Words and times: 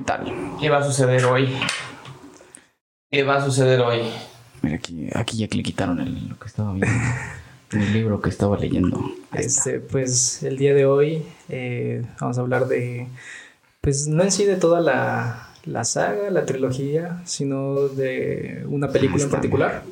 ¿Qué 0.00 0.06
tal? 0.06 0.32
¿Qué 0.58 0.70
va 0.70 0.78
a 0.78 0.82
suceder 0.82 1.26
hoy? 1.26 1.54
¿Qué 3.10 3.22
va 3.22 3.36
a 3.36 3.44
suceder 3.44 3.82
hoy? 3.82 4.00
Mira, 4.62 4.76
aquí, 4.76 5.10
aquí 5.14 5.36
ya 5.36 5.46
que 5.46 5.58
le 5.58 5.62
quitaron 5.62 6.00
el, 6.00 6.26
lo 6.26 6.38
que 6.38 6.46
estaba 6.46 6.72
viendo. 6.72 6.96
el 7.72 7.92
libro 7.92 8.22
que 8.22 8.30
estaba 8.30 8.56
leyendo. 8.56 8.98
Este, 9.34 9.78
pues 9.78 10.42
el 10.42 10.56
día 10.56 10.72
de 10.72 10.86
hoy 10.86 11.22
eh, 11.50 12.02
vamos 12.18 12.38
a 12.38 12.40
hablar 12.40 12.66
de, 12.66 13.08
pues 13.82 14.08
no 14.08 14.22
en 14.22 14.32
sí 14.32 14.46
de 14.46 14.56
toda 14.56 14.80
la, 14.80 15.50
la 15.66 15.84
saga, 15.84 16.30
la 16.30 16.46
trilogía, 16.46 17.20
sino 17.26 17.88
de 17.88 18.64
una 18.70 18.88
película 18.88 19.22
en 19.22 19.30
particular. 19.30 19.82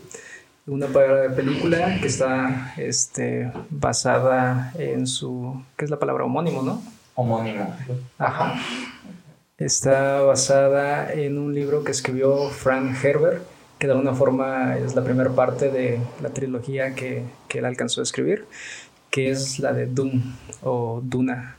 Una 0.67 0.87
película 0.87 2.01
que 2.01 2.07
está 2.07 2.73
este, 2.79 3.53
basada 3.69 4.73
en 4.79 5.07
su, 5.07 5.63
¿qué 5.77 5.85
es 5.85 5.91
la 5.91 5.99
palabra? 5.99 6.25
Homónimo, 6.25 6.63
¿no? 6.63 6.83
Homónimo. 7.15 7.77
Ajá. 8.17 8.59
Está 9.59 10.21
basada 10.21 11.13
en 11.13 11.37
un 11.37 11.53
libro 11.53 11.83
que 11.83 11.91
escribió 11.91 12.49
Frank 12.49 12.95
Herbert, 13.03 13.43
que 13.81 13.89
de 13.89 13.93
alguna 13.93 14.15
forma 14.15 14.79
es 14.79 14.95
la 14.95 15.03
primera 15.03 15.31
parte 15.31 15.69
de 15.69 15.99
la 16.23 16.29
trilogía 16.29 16.95
que, 16.95 17.25
que 17.49 17.59
él 17.59 17.65
alcanzó 17.65 18.01
a 18.01 18.05
escribir, 18.05 18.45
que 19.11 19.31
es 19.31 19.59
la 19.59 19.73
de 19.73 19.87
Dune 19.87 20.23
o 20.63 21.03
Duna. 21.03 21.57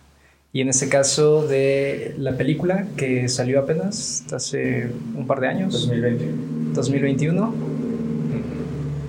Y 0.53 0.61
en 0.61 0.69
este 0.69 0.87
caso 0.87 1.45
de 1.45 2.15
la 2.17 2.37
película 2.37 2.87
que 2.95 3.27
salió 3.27 3.59
apenas 3.59 4.23
hace 4.31 4.89
un 5.13 5.27
par 5.27 5.41
de 5.41 5.47
años, 5.49 5.73
2020. 5.73 6.25
2021. 6.75 7.53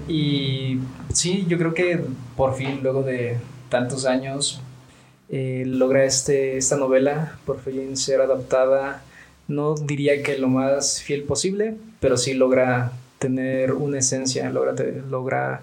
Y 0.09 0.80
sí, 1.12 1.47
yo 1.48 1.59
creo 1.59 1.75
que 1.75 2.00
por 2.36 2.56
fin, 2.56 2.80
luego 2.83 3.05
de 3.05 3.36
tantos 3.69 4.05
años, 4.05 4.61
eh, 5.30 5.65
logra 5.66 6.05
este, 6.05 6.57
esta 6.57 6.77
novela 6.77 7.39
por 7.47 7.61
fin 7.61 7.97
ser 7.97 8.20
adaptada. 8.20 9.02
No 9.48 9.75
diría 9.75 10.23
que 10.23 10.39
lo 10.39 10.48
más 10.48 11.01
fiel 11.03 11.23
posible, 11.23 11.77
pero 12.01 12.16
sí 12.16 12.34
logra 12.34 12.92
tener 13.19 13.72
una 13.72 13.98
esencia, 13.98 14.50
logra, 14.50 14.75
logra 15.09 15.62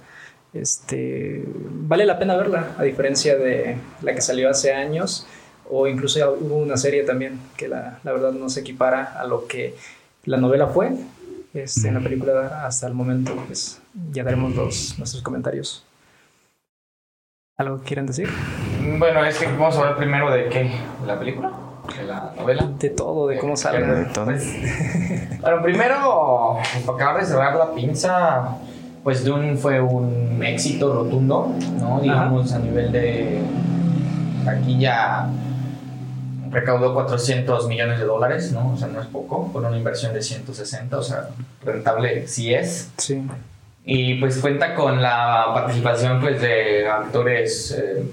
este, 0.54 1.44
vale 1.46 2.06
la 2.06 2.20
pena 2.20 2.36
verla, 2.38 2.76
a 2.78 2.84
diferencia 2.84 3.36
de 3.36 3.78
la 4.02 4.14
que 4.14 4.22
salió 4.22 4.50
hace 4.50 4.74
años, 4.74 5.28
o 5.70 5.88
incluso 5.88 6.38
hubo 6.40 6.58
una 6.58 6.78
serie 6.78 7.04
también 7.04 7.40
que 7.56 7.68
la, 7.68 8.00
la 8.04 8.12
verdad 8.14 8.32
no 8.32 8.50
se 8.50 8.62
equipara 8.62 9.20
a 9.20 9.26
lo 9.26 9.48
que 9.48 9.76
la 10.26 10.38
novela 10.38 10.68
fue. 10.68 10.92
Este, 11.54 11.88
En 11.88 11.96
la 11.96 12.02
película 12.02 12.66
hasta 12.66 12.88
el 12.88 12.94
momento, 12.94 13.36
pues 13.48 13.82
ya 14.12 14.24
daremos 14.24 14.56
los, 14.56 14.96
nuestros 14.98 15.24
comentarios. 15.24 15.84
¿Algo 17.58 17.80
quieren 17.80 18.06
decir? 18.06 18.30
Bueno, 18.96 19.26
es 19.26 19.38
que 19.38 19.48
vamos 19.48 19.76
a 19.76 19.80
hablar 19.80 19.98
primero 19.98 20.32
de 20.32 20.46
qué? 20.48 20.72
¿De 21.02 21.08
la 21.08 21.20
película? 21.20 21.52
¿De 21.98 22.04
la 22.06 22.34
novela? 22.38 22.70
De 22.80 22.90
todo, 22.90 23.28
de 23.28 23.38
cómo 23.38 23.58
salga. 23.58 23.94
de 23.94 24.06
todo. 24.06 24.26
Pues, 24.26 25.42
bueno, 25.42 25.62
primero, 25.62 26.58
para 26.86 26.96
acabar 26.96 27.22
de 27.22 27.28
cerrar 27.28 27.56
la 27.56 27.74
pinza, 27.74 28.58
pues 29.04 29.26
Dune 29.26 29.58
fue 29.58 29.82
un 29.82 30.42
éxito 30.44 30.94
rotundo, 30.94 31.54
¿no? 31.80 32.00
Digamos, 32.00 32.54
a 32.54 32.60
nivel 32.60 32.92
de. 32.92 33.42
Aquí 34.48 34.80
ya 34.80 35.30
recaudó 36.50 36.94
400 36.94 37.68
millones 37.68 38.00
de 38.00 38.06
dólares, 38.06 38.54
¿no? 38.54 38.74
O 38.74 38.78
sea, 38.78 38.88
no 38.88 39.02
es 39.02 39.08
poco, 39.08 39.52
con 39.52 39.66
una 39.66 39.78
inversión 39.78 40.14
de 40.14 40.22
160, 40.22 40.98
o 40.98 41.04
sea, 41.04 41.30
rentable 41.64 42.28
sí 42.28 42.54
es. 42.54 42.92
Sí. 42.98 43.22
Y 43.84 44.16
pues 44.16 44.40
cuenta 44.40 44.76
con 44.76 45.02
la 45.02 45.52
participación 45.54 46.20
pues 46.20 46.42
de 46.42 46.88
actores 46.88 47.72
eh, 47.72 48.04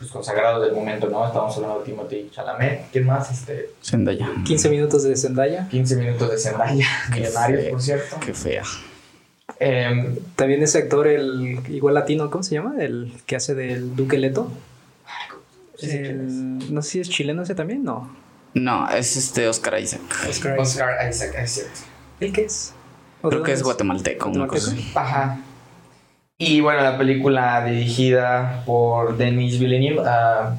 pues, 0.00 0.10
consagrados 0.10 0.64
del 0.64 0.74
momento, 0.74 1.08
¿no? 1.08 1.24
Estamos 1.26 1.54
hablando 1.56 1.78
de 1.78 1.84
Timothy 1.84 2.30
Chalamet. 2.34 2.90
¿Quién 2.90 3.06
más? 3.06 3.30
Este, 3.30 3.70
Zendaya. 3.84 4.28
15 4.44 4.68
minutos 4.70 5.04
de 5.04 5.14
Zendaya. 5.16 5.68
15 5.68 5.96
minutos 5.96 6.28
de 6.30 6.38
Zendaya, 6.38 6.88
millonarios, 7.14 7.64
por 7.68 7.80
cierto. 7.82 8.16
Qué 8.24 8.34
fea. 8.34 8.62
Eh, 9.58 10.18
También 10.36 10.62
ese 10.62 10.78
actor, 10.78 11.06
el 11.06 11.60
igual 11.68 11.94
latino, 11.94 12.30
¿cómo 12.30 12.42
se 12.42 12.54
llama? 12.54 12.74
El 12.82 13.12
que 13.26 13.36
hace 13.36 13.54
del 13.54 13.94
Duque 13.94 14.16
Leto. 14.18 14.50
sí 15.78 15.90
El- 15.90 16.72
no 16.74 16.82
sé 16.82 16.90
si 16.90 17.00
es 17.00 17.10
chileno 17.10 17.42
ese 17.42 17.54
también, 17.54 17.84
no. 17.84 18.10
No, 18.54 18.88
es 18.90 19.16
este 19.16 19.46
Oscar 19.48 19.78
Isaac. 19.80 20.00
Oscar. 20.28 20.58
Isaac. 20.58 20.58
Oscar 20.60 21.08
Isaac, 21.10 21.34
es 21.38 21.50
cierto. 21.52 21.80
¿El 22.20 22.32
qué 22.32 22.44
es? 22.46 22.72
Creo 23.22 23.42
que 23.42 23.52
es 23.52 23.62
guatemalteco. 23.62 24.30
guatemalteco, 24.30 24.30
una 24.30 24.46
cosa 24.48 24.70
así. 24.72 24.92
Ajá. 24.94 25.38
Y 26.42 26.62
bueno, 26.62 26.80
la 26.80 26.96
película 26.96 27.62
dirigida 27.66 28.62
por 28.64 29.18
Denis 29.18 29.58
Villeneuve 29.58 30.02
ah, 30.06 30.54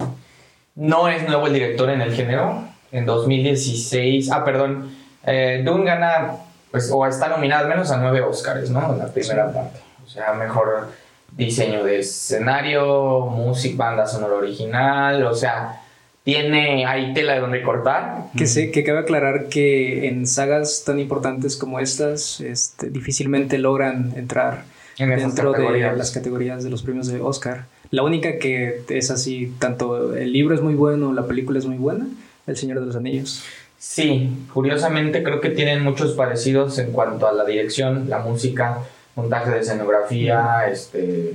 no 0.75 1.07
es 1.07 1.27
nuevo 1.27 1.47
el 1.47 1.53
director 1.53 1.89
en 1.89 2.01
el 2.01 2.13
género. 2.13 2.65
En 2.91 3.07
2016, 3.07 4.29
ah, 4.31 4.45
perdón, 4.45 4.95
eh, 5.25 5.63
Dune 5.65 5.85
gana, 5.85 6.33
pues, 6.69 6.91
o 6.93 7.03
está 7.07 7.29
nominada 7.29 7.63
al 7.63 7.67
menos 7.67 7.89
a 7.89 7.97
nueve 7.97 8.21
Oscars, 8.21 8.69
¿no? 8.69 8.93
En 8.93 8.99
la 8.99 9.07
primera 9.07 9.51
parte. 9.51 9.79
O 10.05 10.07
sea, 10.07 10.33
mejor 10.33 10.89
diseño 11.31 11.83
de 11.83 11.97
escenario, 12.01 13.21
música, 13.21 13.83
banda 13.83 14.05
sonora 14.05 14.35
original, 14.35 15.23
o 15.23 15.33
sea, 15.33 15.81
tiene 16.23 16.85
ahí 16.85 17.11
tela 17.15 17.33
de 17.33 17.39
donde 17.39 17.63
cortar. 17.63 18.25
Que 18.37 18.45
sé, 18.45 18.69
que 18.69 18.83
cabe 18.83 18.99
aclarar 18.99 19.47
que 19.47 20.07
en 20.07 20.27
sagas 20.27 20.83
tan 20.85 20.99
importantes 20.99 21.57
como 21.57 21.79
estas, 21.79 22.39
este, 22.39 22.91
difícilmente 22.91 23.57
logran 23.57 24.13
entrar 24.15 24.65
Dentro 25.09 25.51
de 25.51 25.57
categorías. 25.57 25.97
las 25.97 26.11
categorías 26.11 26.63
de 26.63 26.69
los 26.69 26.83
premios 26.83 27.07
de 27.07 27.21
Oscar. 27.21 27.65
La 27.89 28.03
única 28.03 28.37
que 28.37 28.83
es 28.89 29.11
así, 29.11 29.53
tanto 29.59 30.15
el 30.15 30.31
libro 30.31 30.55
es 30.55 30.61
muy 30.61 30.75
bueno, 30.75 31.13
la 31.13 31.25
película 31.27 31.59
es 31.59 31.65
muy 31.65 31.77
buena, 31.77 32.07
El 32.47 32.55
Señor 32.55 32.79
de 32.79 32.85
los 32.85 32.95
Anillos. 32.95 33.43
Sí, 33.77 34.29
curiosamente 34.53 35.23
creo 35.23 35.41
que 35.41 35.49
tienen 35.49 35.83
muchos 35.83 36.13
parecidos 36.13 36.77
en 36.77 36.91
cuanto 36.91 37.27
a 37.27 37.33
la 37.33 37.43
dirección, 37.43 38.09
la 38.09 38.19
música, 38.19 38.79
montaje 39.15 39.49
de 39.49 39.59
escenografía, 39.59 40.67
este, 40.71 41.33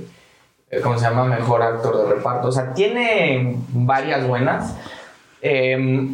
eh, 0.71 0.79
¿cómo 0.81 0.97
se 0.97 1.05
llama? 1.05 1.25
Mejor 1.25 1.61
actor 1.61 1.97
de 1.97 2.15
reparto. 2.15 2.47
O 2.47 2.51
sea, 2.51 2.73
tiene 2.73 3.57
varias 3.69 4.25
buenas. 4.25 4.75
Eh, 5.41 6.07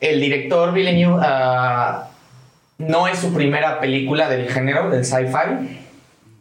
el 0.00 0.20
director 0.20 0.72
Villeneuve 0.72 1.20
ah, 1.22 2.08
no 2.78 3.06
es 3.08 3.18
su 3.18 3.32
primera 3.32 3.80
película 3.80 4.28
del 4.28 4.48
género, 4.48 4.90
del 4.90 5.04
sci-fi. 5.04 5.81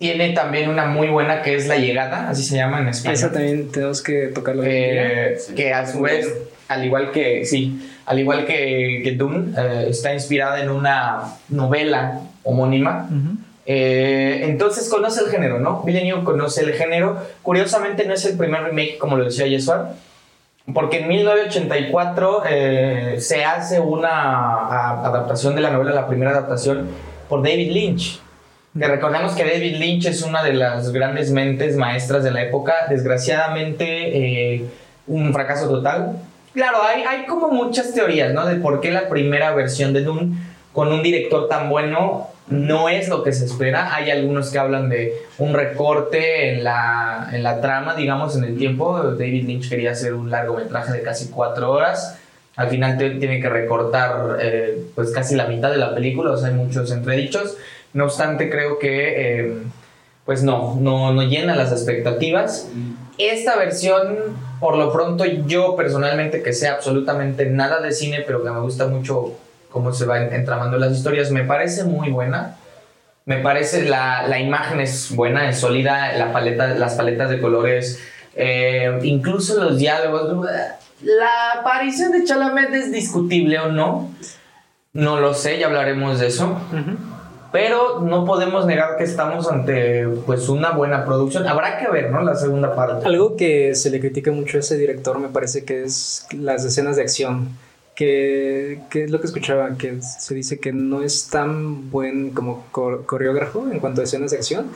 Tiene 0.02 0.32
también 0.32 0.68
una 0.68 0.86
muy 0.88 1.10
buena 1.10 1.44
que 1.44 1.54
es 1.54 1.68
La 1.68 1.78
Llegada, 1.78 2.28
así 2.28 2.42
se 2.42 2.56
llama 2.56 2.80
en 2.80 2.88
español. 2.88 3.14
Esa 3.14 3.32
también 3.32 3.72
tenemos 3.72 4.02
que 4.02 4.30
tocarlo. 4.30 4.64
Eh, 4.66 5.38
que 5.56 5.72
a 5.76 5.86
su 5.86 6.02
vez, 6.02 6.28
al 6.70 6.84
igual 6.84 7.12
que, 7.12 7.46
sí, 7.46 7.88
al 8.08 8.18
igual 8.18 8.46
que, 8.48 9.02
que 9.04 9.12
Dune, 9.12 9.54
eh, 9.56 9.86
está 9.90 10.12
inspirada 10.12 10.60
en 10.60 10.72
una 10.72 11.36
novela 11.50 12.20
homónima. 12.42 13.08
Eh, 13.68 14.42
entonces 14.46 14.90
conoce 14.90 15.24
el 15.24 15.30
género, 15.30 15.60
¿no? 15.60 15.84
Villeneuve 15.84 16.24
conoce 16.24 16.62
el 16.64 16.74
género. 16.74 17.18
Curiosamente 17.44 18.04
no 18.06 18.16
es 18.16 18.26
el 18.26 18.36
primer 18.36 18.64
remake, 18.64 18.98
como 18.98 19.18
lo 19.18 19.26
decía 19.26 19.46
Yesuar, 19.46 19.94
porque 20.74 21.02
en 21.02 21.10
1984 21.10 22.44
eh, 22.50 23.16
se 23.20 23.46
hace 23.46 23.80
una 23.80 24.10
a- 24.10 25.06
adaptación 25.06 25.54
de 25.54 25.62
la 25.62 25.70
novela, 25.70 25.92
la 25.92 26.08
primera 26.08 26.32
adaptación, 26.32 26.88
por 27.30 27.44
David 27.44 27.72
Lynch. 27.72 28.20
Que 28.78 28.88
recordemos 28.88 29.34
que 29.34 29.44
David 29.44 29.76
Lynch 29.78 30.06
es 30.06 30.22
una 30.22 30.44
de 30.44 30.54
las 30.54 30.92
grandes 30.94 31.32
mentes 31.32 31.76
maestras 31.76 32.24
de 32.24 32.32
la 32.32 32.44
época. 32.44 32.74
Desgraciadamente, 32.90 34.56
eh, 34.56 34.66
un 35.08 35.34
fracaso 35.34 35.68
total. 35.68 36.18
Claro, 36.54 36.78
hay, 36.84 37.04
hay 37.04 37.26
como 37.26 37.50
muchas 37.50 37.94
teorías, 37.94 38.34
¿no? 38.34 38.46
De 38.46 38.56
por 38.56 38.80
qué 38.80 38.92
la 38.92 39.10
primera 39.10 39.54
versión 39.54 39.94
de 39.94 40.04
Dune 40.04 40.38
con 40.74 40.92
un 40.92 41.04
director 41.04 41.50
tan 41.50 41.70
bueno 41.70 42.30
no 42.48 42.90
es 42.90 43.08
lo 43.08 43.24
que 43.24 43.34
se 43.34 43.46
espera. 43.46 43.94
Hay 43.96 44.10
algunos 44.10 44.52
que 44.52 44.60
hablan 44.60 44.90
de 44.90 45.14
un 45.38 45.54
recorte 45.54 46.54
en 46.54 46.64
la, 46.64 47.30
en 47.32 47.44
la 47.44 47.62
trama, 47.62 47.96
digamos, 47.96 48.36
en 48.36 48.44
el 48.44 48.58
tiempo. 48.58 49.02
David 49.02 49.48
Lynch 49.48 49.70
quería 49.70 49.92
hacer 49.92 50.14
un 50.14 50.30
largometraje 50.30 50.94
de 50.94 51.02
casi 51.02 51.30
cuatro 51.30 51.72
horas. 51.72 52.18
Al 52.58 52.70
final 52.70 52.98
tiene 52.98 53.40
que 53.40 53.50
recortar 53.50 54.38
eh, 54.42 54.78
pues 54.94 55.12
casi 55.12 55.36
la 55.36 55.48
mitad 55.48 55.72
de 55.72 55.78
la 55.78 55.96
película, 55.96 56.32
o 56.32 56.38
sea, 56.38 56.50
hay 56.50 56.54
muchos 56.54 56.92
entredichos. 56.92 57.58
No 57.94 58.06
obstante, 58.06 58.50
creo 58.50 58.80
que 58.80 59.40
eh, 59.40 59.58
pues 60.26 60.44
no, 60.44 60.78
no, 60.80 61.14
no 61.14 61.24
llena 61.24 61.56
las 61.56 61.72
expectativas. 61.72 62.70
Esta 63.18 63.58
versión, 63.58 64.18
por 64.60 64.78
lo 64.78 64.92
pronto, 64.92 65.26
yo 65.26 65.76
personalmente 65.76 66.42
que 66.42 66.54
sé 66.54 66.68
absolutamente 66.68 67.46
nada 67.48 67.82
de 67.82 67.92
cine, 67.92 68.24
pero 68.26 68.44
que 68.44 68.50
me 68.50 68.60
gusta 68.62 68.88
mucho 68.88 69.34
cómo 69.70 69.94
se 69.94 70.06
van 70.06 70.34
entramando 70.34 70.78
las 70.78 70.92
historias, 70.92 71.32
me 71.32 71.44
parece 71.44 71.84
muy 71.84 72.10
buena. 72.10 72.58
Me 73.26 73.38
parece 73.38 73.84
la, 73.84 74.28
la 74.28 74.40
imagen 74.40 74.80
es 74.80 75.16
buena, 75.16 75.48
es 75.48 75.60
sólida, 75.60 76.14
la 76.14 76.34
paleta, 76.34 76.70
las 76.70 76.96
paletas 76.96 77.30
de 77.30 77.40
colores, 77.40 78.00
eh, 78.36 79.00
incluso 79.04 79.64
los 79.64 79.78
diálogos. 79.78 80.44
La 81.04 81.60
aparición 81.60 82.12
de 82.12 82.24
Chalamet 82.24 82.74
es 82.74 82.92
discutible 82.92 83.60
o 83.60 83.72
no. 83.72 84.12
No 84.94 85.20
lo 85.20 85.34
sé, 85.34 85.60
ya 85.60 85.68
hablaremos 85.68 86.20
de 86.20 86.28
eso. 86.28 86.60
Pero 87.52 88.00
no 88.00 88.24
podemos 88.26 88.66
negar 88.66 88.96
que 88.98 89.04
estamos 89.04 89.52
ante 89.52 90.08
pues 90.26 90.48
una 90.48 90.72
buena 90.72 91.06
producción. 91.06 91.48
Habrá 91.48 91.78
que 91.78 91.90
ver, 91.90 92.10
¿no? 92.10 92.22
La 92.22 92.36
segunda 92.36 92.76
parte. 92.76 93.06
Algo 93.06 93.36
que 93.36 93.76
se 93.76 93.90
le 93.90 94.00
critica 94.00 94.32
mucho 94.32 94.58
a 94.58 94.62
ese 94.62 94.78
director 94.78 95.20
me 95.20 95.28
parece 95.28 95.66
que 95.66 95.84
es 95.84 96.26
las 96.32 96.64
escenas 96.64 96.96
de 96.96 97.02
acción, 97.02 97.50
que 98.06 98.80
que, 98.90 99.04
es 99.04 99.12
lo 99.12 99.20
que 99.22 99.28
escuchaba, 99.28 99.78
que 99.78 100.02
se 100.02 100.34
dice 100.34 100.60
que 100.60 100.74
no 100.74 101.02
es 101.04 101.28
tan 101.30 101.90
buen 101.92 102.32
como 102.32 102.66
co- 102.72 103.04
coreógrafo 103.06 103.70
en 103.72 103.80
cuanto 103.80 104.02
a 104.02 104.04
escenas 104.06 104.32
de 104.32 104.38
acción. 104.38 104.68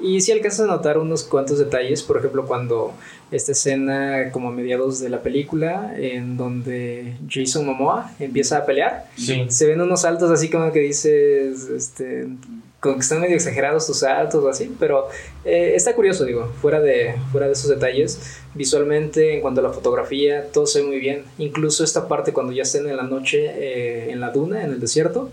Y 0.00 0.20
sí 0.20 0.32
alcanzas 0.32 0.60
a 0.60 0.66
notar 0.66 0.98
unos 0.98 1.24
cuantos 1.24 1.58
detalles, 1.58 2.02
por 2.02 2.18
ejemplo, 2.18 2.44
cuando 2.46 2.92
esta 3.30 3.52
escena 3.52 4.30
como 4.32 4.48
a 4.48 4.52
mediados 4.52 5.00
de 5.00 5.08
la 5.08 5.22
película, 5.22 5.94
en 5.96 6.36
donde 6.36 7.14
Jason 7.30 7.64
Momoa 7.66 8.10
empieza 8.20 8.58
a 8.58 8.66
pelear, 8.66 9.06
Sí. 9.16 9.46
se 9.48 9.66
ven 9.66 9.80
unos 9.80 10.02
saltos 10.02 10.30
así 10.30 10.50
como 10.50 10.70
que 10.72 10.80
dices, 10.80 11.68
este, 11.74 12.28
como 12.84 12.96
que 12.96 13.00
están 13.00 13.22
medio 13.22 13.34
exagerados 13.34 13.86
tus 13.86 14.00
saltos 14.00 14.44
o 14.44 14.48
así, 14.50 14.70
pero 14.78 15.08
eh, 15.42 15.72
está 15.74 15.94
curioso, 15.94 16.26
digo, 16.26 16.52
fuera 16.60 16.82
de, 16.82 17.14
fuera 17.32 17.46
de 17.46 17.54
esos 17.54 17.70
detalles, 17.70 18.42
visualmente, 18.52 19.34
en 19.34 19.40
cuanto 19.40 19.62
a 19.62 19.64
la 19.64 19.70
fotografía, 19.70 20.52
todo 20.52 20.66
se 20.66 20.82
ve 20.82 20.88
muy 20.88 20.98
bien, 20.98 21.22
incluso 21.38 21.82
esta 21.82 22.06
parte 22.08 22.34
cuando 22.34 22.52
ya 22.52 22.62
estén 22.62 22.86
en 22.86 22.98
la 22.98 23.04
noche 23.04 23.46
eh, 23.46 24.10
en 24.10 24.20
la 24.20 24.30
duna, 24.32 24.62
en 24.62 24.72
el 24.72 24.80
desierto, 24.80 25.30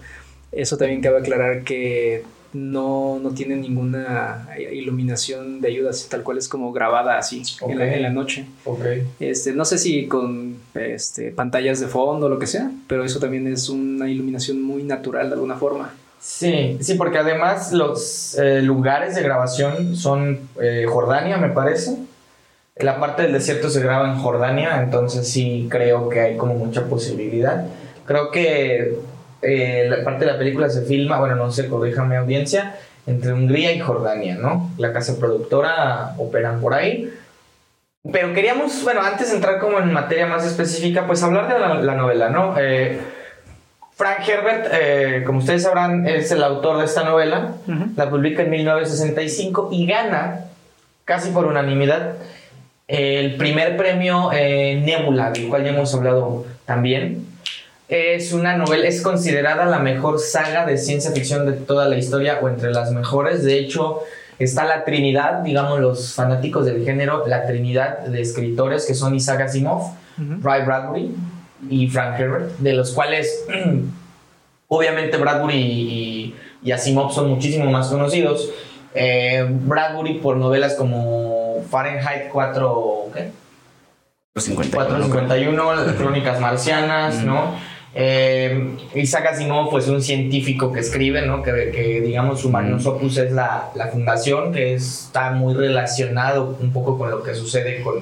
eso 0.54 0.78
también 0.78 1.02
cabe 1.02 1.20
aclarar 1.20 1.66
que 1.66 2.24
no, 2.54 3.20
no 3.22 3.32
tiene 3.32 3.58
ninguna 3.58 4.48
iluminación 4.72 5.60
de 5.60 5.68
ayuda, 5.68 5.90
así, 5.90 6.08
tal 6.08 6.24
cual 6.24 6.38
es 6.38 6.48
como 6.48 6.72
grabada 6.72 7.18
así 7.18 7.44
en, 7.68 7.80
la, 7.80 7.94
en 7.94 8.02
la 8.02 8.12
noche. 8.12 8.46
Ok. 8.64 8.86
Este, 9.20 9.52
no 9.52 9.66
sé 9.66 9.78
si 9.78 10.08
con 10.08 10.56
este, 10.74 11.32
pantallas 11.32 11.82
de 11.82 11.88
fondo 11.88 12.28
o 12.28 12.30
lo 12.30 12.40
que 12.40 12.48
sea, 12.48 12.72
pero 12.88 13.04
eso 13.04 13.20
también 13.20 13.46
es 13.48 13.68
una 13.68 14.10
iluminación 14.10 14.62
muy 14.62 14.84
natural 14.84 15.28
de 15.28 15.34
alguna 15.34 15.58
forma. 15.58 15.94
Sí, 16.22 16.78
sí, 16.82 16.94
porque 16.94 17.18
además 17.18 17.72
los 17.72 18.38
eh, 18.38 18.62
lugares 18.62 19.16
de 19.16 19.24
grabación 19.24 19.96
son 19.96 20.50
eh, 20.62 20.86
Jordania, 20.88 21.38
me 21.38 21.50
parece. 21.50 21.98
La 22.76 23.00
parte 23.00 23.24
del 23.24 23.34
desierto 23.34 23.72
se 23.72 23.82
graba 23.82 24.08
en 24.08 24.20
Jordania, 24.20 24.82
entonces 24.84 25.28
sí 25.28 25.68
creo 25.70 26.10
que 26.10 26.20
hay 26.20 26.38
como 26.38 26.54
mucha 26.54 26.86
posibilidad. 26.86 27.66
Creo 28.06 28.30
que 28.30 29.00
eh, 29.42 29.88
la 29.90 30.04
parte 30.04 30.26
de 30.26 30.32
la 30.32 30.38
película 30.38 30.70
se 30.70 30.84
filma, 30.84 31.20
bueno, 31.20 31.36
no 31.36 31.52
sé, 31.52 31.68
corríjame 31.68 32.18
audiencia, 32.18 32.76
entre 33.08 33.34
Hungría 33.34 33.72
y 33.72 33.80
Jordania, 33.80 34.36
¿no? 34.36 34.70
La 34.78 34.94
casa 34.94 35.18
productora 35.18 36.14
operan 36.20 36.62
por 36.62 36.76
ahí. 36.76 37.12
Pero 38.12 38.32
queríamos, 38.34 38.84
bueno, 38.84 39.02
antes 39.02 39.30
de 39.32 39.38
entrar 39.38 39.60
como 39.60 39.80
en 39.80 39.92
materia 39.92 40.28
más 40.28 40.46
específica, 40.46 41.08
pues 41.08 41.24
hablar 41.24 41.52
de 41.52 41.60
la, 41.60 41.82
la 41.82 41.96
novela, 41.96 42.30
¿no? 42.30 42.56
Eh, 42.60 43.00
Frank 44.02 44.28
Herbert, 44.28 44.68
eh, 44.74 45.24
como 45.28 45.38
ustedes 45.38 45.62
sabrán, 45.62 46.08
es 46.08 46.32
el 46.32 46.42
autor 46.42 46.80
de 46.80 46.86
esta 46.86 47.04
novela. 47.04 47.52
La 47.96 48.10
publica 48.10 48.42
en 48.42 48.50
1965 48.50 49.70
y 49.72 49.86
gana, 49.86 50.46
casi 51.06 51.30
por 51.30 51.46
unanimidad, 51.46 52.16
el 52.88 53.36
primer 53.36 53.78
premio 53.78 54.32
eh, 54.34 54.82
Nebula, 54.84 55.30
del 55.30 55.50
cual 55.50 55.66
ya 55.66 55.70
hemos 55.70 55.94
hablado 55.94 56.48
también. 56.66 57.28
Es 57.90 58.34
una 58.34 58.58
novela, 58.58 58.88
es 58.88 59.04
considerada 59.04 59.66
la 59.66 59.78
mejor 59.78 60.18
saga 60.18 60.66
de 60.66 60.80
ciencia 60.80 61.12
ficción 61.12 61.46
de 61.46 61.52
toda 61.52 61.88
la 61.88 61.96
historia 61.96 62.40
o 62.42 62.50
entre 62.50 62.72
las 62.72 62.92
mejores. 62.92 63.44
De 63.44 63.60
hecho, 63.60 64.00
está 64.40 64.66
la 64.66 64.84
trinidad, 64.84 65.44
digamos 65.44 65.80
los 65.80 66.16
fanáticos 66.16 66.66
del 66.66 66.84
género, 66.84 67.28
la 67.28 67.46
trinidad 67.46 68.00
de 68.00 68.20
escritores 68.20 68.88
que 68.88 68.96
son 68.96 69.14
Isaac 69.14 69.42
Asimov, 69.42 69.94
Ray 70.42 70.66
Bradbury 70.66 71.14
y 71.70 71.88
Frank 71.88 72.20
Herbert, 72.20 72.58
de 72.60 72.74
los 72.74 72.92
cuales 72.92 73.46
obviamente 74.68 75.18
Bradbury 75.18 75.56
y, 75.56 76.36
y 76.64 76.72
Asimov 76.72 77.12
son 77.14 77.30
muchísimo 77.30 77.70
más 77.70 77.88
conocidos. 77.88 78.50
Eh, 78.94 79.46
Bradbury 79.50 80.16
por 80.16 80.38
novelas 80.38 80.76
como 80.76 81.64
Fahrenheit 81.70 82.30
4, 82.32 83.06
¿qué? 83.14 83.32
451, 84.34 85.76
las 85.76 85.96
Crónicas 85.96 86.40
Marcianas, 86.40 87.24
¿no? 87.24 87.54
Eh, 87.94 88.78
Isaac 88.96 89.26
Asimov, 89.28 89.70
pues 89.70 89.90
un 89.90 90.02
científico 90.02 90.72
que 90.72 90.80
escribe, 90.80 91.22
¿no? 91.24 91.44
Que, 91.44 91.72
que 91.72 92.00
digamos 92.00 92.40
su 92.40 92.50
magnus 92.50 92.86
opus 92.86 93.18
es 93.18 93.34
la, 93.34 93.70
la 93.76 93.88
fundación, 93.88 94.54
que 94.54 94.74
está 94.74 95.32
muy 95.32 95.54
relacionado 95.54 96.58
un 96.62 96.72
poco 96.72 96.98
con 96.98 97.12
lo 97.12 97.22
que 97.24 97.36
sucede 97.36 97.82
con, 97.82 97.96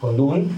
con 0.00 0.16
Dune, 0.16 0.48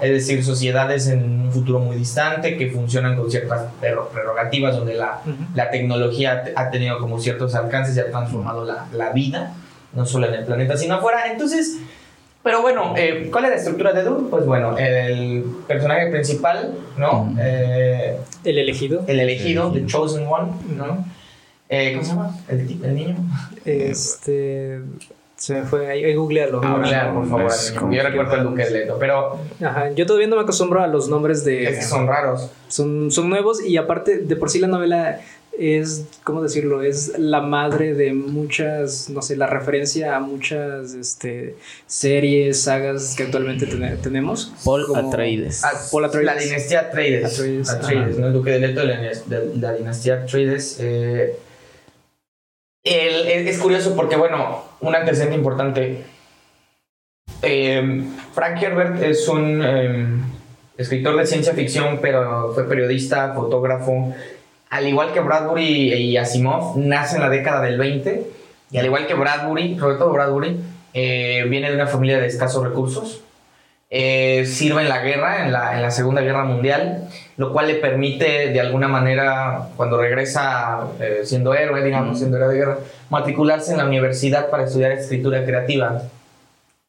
es 0.00 0.10
decir, 0.10 0.44
sociedades 0.44 1.06
en 1.08 1.22
un 1.42 1.52
futuro 1.52 1.78
muy 1.78 1.96
distante 1.96 2.56
que 2.56 2.70
funcionan 2.70 3.16
con 3.16 3.30
ciertas 3.30 3.66
prerrogativas 3.80 4.76
donde 4.76 4.94
la, 4.94 5.20
la 5.54 5.70
tecnología 5.70 6.42
te- 6.42 6.52
ha 6.56 6.70
tenido 6.70 6.98
como 6.98 7.20
ciertos 7.20 7.54
alcances 7.54 7.96
y 7.96 8.00
ha 8.00 8.10
transformado 8.10 8.64
la, 8.64 8.86
la 8.92 9.10
vida, 9.12 9.54
no 9.94 10.04
solo 10.06 10.26
en 10.26 10.34
el 10.34 10.44
planeta, 10.44 10.76
sino 10.76 10.96
afuera. 10.96 11.30
Entonces, 11.30 11.78
pero 12.42 12.62
bueno, 12.62 12.94
eh, 12.96 13.28
¿cuál 13.30 13.44
es 13.44 13.50
la 13.50 13.56
estructura 13.56 13.92
de 13.92 14.02
Dune? 14.02 14.28
Pues 14.30 14.44
bueno, 14.46 14.76
el 14.78 15.44
personaje 15.68 16.06
principal, 16.10 16.74
¿no? 16.96 17.34
Eh, 17.38 18.16
El 18.44 18.58
elegido. 18.58 19.04
el 19.06 19.20
elegido, 19.20 19.72
El 19.74 19.82
The 19.82 19.86
Chosen 19.86 20.26
One, 20.26 20.52
¿no? 20.76 21.04
Eh, 21.68 21.92
¿Cómo 21.92 22.02
se 22.04 22.10
llama? 22.10 22.36
¿El, 22.48 22.66
ti- 22.66 22.80
el 22.82 22.94
niño? 22.94 23.16
Este. 23.64 24.80
Se 25.40 25.54
me 25.54 25.62
fue. 25.62 25.90
Ahí, 25.90 26.04
ahí 26.04 26.14
googlealo. 26.14 26.60
Ah, 26.62 26.72
Ahora. 26.72 26.88
claro, 26.88 27.14
por 27.14 27.28
favor. 27.30 27.50
Yo 27.74 27.88
que- 27.90 28.02
recuerdo 28.02 28.34
el 28.36 28.44
Duque 28.44 28.64
de 28.66 28.70
Leto, 28.72 28.96
pero 29.00 29.38
Ajá, 29.64 29.90
yo 29.92 30.04
todavía 30.04 30.28
no 30.28 30.36
me 30.36 30.42
acostumbro 30.42 30.82
a 30.82 30.86
los 30.86 31.08
nombres 31.08 31.44
de. 31.46 31.64
es 31.64 31.78
que 31.78 31.82
son 31.84 32.06
raros. 32.06 32.50
son, 32.68 33.10
son 33.10 33.30
nuevos 33.30 33.64
y 33.64 33.78
aparte, 33.78 34.18
de 34.18 34.36
por 34.36 34.50
sí 34.50 34.58
la 34.58 34.66
novela 34.66 35.18
es, 35.58 36.04
¿cómo 36.24 36.42
decirlo? 36.42 36.82
Es 36.82 37.18
la 37.18 37.40
madre 37.40 37.94
de 37.94 38.12
muchas, 38.12 39.08
no 39.08 39.22
sé, 39.22 39.34
la 39.36 39.46
referencia 39.46 40.14
a 40.14 40.20
muchas 40.20 40.92
este, 40.92 41.56
series, 41.86 42.60
sagas 42.62 43.14
que 43.16 43.22
actualmente 43.22 43.64
tene- 43.66 43.96
tenemos. 43.96 44.52
Paul 44.62 44.86
como- 44.88 45.08
Atreides. 45.08 45.64
Ah, 45.64 45.72
Paul 45.90 46.04
Atreides. 46.04 46.34
La 46.34 46.40
dinastía 46.40 46.80
Atreides. 46.80 47.24
Atreides, 47.32 47.70
Atreides. 47.70 48.18
¿no? 48.18 48.26
El 48.26 48.32
Duque 48.34 48.50
de 48.50 48.58
Leto 48.60 48.80
de 48.80 48.86
la, 48.86 49.00
de 49.00 49.56
la 49.56 49.72
dinastía 49.72 50.14
Atreides. 50.22 50.76
eh, 50.80 51.34
el- 52.84 53.26
es, 53.26 53.54
es 53.54 53.58
curioso 53.58 53.94
porque, 53.96 54.16
bueno, 54.16 54.68
un 54.80 54.94
antecedente 54.94 55.36
importante. 55.36 56.04
Eh, 57.42 58.02
Frank 58.32 58.62
Herbert 58.62 59.02
es 59.02 59.28
un 59.28 59.62
eh, 59.64 60.06
escritor 60.76 61.16
de 61.16 61.26
ciencia 61.26 61.52
ficción, 61.54 61.98
pero 62.00 62.52
fue 62.54 62.68
periodista, 62.68 63.32
fotógrafo. 63.34 64.14
Al 64.70 64.86
igual 64.86 65.12
que 65.12 65.20
Bradbury 65.20 65.92
y 65.94 66.16
Asimov, 66.16 66.78
nace 66.78 67.16
en 67.16 67.22
la 67.22 67.28
década 67.28 67.62
del 67.62 67.78
20. 67.78 68.26
Y 68.70 68.78
al 68.78 68.86
igual 68.86 69.06
que 69.06 69.14
Bradbury, 69.14 69.78
sobre 69.78 69.96
todo 69.96 70.12
Bradbury, 70.12 70.60
eh, 70.94 71.44
viene 71.48 71.68
de 71.68 71.74
una 71.74 71.86
familia 71.86 72.18
de 72.18 72.26
escasos 72.26 72.62
recursos. 72.62 73.22
Eh, 73.92 74.46
sirve 74.46 74.82
en 74.82 74.88
la 74.88 75.00
guerra, 75.00 75.44
en 75.44 75.52
la, 75.52 75.74
en 75.74 75.82
la 75.82 75.90
Segunda 75.90 76.20
Guerra 76.20 76.44
Mundial, 76.44 77.08
lo 77.36 77.52
cual 77.52 77.66
le 77.66 77.74
permite 77.74 78.50
de 78.50 78.60
alguna 78.60 78.86
manera, 78.86 79.68
cuando 79.76 80.00
regresa 80.00 80.86
eh, 81.00 81.22
siendo 81.24 81.54
héroe, 81.54 81.82
digamos, 81.82 82.18
siendo 82.18 82.36
héroe 82.36 82.52
de 82.52 82.58
guerra, 82.58 82.78
matricularse 83.08 83.72
en 83.72 83.78
la 83.78 83.86
universidad 83.86 84.48
para 84.48 84.64
estudiar 84.64 84.92
escritura 84.92 85.44
creativa. 85.44 86.02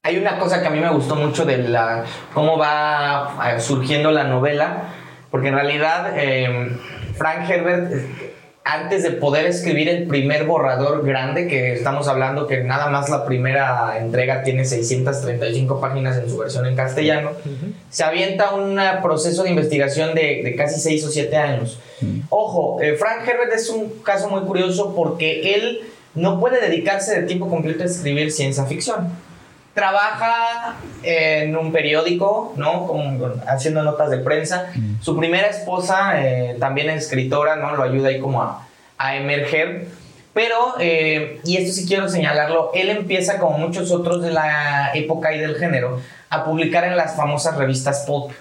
Hay 0.03 0.17
una 0.17 0.37
cosa 0.37 0.61
que 0.61 0.67
a 0.67 0.69
mí 0.69 0.79
me 0.79 0.91
gustó 0.91 1.15
mucho 1.15 1.43
de 1.43 1.57
la, 1.57 2.05
cómo 2.33 2.57
va 2.57 3.35
eh, 3.51 3.59
surgiendo 3.59 4.11
la 4.11 4.23
novela, 4.23 4.83
porque 5.31 5.47
en 5.47 5.55
realidad 5.55 6.13
eh, 6.15 6.77
Frank 7.15 7.49
Herbert, 7.49 7.93
eh, 7.93 8.33
antes 8.63 9.01
de 9.01 9.11
poder 9.11 9.47
escribir 9.47 9.89
el 9.89 10.05
primer 10.07 10.45
borrador 10.45 11.03
grande, 11.05 11.47
que 11.47 11.73
estamos 11.73 12.07
hablando 12.07 12.45
que 12.45 12.63
nada 12.63 12.89
más 12.89 13.09
la 13.09 13.25
primera 13.25 13.97
entrega 13.97 14.43
tiene 14.43 14.65
635 14.65 15.81
páginas 15.81 16.17
en 16.17 16.29
su 16.29 16.37
versión 16.37 16.67
en 16.67 16.75
castellano, 16.75 17.31
Ujú. 17.31 17.73
se 17.89 18.03
avienta 18.03 18.53
un 18.53 18.79
proceso 19.01 19.43
de 19.43 19.49
investigación 19.49 20.13
de, 20.13 20.41
de 20.43 20.55
casi 20.55 20.79
6 20.79 21.05
o 21.05 21.09
7 21.09 21.35
años. 21.37 21.79
Ojo, 22.29 22.79
eh, 22.81 22.95
Frank 22.95 23.27
Herbert 23.27 23.51
es 23.53 23.69
un 23.69 23.89
caso 24.03 24.29
muy 24.29 24.41
curioso 24.41 24.93
porque 24.95 25.55
él 25.55 25.81
no 26.13 26.39
puede 26.39 26.61
dedicarse 26.61 27.19
de 27.19 27.27
tiempo 27.27 27.49
completo 27.49 27.83
a 27.83 27.85
escribir 27.87 28.31
ciencia 28.31 28.65
ficción. 28.65 29.09
Trabaja 29.73 30.75
en 31.03 31.55
un 31.55 31.71
periódico, 31.71 32.53
¿no? 32.57 32.87
Como 32.87 33.29
haciendo 33.47 33.83
notas 33.83 34.09
de 34.09 34.17
prensa. 34.17 34.71
Su 35.01 35.17
primera 35.17 35.47
esposa, 35.47 36.21
eh, 36.21 36.57
también 36.59 36.89
es 36.89 37.03
escritora, 37.03 37.55
¿no? 37.55 37.75
Lo 37.75 37.83
ayuda 37.83 38.09
ahí 38.09 38.19
como 38.19 38.41
a, 38.41 38.67
a 38.97 39.15
emerger. 39.15 39.87
Pero, 40.33 40.75
eh, 40.79 41.41
y 41.43 41.57
esto 41.57 41.73
sí 41.73 41.85
quiero 41.85 42.07
señalarlo, 42.07 42.71
él 42.73 42.89
empieza 42.89 43.37
como 43.37 43.57
muchos 43.57 43.91
otros 43.91 44.21
de 44.21 44.31
la 44.31 44.91
época 44.93 45.33
y 45.33 45.39
del 45.39 45.55
género 45.55 45.99
a 46.29 46.45
publicar 46.45 46.85
en 46.85 46.95
las 46.95 47.15
famosas 47.15 47.57
revistas 47.57 48.05
pulp. 48.07 48.31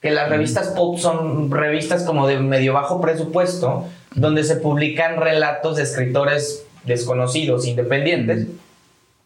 Que 0.00 0.10
las 0.10 0.28
revistas 0.28 0.68
pulp 0.68 0.98
son 0.98 1.50
revistas 1.50 2.04
como 2.04 2.26
de 2.26 2.38
medio 2.38 2.74
bajo 2.74 3.00
presupuesto, 3.00 3.86
donde 4.14 4.44
se 4.44 4.56
publican 4.56 5.16
relatos 5.16 5.76
de 5.76 5.82
escritores 5.84 6.64
desconocidos, 6.84 7.66
independientes, 7.66 8.46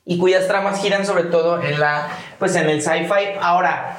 y 0.07 0.19
cuyas 0.19 0.47
tramas 0.47 0.81
giran 0.81 1.05
sobre 1.05 1.25
todo 1.25 1.61
en 1.61 1.81
la, 1.81 2.09
pues 2.39 2.55
en 2.55 2.71
el 2.71 2.81
sci-fi. 2.81 3.37
Ahora, 3.41 3.99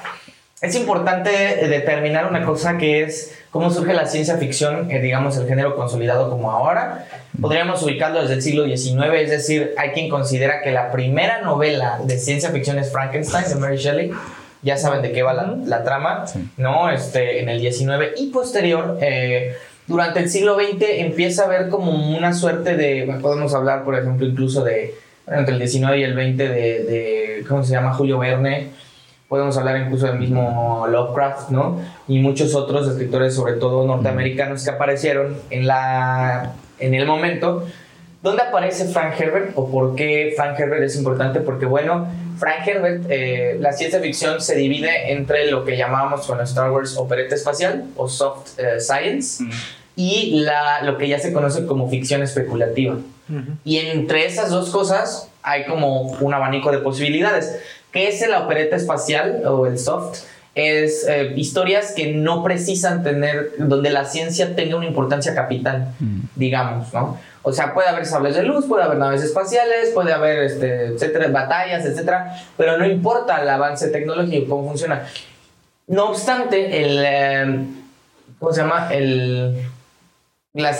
es 0.61 0.73
importante 0.75 1.29
determinar 1.67 2.25
una 2.25 2.45
cosa 2.45 2.77
que 2.77 3.03
es 3.03 3.37
cómo 3.51 3.69
surge 3.69 3.93
la 3.93 4.07
ciencia 4.07 4.37
ficción, 4.37 4.89
eh, 4.89 5.01
digamos 5.01 5.37
el 5.37 5.47
género 5.47 5.75
consolidado 5.75 6.29
como 6.29 6.49
ahora. 6.49 7.05
Podríamos 7.39 7.83
ubicarlo 7.83 8.21
desde 8.21 8.35
el 8.35 8.41
siglo 8.41 8.65
XIX, 8.65 9.13
es 9.15 9.29
decir, 9.29 9.75
hay 9.77 9.89
quien 9.89 10.09
considera 10.09 10.61
que 10.61 10.71
la 10.71 10.91
primera 10.91 11.41
novela 11.41 11.99
de 12.03 12.17
ciencia 12.17 12.49
ficción 12.49 12.79
es 12.79 12.91
Frankenstein 12.91 13.49
de 13.49 13.55
Mary 13.55 13.77
Shelley, 13.77 14.11
ya 14.63 14.77
saben 14.77 15.01
de 15.01 15.11
qué 15.11 15.23
va 15.23 15.33
la, 15.33 15.57
la 15.65 15.83
trama. 15.83 16.25
¿no? 16.55 16.89
Este, 16.89 17.41
en 17.41 17.49
el 17.49 17.59
19 17.59 18.13
y 18.17 18.27
posterior, 18.31 18.97
eh, 19.01 19.55
durante 19.85 20.21
el 20.21 20.29
siglo 20.29 20.55
XX 20.55 20.83
empieza 20.99 21.43
a 21.43 21.45
haber 21.45 21.69
como 21.69 21.91
una 22.17 22.33
suerte 22.33 22.75
de, 22.75 23.19
podemos 23.21 23.53
hablar, 23.53 23.83
por 23.83 23.95
ejemplo, 23.95 24.25
incluso 24.25 24.63
de, 24.63 24.95
entre 25.27 25.53
el 25.53 25.59
19 25.59 25.99
y 25.99 26.03
el 26.03 26.13
20 26.13 26.47
de, 26.47 26.53
de 26.55 27.45
¿cómo 27.47 27.63
se 27.63 27.73
llama? 27.73 27.93
Julio 27.93 28.19
Verne, 28.19 28.69
podemos 29.27 29.57
hablar 29.57 29.77
incluso 29.77 30.07
del 30.07 30.19
mismo 30.19 30.87
Lovecraft, 30.89 31.49
¿no? 31.49 31.79
Y 32.07 32.19
muchos 32.19 32.55
otros 32.55 32.87
escritores, 32.87 33.35
sobre 33.35 33.53
todo 33.53 33.85
norteamericanos, 33.85 34.63
que 34.63 34.69
aparecieron 34.69 35.37
en, 35.49 35.67
la, 35.67 36.53
en 36.79 36.93
el 36.93 37.05
momento. 37.05 37.65
¿Dónde 38.23 38.41
aparece 38.41 38.85
Frank 38.87 39.13
Herbert 39.19 39.51
o 39.55 39.69
por 39.69 39.95
qué 39.95 40.33
Frank 40.35 40.59
Herbert 40.59 40.83
es 40.83 40.95
importante? 40.95 41.39
Porque, 41.41 41.65
bueno, 41.65 42.07
Frank 42.37 42.67
Herbert, 42.67 43.05
eh, 43.09 43.57
la 43.59 43.73
ciencia 43.73 43.99
ficción 43.99 44.41
se 44.41 44.55
divide 44.55 45.11
entre 45.11 45.51
lo 45.51 45.63
que 45.63 45.77
llamábamos 45.77 46.25
con 46.25 46.41
Star 46.41 46.71
Wars 46.71 46.97
opereta 46.97 47.35
espacial 47.35 47.85
o 47.95 48.07
soft 48.07 48.59
eh, 48.59 48.79
science 48.79 49.43
y 49.95 50.39
la, 50.41 50.81
lo 50.83 50.97
que 50.97 51.07
ya 51.07 51.19
se 51.19 51.31
conoce 51.31 51.65
como 51.65 51.89
ficción 51.89 52.23
especulativa. 52.23 52.97
Y 53.65 53.77
entre 53.77 54.25
esas 54.25 54.49
dos 54.49 54.69
cosas 54.69 55.29
hay 55.43 55.65
como 55.65 56.01
un 56.01 56.33
abanico 56.33 56.71
de 56.71 56.79
posibilidades. 56.79 57.59
¿Qué 57.91 58.07
es 58.09 58.27
la 58.27 58.39
opereta 58.41 58.75
espacial 58.75 59.43
o 59.45 59.65
el 59.65 59.77
soft? 59.79 60.19
Es 60.55 61.05
eh, 61.07 61.33
historias 61.35 61.91
que 61.91 62.13
no 62.13 62.43
precisan 62.43 63.03
tener, 63.03 63.51
donde 63.59 63.89
la 63.91 64.05
ciencia 64.05 64.55
tenga 64.55 64.75
una 64.75 64.87
importancia 64.87 65.35
capital, 65.35 65.93
Mm. 65.99 66.19
digamos, 66.35 66.93
¿no? 66.93 67.19
O 67.43 67.53
sea, 67.53 67.73
puede 67.73 67.87
haber 67.87 68.05
sables 68.05 68.35
de 68.35 68.43
luz, 68.43 68.65
puede 68.65 68.83
haber 68.83 68.97
naves 68.97 69.23
espaciales, 69.23 69.91
puede 69.93 70.11
haber, 70.13 70.39
este, 70.39 70.87
etcétera, 70.87 71.27
batallas, 71.29 71.85
etcétera, 71.85 72.35
pero 72.57 72.77
no 72.77 72.85
importa 72.85 73.41
el 73.41 73.47
avance 73.47 73.87
tecnológico, 73.89 74.49
cómo 74.49 74.67
funciona. 74.69 75.07
No 75.87 76.09
obstante, 76.09 76.83
el, 76.83 77.03
eh, 77.05 77.65
¿cómo 78.39 78.51
se 78.51 78.61
llama? 78.61 78.89
El, 78.91 79.61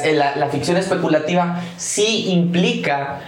eh, 0.05 0.13
la, 0.13 0.35
la 0.35 0.47
ficción 0.49 0.77
especulativa 0.77 1.61
sí 1.77 2.29
implica 2.31 3.19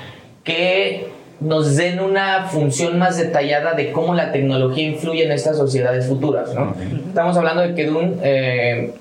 que 0.43 1.07
nos 1.39 1.75
den 1.77 1.99
una 2.01 2.45
función 2.49 2.99
más 2.99 3.17
detallada 3.17 3.73
de 3.73 3.91
cómo 3.93 4.13
la 4.13 4.31
tecnología 4.31 4.83
influye 4.89 5.23
en 5.25 5.31
estas 5.31 5.55
sociedades 5.57 6.07
futuras, 6.07 6.53
¿no? 6.53 6.75
Estamos 7.07 7.37
hablando 7.37 7.61
de 7.61 7.75
que 7.75 7.85
Dune 7.85 8.15
eh, 8.23 8.93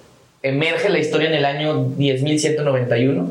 emerge 0.42 0.88
la 0.88 0.98
historia 0.98 1.28
en 1.28 1.34
el 1.34 1.44
año 1.44 1.86
10.191. 1.96 3.26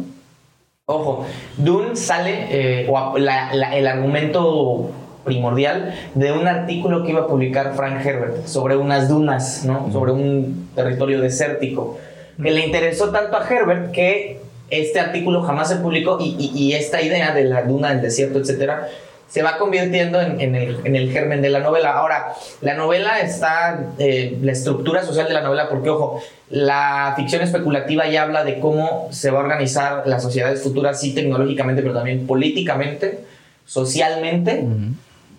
Ojo, 0.87 1.25
Dune 1.57 1.95
sale, 1.95 2.47
eh, 2.49 2.87
o 2.89 3.17
la- 3.17 3.51
el 3.73 3.87
argumento 3.87 4.91
primordial 5.23 5.93
de 6.15 6.31
un 6.31 6.47
artículo 6.47 7.03
que 7.03 7.11
iba 7.11 7.21
a 7.21 7.27
publicar 7.27 7.73
Frank 7.75 8.05
Herbert 8.05 8.45
sobre 8.47 8.77
unas 8.77 9.09
dunas, 9.09 9.63
¿no? 9.65 9.89
Sobre 9.91 10.11
un 10.13 10.69
territorio 10.75 11.19
desértico. 11.21 11.97
Que 12.41 12.51
le 12.51 12.65
interesó 12.65 13.09
tanto 13.11 13.35
a 13.37 13.47
Herbert 13.49 13.91
que 13.91 14.39
este 14.69 14.99
artículo 14.99 15.41
jamás 15.43 15.69
se 15.69 15.77
publicó 15.77 16.17
y, 16.19 16.35
y- 16.37 16.51
y 16.55 16.73
esta 16.73 17.01
idea 17.01 17.33
de 17.33 17.45
la 17.45 17.63
duna 17.63 17.89
del 17.89 18.01
desierto, 18.01 18.39
etcétera, 18.39 18.87
se 19.29 19.41
va 19.43 19.57
convirtiendo 19.57 20.21
en, 20.21 20.39
en 20.39 20.55
el, 20.55 20.79
en 20.85 20.95
el 20.95 21.11
germen 21.11 21.41
de 21.41 21.49
la 21.49 21.59
novela. 21.59 21.91
Ahora, 21.93 22.33
la 22.61 22.75
novela 22.75 23.19
está, 23.19 23.79
eh, 23.97 24.37
la 24.41 24.51
estructura 24.53 25.03
social 25.03 25.27
de 25.27 25.33
la 25.33 25.41
novela, 25.41 25.67
porque 25.67 25.89
ojo, 25.89 26.21
la 26.49 27.13
ficción 27.17 27.41
especulativa 27.41 28.07
ya 28.07 28.23
habla 28.23 28.43
de 28.45 28.59
cómo 28.59 29.07
se 29.11 29.31
va 29.31 29.39
a 29.39 29.43
organizar 29.43 30.03
las 30.05 30.21
sociedades 30.23 30.61
futuras, 30.61 30.99
sí 31.01 31.13
tecnológicamente, 31.13 31.81
pero 31.81 31.93
también 31.93 32.25
políticamente, 32.27 33.19
socialmente. 33.65 34.63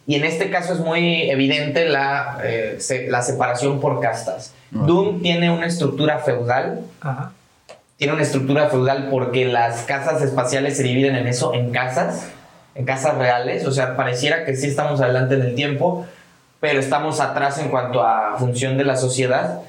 Y 0.06 0.14
en 0.14 0.24
este 0.24 0.50
caso 0.50 0.72
es 0.74 0.80
muy 0.80 1.30
evidente 1.30 1.86
la, 1.86 2.40
eh, 2.44 2.76
se- 2.78 3.08
la 3.08 3.22
separación 3.22 3.80
por 3.80 4.00
castas. 4.00 4.52
Dune 4.70 5.20
tiene 5.20 5.50
una 5.50 5.66
estructura 5.66 6.18
feudal, 6.18 6.80
Ajá. 7.00 7.32
tiene 7.96 8.12
una 8.12 8.22
estructura 8.22 8.68
feudal 8.68 9.08
porque 9.10 9.46
las 9.46 9.82
casas 9.82 10.22
espaciales 10.22 10.76
se 10.76 10.82
dividen 10.82 11.16
en 11.16 11.26
eso, 11.26 11.54
en 11.54 11.70
casas, 11.70 12.28
en 12.74 12.84
casas 12.84 13.16
reales, 13.16 13.66
o 13.66 13.72
sea, 13.72 13.96
pareciera 13.96 14.44
que 14.44 14.54
sí 14.56 14.66
estamos 14.66 15.00
adelante 15.00 15.34
en 15.34 15.42
el 15.42 15.54
tiempo, 15.54 16.06
pero 16.60 16.80
estamos 16.80 17.20
atrás 17.20 17.58
en 17.58 17.68
cuanto 17.70 18.02
a 18.02 18.36
función 18.38 18.76
de 18.76 18.84
la 18.84 18.96
sociedad. 18.96 19.60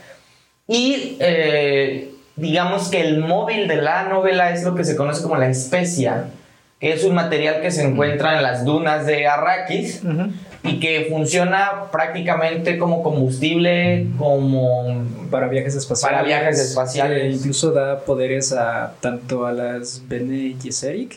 Y 0.67 1.17
eh, 1.19 2.11
digamos 2.35 2.89
que 2.89 3.01
el 3.01 3.19
móvil 3.19 3.67
de 3.67 3.77
la 3.77 4.03
novela 4.03 4.51
es 4.51 4.63
lo 4.63 4.75
que 4.75 4.83
se 4.83 4.95
conoce 4.95 5.23
como 5.23 5.35
la 5.35 5.49
especia, 5.49 6.25
que 6.79 6.93
es 6.93 7.03
un 7.03 7.15
material 7.15 7.61
que 7.61 7.71
se 7.71 7.83
encuentra 7.83 8.37
en 8.37 8.43
las 8.43 8.65
dunas 8.65 9.05
de 9.05 9.27
Arrakis. 9.27 10.01
Y 10.63 10.79
que 10.79 11.07
funciona 11.09 11.89
prácticamente 11.91 12.77
como 12.77 13.01
combustible, 13.01 14.07
como 14.17 15.05
Para 15.31 15.47
viajes 15.47 15.75
espaciales. 15.75 16.17
Para 16.17 16.27
viajes 16.27 16.59
espaciales. 16.59 17.23
Eh, 17.23 17.29
incluso 17.37 17.71
da 17.71 17.99
poderes 17.99 18.51
a 18.51 18.93
tanto 18.99 19.45
a 19.45 19.51
las 19.51 20.01
Bene 20.07 20.55
Gesserit 20.61 21.13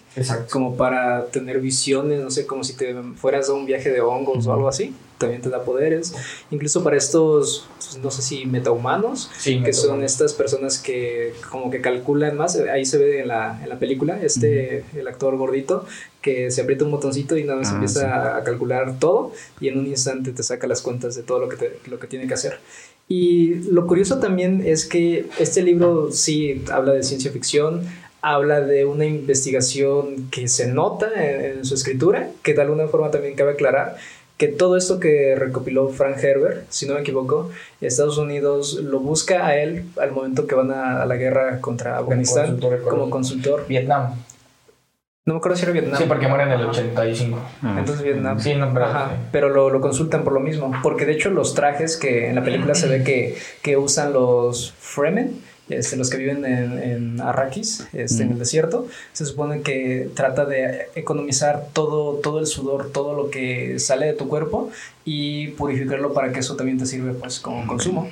como 0.51 0.77
para 0.77 1.27
tener 1.27 1.61
visiones, 1.61 2.21
no 2.21 2.31
sé, 2.31 2.47
como 2.47 2.63
si 2.63 2.77
te 2.77 2.95
fueras 3.17 3.49
a 3.49 3.55
un 3.55 3.67
viaje 3.67 3.91
de 3.91 4.01
hongos 4.01 4.47
o 4.47 4.53
algo 4.53 4.69
así. 4.69 4.95
También 5.23 5.43
te 5.43 5.49
da 5.49 5.65
poderes. 5.65 6.15
Incluso 6.51 6.85
para 6.85 6.97
estos, 6.97 7.67
pues, 7.79 7.99
no 7.99 8.11
sé 8.11 8.23
si 8.23 8.45
metahumanos, 8.47 9.31
Sí, 9.39 9.63
que 9.63 9.73
son 9.73 10.03
estas 10.05 10.33
personas 10.35 10.79
que 10.79 11.33
como 11.51 11.71
que 11.71 11.81
calculan 11.81 12.37
más. 12.37 12.57
Ahí 12.57 12.85
se 12.85 12.99
ve 12.99 13.21
en 13.21 13.29
la, 13.29 13.59
en 13.63 13.69
la 13.69 13.79
película, 13.79 14.21
este, 14.23 14.85
el 14.97 15.09
actor 15.09 15.37
gordito, 15.37 15.87
que 16.21 16.51
se 16.51 16.61
aprieta 16.63 16.85
un 16.85 16.91
botoncito 16.93 17.37
y 17.37 17.45
nada 17.45 17.59
más 17.59 17.71
Ah, 17.71 17.75
empieza 17.75 18.01
sí. 18.01 18.07
a, 18.07 18.37
a 18.37 18.45
calcular 18.45 18.99
todo 18.99 19.33
y 19.61 19.69
en 19.69 19.79
un 19.79 19.87
instante 19.87 20.31
te 20.33 20.43
saca 20.43 20.67
las 20.67 20.81
cuentas 20.83 21.15
de 21.17 21.23
todo 21.23 21.39
lo 21.41 21.49
que, 21.49 21.57
te- 21.57 21.79
lo 21.89 21.99
que 21.99 22.07
tiene 22.07 22.27
que 22.29 22.35
hacer. 22.35 22.59
Y 23.09 23.55
lo 23.71 23.87
curioso 23.87 24.19
también 24.21 24.63
es 24.65 24.87
que 24.87 25.27
este 25.39 25.63
libro 25.63 26.11
sí 26.13 26.65
habla 26.71 26.93
de 26.93 27.03
ciencia 27.03 27.31
ficción, 27.33 27.83
habla 28.23 28.61
de 28.61 28.85
una 28.85 29.05
investigación 29.05 30.29
que 30.31 30.47
se 30.49 30.69
nota 30.69 31.09
en, 31.17 31.59
en 31.59 31.65
su 31.65 31.75
escritura, 31.75 32.31
que 32.43 32.55
de 32.55 32.63
alguna 32.63 32.87
forma 32.87 33.11
también 33.11 33.35
cabe 33.35 33.53
aclarar 33.53 33.97
que 34.43 34.49
todo 34.49 34.77
esto 34.77 34.99
que 34.99 35.37
recopiló 35.39 35.89
Frank 35.91 36.17
Herbert, 36.21 36.65
si 36.69 36.85
no 36.89 36.95
me 36.95 37.03
equivoco, 37.03 37.53
Estados 37.81 38.19
Unidos 38.19 38.75
lo 38.83 38.99
busca 38.99 39.47
a 39.47 39.57
él 39.57 39.85
al 40.01 40.11
momento 40.11 40.49
que 40.49 40.57
van 40.57 40.73
a, 40.73 41.01
a 41.01 41.07
la 41.07 41.15
guerra 41.15 41.61
contra 41.61 41.97
Afganistán 41.97 42.47
consultor 42.59 42.83
como 42.83 43.09
consultor. 43.09 43.65
Vietnam. 43.69 44.17
No 45.27 45.35
me 45.35 45.39
acuerdo 45.39 45.57
si 45.57 45.63
era 45.63 45.71
Vietnam. 45.71 45.97
Sí, 45.97 46.07
porque 46.09 46.27
muere 46.27 46.43
en 46.43 46.51
el 46.51 46.63
Ajá. 46.63 46.71
85. 46.71 47.39
Ah. 47.63 47.77
Entonces 47.79 48.03
Vietnam. 48.03 48.41
Sí, 48.41 48.57
no, 48.57 48.73
pero- 48.73 48.87
Ajá, 48.87 49.11
pero 49.31 49.49
lo, 49.49 49.71
lo 49.71 49.81
consultan 49.81 50.25
por 50.25 50.33
lo 50.33 50.41
mismo. 50.41 50.73
Porque 50.83 51.07
de 51.07 51.13
hecho 51.13 51.31
los 51.31 51.55
trajes 51.55 51.97
que 51.97 52.29
en 52.29 52.35
la 52.35 52.43
película 52.43 52.75
se 52.75 52.89
ve 52.89 53.05
que, 53.05 53.37
que 53.63 53.77
usan 53.77 54.13
los 54.13 54.73
Fremen, 54.77 55.41
este, 55.79 55.97
los 55.97 56.11
que 56.11 56.17
viven 56.17 56.45
en, 56.45 56.79
en 56.83 57.21
Arrakis, 57.21 57.87
este, 57.93 58.23
en 58.23 58.31
el 58.31 58.37
Mm. 58.37 58.39
desierto, 58.39 58.87
se 59.13 59.25
supone 59.27 59.63
que 59.63 60.09
trata 60.15 60.45
de 60.45 60.87
economizar 60.95 61.67
todo, 61.73 62.15
todo 62.17 62.39
el 62.41 62.47
sudor, 62.47 62.91
todo 62.93 63.15
lo 63.15 63.31
que 63.31 63.79
sale 63.79 64.07
de 64.07 64.13
tu 64.15 64.29
cuerpo 64.29 64.71
y 65.05 65.49
purificarlo 65.49 66.13
para 66.13 66.33
que 66.33 66.41
eso 66.41 66.57
también 66.57 66.79
te 66.79 66.87
sirve 66.87 67.13
pues 67.13 67.41
como 67.41 67.67
consumo. 67.67 68.11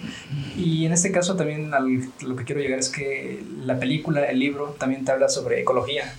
Y 0.56 0.84
en 0.86 0.92
este 0.92 1.12
caso 1.12 1.36
también 1.36 1.72
al- 1.74 2.08
lo 2.22 2.36
que 2.36 2.44
quiero 2.44 2.60
llegar 2.60 2.78
es 2.78 2.88
que 2.88 3.42
la 3.64 3.78
película, 3.78 4.24
el 4.24 4.38
libro, 4.38 4.74
también 4.78 5.04
te 5.04 5.12
habla 5.12 5.28
sobre 5.28 5.60
ecología 5.60 6.12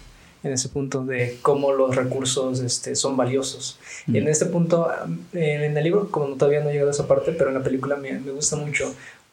en 0.44 0.54
ese 0.54 0.70
punto 0.70 1.06
de 1.06 1.38
cómo 1.44 1.72
los 1.72 1.96
recursos 1.96 2.62
este, 2.62 2.96
son 2.96 3.16
valiosos. 3.16 3.78
Y 4.08 4.18
en 4.18 4.28
este 4.28 4.48
punto, 4.48 4.90
en 5.34 5.78
el 5.78 5.84
libro, 5.84 6.10
como 6.10 6.36
todavía 6.36 6.62
no 6.62 6.70
he 6.70 6.74
llegado 6.74 6.90
a 6.90 6.94
esa 6.94 7.08
parte, 7.08 7.32
pero 7.34 7.50
en 7.50 7.56
la 7.58 7.64
película 7.64 7.96
me, 7.96 8.14
me 8.14 8.32
gusta 8.32 8.56
mucho 8.56 8.92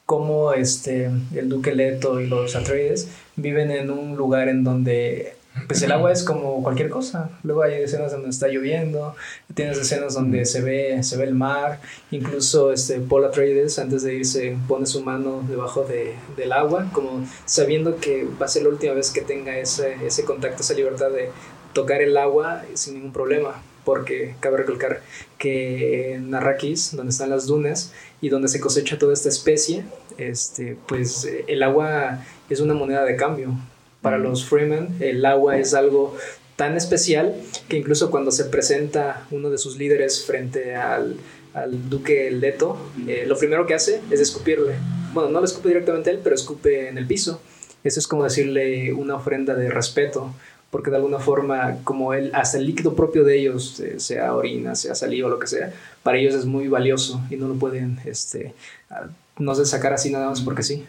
cómo 0.09 0.55
este, 0.55 1.11
el 1.35 1.51
duque 1.51 1.75
Leto 1.75 2.19
y 2.19 2.27
los 2.27 2.57
Atreides 2.57 3.09
viven 3.37 3.71
en 3.71 3.91
un 3.91 4.17
lugar 4.17 4.49
en 4.49 4.65
donde 4.65 5.35
pues 5.67 5.83
el 5.83 5.93
agua 5.93 6.13
es 6.13 6.23
como 6.23 6.63
cualquier 6.63 6.89
cosa. 6.89 7.29
Luego 7.43 7.63
hay 7.63 7.83
escenas 7.83 8.13
donde 8.13 8.31
está 8.31 8.49
lloviendo, 8.49 9.15
tienes 9.53 9.77
escenas 9.77 10.15
donde 10.15 10.47
se 10.47 10.63
ve, 10.63 11.03
se 11.03 11.19
ve 11.19 11.25
el 11.25 11.35
mar, 11.35 11.81
incluso 12.11 12.73
este, 12.73 13.01
Paul 13.01 13.27
Atreides 13.27 13.79
antes 13.79 14.03
de 14.03 14.15
irse 14.15 14.57
pone 14.67 14.87
su 14.87 15.03
mano 15.05 15.45
debajo 15.47 15.85
de, 15.85 16.15
del 16.39 16.53
agua, 16.53 16.87
como 16.95 17.27
sabiendo 17.45 17.97
que 17.97 18.27
va 18.41 18.47
a 18.47 18.49
ser 18.49 18.63
la 18.63 18.71
última 18.71 18.95
vez 18.95 19.11
que 19.11 19.21
tenga 19.21 19.59
ese, 19.59 19.95
ese 20.07 20.25
contacto, 20.25 20.63
esa 20.63 20.73
libertad 20.73 21.11
de 21.11 21.29
tocar 21.75 22.01
el 22.01 22.17
agua 22.17 22.63
sin 22.73 22.95
ningún 22.95 23.13
problema. 23.13 23.61
Porque 23.89 24.35
cabe 24.41 24.59
recalcar 24.59 25.01
que 25.39 26.13
en 26.13 26.35
Arrakis, 26.35 26.95
donde 26.95 27.09
están 27.09 27.31
las 27.31 27.47
dunas 27.47 27.95
y 28.21 28.29
donde 28.29 28.49
se 28.49 28.61
cosecha 28.61 28.99
toda 28.99 29.15
esta 29.15 29.31
especie, 29.31 29.83
este, 30.19 30.77
pues 30.87 31.25
eh, 31.25 31.47
el 31.49 31.63
agua 31.63 32.23
es 32.51 32.61
una 32.61 32.75
moneda 32.75 33.03
de 33.07 33.17
cambio. 33.17 33.55
Para 34.03 34.19
los 34.19 34.45
Freeman, 34.45 34.95
el 35.01 35.25
agua 35.25 35.57
es 35.57 35.73
algo 35.73 36.15
tan 36.57 36.77
especial 36.77 37.35
que 37.71 37.79
incluso 37.79 38.11
cuando 38.11 38.31
se 38.31 38.45
presenta 38.45 39.27
uno 39.31 39.49
de 39.49 39.57
sus 39.57 39.79
líderes 39.79 40.23
frente 40.23 40.75
al, 40.75 41.17
al 41.55 41.89
duque 41.89 42.31
Leto, 42.31 42.77
eh, 43.07 43.25
lo 43.27 43.39
primero 43.39 43.65
que 43.65 43.73
hace 43.73 44.03
es 44.11 44.21
escupirle. 44.21 44.75
Bueno, 45.15 45.31
no 45.31 45.41
le 45.41 45.47
escupe 45.47 45.69
directamente 45.69 46.11
a 46.11 46.13
él, 46.13 46.21
pero 46.23 46.35
escupe 46.35 46.91
en 46.91 46.99
el 46.99 47.07
piso. 47.07 47.41
Eso 47.85 48.01
es 48.01 48.07
como 48.07 48.25
decirle 48.25 48.93
una 48.93 49.15
ofrenda 49.15 49.55
de 49.55 49.71
respeto, 49.71 50.35
porque 50.71 50.91
de 50.91 50.97
alguna 50.97 51.19
forma, 51.19 51.79
como 51.85 52.15
el, 52.15 52.35
hasta 52.35 52.59
el 52.59 52.67
líquido 52.67 52.95
propio 52.95 53.25
de 53.25 53.39
ellos, 53.39 53.81
eh, 53.81 53.99
sea 54.01 54.35
orina, 54.35 54.75
sea 54.75 54.95
saliva 54.95 55.29
o 55.29 55.31
lo 55.31 55.39
que 55.39 55.47
sea, 55.47 55.73
para 56.03 56.19
ellos 56.19 56.35
es 56.35 56.45
muy 56.45 56.69
valioso 56.69 57.21
y 57.31 57.37
no 57.37 57.49
lo 57.49 57.55
pueden, 57.55 57.99
este, 58.05 58.55
ah, 58.91 59.07
no 59.39 59.55
sé, 59.55 59.65
sacar 59.65 59.93
así 59.93 60.11
nada 60.11 60.29
más 60.29 60.41
porque 60.41 60.63
sí. 60.63 60.85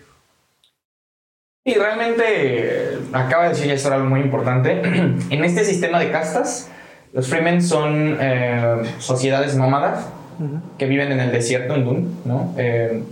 Y 1.66 1.76
realmente 1.76 2.24
eh, 2.26 3.00
acaba 3.14 3.44
de 3.44 3.50
decir 3.50 3.70
esto 3.72 3.94
algo 3.94 4.10
muy 4.10 4.22
importante. 4.22 4.82
en 5.30 5.44
este 5.44 5.64
sistema 5.66 6.00
de 6.00 6.12
castas, 6.12 6.70
los 7.14 7.28
Freemen 7.28 7.62
son 7.62 8.18
eh, 8.20 8.82
sociedades 9.00 9.56
nómadas 9.56 10.08
que 10.78 10.86
viven 10.86 11.12
en 11.12 11.20
el 11.20 11.32
desierto, 11.32 11.76
en 11.76 11.86
Dune, 11.86 12.08
¿no? 12.24 12.56
Eh, 12.58 13.04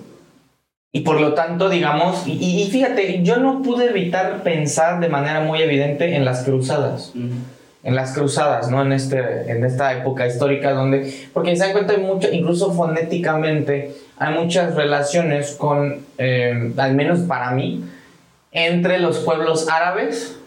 y 0.92 1.02
por 1.02 1.20
lo 1.20 1.34
tanto, 1.34 1.70
digamos, 1.70 2.26
y, 2.28 2.34
y, 2.34 2.70
fíjate, 2.72 3.22
yo 3.24 3.38
no 3.38 3.62
pude 3.62 3.90
evitar 3.90 4.42
pensar 4.44 5.00
de 5.00 5.10
manera 5.10 5.42
muy 5.42 5.62
evidente 5.62 6.16
en 6.16 6.26
las 6.26 6.44
cruzadas. 6.44 7.14
En 7.84 7.96
las 7.96 8.14
cruzadas, 8.14 8.70
¿no? 8.72 8.82
En, 8.82 8.92
este, 8.92 9.52
en 9.52 9.64
esta 9.64 9.94
época 9.98 10.28
histórica 10.28 10.72
donde, 10.72 11.14
porque 11.34 11.56
se 11.56 11.64
dan 11.64 11.74
cuenta 11.74 11.94
hay 11.94 12.02
mucho, 12.02 12.30
incluso 12.32 12.74
fonéticamente, 12.74 13.96
hay 14.18 14.34
muchas 14.34 14.76
relaciones 14.76 15.52
con, 15.52 16.06
al 16.18 16.96
menos 16.96 17.20
para 17.20 17.52
mí, 17.52 17.84
entre 18.52 18.98
los 19.00 19.20
pueblos 19.20 19.68
árabes, 19.70 20.38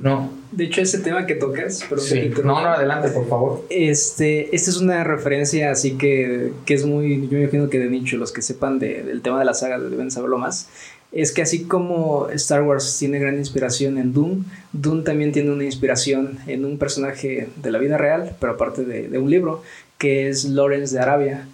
¿no? 0.00 0.30
De 0.52 0.64
hecho, 0.64 0.80
ese 0.80 0.98
tema 0.98 1.26
que 1.26 1.34
tocas, 1.34 1.84
pero 1.88 2.00
sí. 2.00 2.30
no, 2.44 2.60
no, 2.60 2.68
adelante, 2.68 3.08
por 3.10 3.28
favor. 3.28 3.64
Este, 3.70 4.54
esta 4.54 4.70
es 4.70 4.76
una 4.78 5.04
referencia 5.04 5.70
así 5.70 5.96
que, 5.98 6.52
que 6.64 6.74
es 6.74 6.84
muy, 6.84 7.22
yo 7.28 7.32
me 7.32 7.42
imagino 7.42 7.68
que 7.68 7.78
de 7.78 7.88
nicho, 7.88 8.16
los 8.16 8.32
que 8.32 8.42
sepan 8.42 8.78
de, 8.78 9.02
del 9.02 9.22
tema 9.22 9.38
de 9.38 9.44
la 9.44 9.54
saga 9.54 9.78
deben 9.78 10.10
saberlo 10.10 10.38
más. 10.38 10.68
Es 11.12 11.32
que 11.32 11.42
así 11.42 11.64
como 11.64 12.28
Star 12.30 12.62
Wars 12.62 12.96
tiene 12.98 13.18
gran 13.18 13.36
inspiración 13.38 13.96
en 13.98 14.12
Doom, 14.12 14.44
Doom 14.72 15.04
también 15.04 15.32
tiene 15.32 15.50
una 15.50 15.64
inspiración 15.64 16.38
en 16.46 16.64
un 16.64 16.78
personaje 16.78 17.48
de 17.56 17.70
la 17.70 17.78
vida 17.78 17.96
real, 17.96 18.36
pero 18.40 18.52
aparte 18.52 18.84
de, 18.84 19.08
de 19.08 19.18
un 19.18 19.30
libro, 19.30 19.62
que 19.98 20.28
es 20.28 20.44
Lawrence 20.44 20.94
de 20.94 21.00
Arabia 21.00 21.46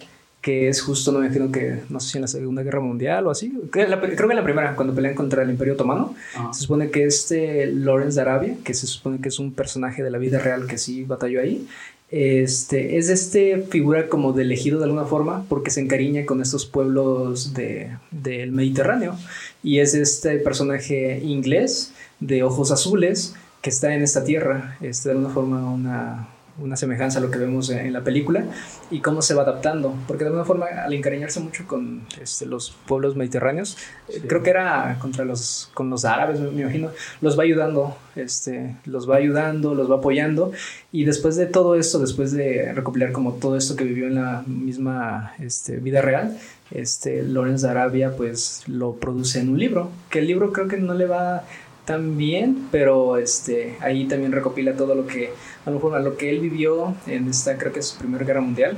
que 0.43 0.67
es 0.67 0.81
justo, 0.81 1.13
no 1.13 1.19
me 1.19 1.27
imagino 1.27 1.49
que, 1.53 1.79
no 1.87 2.01
sé 2.01 2.11
si 2.11 2.17
en 2.17 2.23
la 2.23 2.27
Segunda 2.27 2.63
Guerra 2.63 2.81
Mundial 2.81 3.25
o 3.25 3.31
así, 3.31 3.49
creo 3.71 3.71
que 3.71 3.93
en 3.93 4.35
la 4.35 4.43
primera, 4.43 4.75
cuando 4.75 4.93
pelean 4.93 5.15
contra 5.15 5.41
el 5.41 5.49
Imperio 5.49 5.75
Otomano, 5.75 6.15
se 6.51 6.63
supone 6.63 6.91
que 6.91 7.05
este 7.05 7.65
Lawrence 7.67 8.15
de 8.15 8.21
Arabia, 8.21 8.57
que 8.61 8.73
se 8.73 8.85
supone 8.85 9.21
que 9.21 9.29
es 9.29 9.39
un 9.39 9.53
personaje 9.53 10.03
de 10.03 10.11
la 10.11 10.17
vida 10.17 10.39
real 10.39 10.67
que 10.67 10.77
sí 10.77 11.05
batalló 11.05 11.39
ahí, 11.39 11.65
este, 12.11 12.97
es 12.97 13.07
este 13.07 13.59
figura 13.69 14.09
como 14.09 14.33
de 14.33 14.43
elegido 14.43 14.79
de 14.79 14.83
alguna 14.83 15.05
forma 15.05 15.45
porque 15.47 15.71
se 15.71 15.79
encariña 15.79 16.25
con 16.25 16.41
estos 16.41 16.65
pueblos 16.65 17.53
de, 17.53 17.97
del 18.11 18.51
Mediterráneo. 18.51 19.17
Y 19.63 19.79
es 19.79 19.95
este 19.95 20.39
personaje 20.39 21.21
inglés 21.23 21.93
de 22.19 22.43
ojos 22.43 22.69
azules 22.69 23.33
que 23.61 23.69
está 23.69 23.95
en 23.95 24.03
esta 24.03 24.25
tierra, 24.25 24.77
este, 24.81 25.07
de 25.07 25.15
alguna 25.15 25.33
forma 25.33 25.73
una, 25.73 26.27
una 26.59 26.75
semejanza 26.75 27.19
a 27.19 27.21
lo 27.21 27.31
que 27.31 27.39
vemos 27.39 27.69
en, 27.69 27.91
la 27.93 28.03
película 28.03 28.45
y 28.91 28.99
cómo 28.99 29.21
se 29.21 29.33
va 29.33 29.41
adaptando, 29.41 29.95
porque 30.07 30.23
de 30.23 30.29
alguna 30.29 30.45
forma 30.45 30.65
al 30.65 30.93
encariñarse 30.93 31.39
mucho 31.39 31.65
con 31.67 32.01
este, 32.21 32.45
los 32.45 32.71
pueblos 32.87 33.15
mediterráneos, 33.15 33.77
eh, 34.09 34.21
creo 34.27 34.43
que 34.43 34.51
era 34.51 34.97
contra 34.99 35.25
los, 35.25 35.71
con 35.73 35.89
los 35.89 36.05
árabes, 36.05 36.39
me, 36.39 36.61
imagino, 36.61 36.89
los 37.21 37.37
va 37.37 37.43
ayudando, 37.43 37.97
este, 38.15 38.75
los 38.85 39.09
va 39.09 39.15
ayudando, 39.15 39.73
los 39.73 39.89
va 39.89 39.95
apoyando 39.95 40.51
y 40.91 41.05
después 41.05 41.35
de 41.35 41.47
todo 41.47 41.75
esto, 41.75 41.99
después 41.99 42.31
de 42.31 42.71
recopilar 42.73 43.11
como 43.11 43.33
todo 43.33 43.57
esto 43.57 43.75
que 43.75 43.83
vivió 43.83 44.07
en 44.07 44.15
la 44.15 44.43
misma 44.45 45.33
este, 45.39 45.77
vida 45.77 46.01
real, 46.01 46.37
este, 46.71 47.23
Lorenz 47.23 47.61
de 47.61 47.69
Arabia 47.69 48.15
pues 48.15 48.63
lo 48.67 48.93
produce 48.93 49.39
en 49.39 49.49
un 49.49 49.59
libro, 49.59 49.89
que 50.09 50.19
el 50.19 50.27
libro 50.27 50.53
creo 50.53 50.67
que 50.67 50.77
no 50.77 50.93
le 50.93 51.07
va 51.07 51.43
también, 51.85 52.67
pero 52.71 53.17
este, 53.17 53.75
ahí 53.81 54.05
también 54.05 54.31
recopila 54.31 54.73
todo 54.75 54.95
lo 54.95 55.05
que, 55.05 55.31
a 55.65 55.69
lo 55.69 55.75
mejor, 55.75 56.01
lo 56.01 56.17
que 56.17 56.29
él 56.29 56.39
vivió 56.39 56.95
en 57.07 57.29
esta, 57.29 57.57
creo 57.57 57.71
que 57.71 57.79
es 57.79 57.87
su 57.87 57.97
Primera 57.97 58.25
Guerra 58.25 58.41
Mundial. 58.41 58.75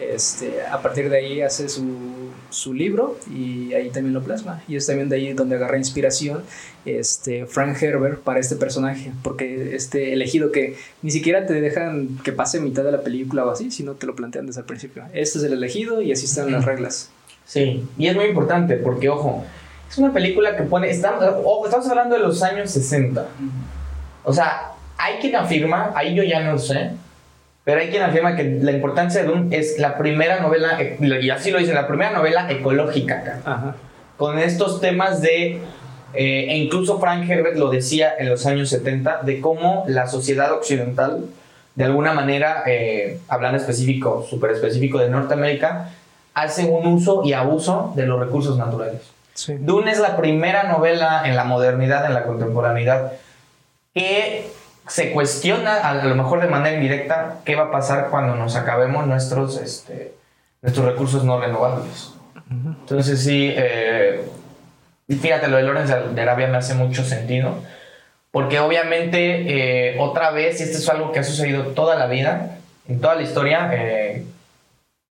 Este, 0.00 0.60
a 0.66 0.82
partir 0.82 1.08
de 1.08 1.18
ahí 1.18 1.40
hace 1.40 1.68
su, 1.68 1.84
su, 2.50 2.74
libro 2.74 3.16
y 3.32 3.72
ahí 3.74 3.90
también 3.90 4.12
lo 4.12 4.22
plasma. 4.22 4.62
Y 4.66 4.74
es 4.74 4.86
también 4.86 5.08
de 5.08 5.16
ahí 5.16 5.32
donde 5.32 5.54
agarra 5.54 5.78
inspiración 5.78 6.42
este, 6.84 7.46
Frank 7.46 7.80
Herbert 7.80 8.20
para 8.20 8.40
este 8.40 8.56
personaje, 8.56 9.12
porque 9.22 9.76
este 9.76 10.12
elegido 10.12 10.50
que 10.50 10.76
ni 11.02 11.12
siquiera 11.12 11.46
te 11.46 11.54
dejan 11.54 12.18
que 12.24 12.32
pase 12.32 12.60
mitad 12.60 12.82
de 12.82 12.90
la 12.90 13.02
película 13.02 13.44
o 13.44 13.50
así, 13.50 13.70
sino 13.70 13.92
te 13.92 14.06
lo 14.06 14.16
plantean 14.16 14.46
desde 14.46 14.60
el 14.60 14.66
principio. 14.66 15.04
Este 15.12 15.38
es 15.38 15.44
el 15.44 15.52
elegido 15.52 16.02
y 16.02 16.10
así 16.10 16.24
están 16.24 16.50
las 16.50 16.64
reglas. 16.64 17.10
Sí, 17.46 17.86
y 17.96 18.06
es 18.08 18.16
muy 18.16 18.24
importante 18.24 18.76
porque, 18.76 19.08
ojo, 19.08 19.44
es 19.88 19.98
una 19.98 20.12
película 20.12 20.56
que 20.56 20.64
pone. 20.64 20.90
Estamos, 20.90 21.24
estamos 21.64 21.88
hablando 21.88 22.16
de 22.16 22.22
los 22.22 22.42
años 22.42 22.70
60. 22.72 23.28
O 24.24 24.32
sea, 24.32 24.73
hay 25.04 25.18
quien 25.20 25.36
afirma, 25.36 25.92
ahí 25.94 26.14
yo 26.14 26.22
ya 26.22 26.40
no 26.40 26.58
sé, 26.58 26.92
pero 27.62 27.80
hay 27.80 27.88
quien 27.88 28.02
afirma 28.02 28.36
que 28.36 28.58
la 28.62 28.72
importancia 28.72 29.22
de 29.22 29.28
Dune 29.28 29.54
es 29.54 29.78
la 29.78 29.98
primera 29.98 30.40
novela, 30.40 30.78
y 30.98 31.30
así 31.30 31.50
lo 31.50 31.58
dicen, 31.58 31.74
la 31.74 31.86
primera 31.86 32.10
novela 32.10 32.50
ecológica 32.50 33.18
acá. 33.18 33.74
Con 34.16 34.38
estos 34.38 34.80
temas 34.80 35.20
de. 35.20 35.60
Eh, 36.16 36.46
e 36.48 36.56
incluso 36.56 37.00
Frank 37.00 37.28
Herbert 37.28 37.56
lo 37.56 37.70
decía 37.70 38.14
en 38.18 38.28
los 38.28 38.46
años 38.46 38.68
70, 38.70 39.22
de 39.22 39.40
cómo 39.40 39.84
la 39.88 40.06
sociedad 40.06 40.52
occidental, 40.52 41.26
de 41.74 41.84
alguna 41.84 42.12
manera, 42.12 42.62
eh, 42.66 43.18
hablando 43.28 43.58
específico, 43.58 44.24
súper 44.28 44.52
específico 44.52 44.98
de 44.98 45.10
Norteamérica, 45.10 45.90
hace 46.32 46.66
un 46.66 46.86
uso 46.86 47.22
y 47.24 47.32
abuso 47.32 47.92
de 47.96 48.06
los 48.06 48.20
recursos 48.20 48.56
naturales. 48.56 49.02
Dune 49.58 49.90
es 49.90 49.98
la 49.98 50.16
primera 50.16 50.62
novela 50.62 51.22
en 51.26 51.34
la 51.34 51.44
modernidad, 51.44 52.06
en 52.06 52.14
la 52.14 52.22
contemporaneidad, 52.22 53.12
que 53.92 54.46
se 54.86 55.12
cuestiona, 55.12 55.88
a 55.88 55.94
lo 56.04 56.14
mejor 56.14 56.40
de 56.40 56.48
manera 56.48 56.76
indirecta, 56.76 57.38
qué 57.44 57.56
va 57.56 57.64
a 57.64 57.70
pasar 57.70 58.08
cuando 58.10 58.34
nos 58.36 58.56
acabemos 58.56 59.06
nuestros, 59.06 59.60
este, 59.60 60.14
nuestros 60.62 60.86
recursos 60.86 61.24
no 61.24 61.40
renovables. 61.40 62.12
Entonces 62.50 63.22
sí, 63.22 63.52
eh, 63.56 64.24
fíjate, 65.08 65.48
lo 65.48 65.56
de 65.56 65.62
Lorenz 65.62 65.88
de 65.88 66.20
Arabia 66.20 66.46
me 66.48 66.58
hace 66.58 66.74
mucho 66.74 67.04
sentido, 67.04 67.54
porque 68.30 68.58
obviamente, 68.58 69.92
eh, 69.92 69.96
otra 70.00 70.30
vez, 70.32 70.60
y 70.60 70.64
esto 70.64 70.78
es 70.78 70.88
algo 70.88 71.12
que 71.12 71.20
ha 71.20 71.24
sucedido 71.24 71.68
toda 71.68 71.94
la 71.94 72.06
vida, 72.06 72.58
en 72.88 73.00
toda 73.00 73.14
la 73.14 73.22
historia, 73.22 73.70
eh, 73.72 74.24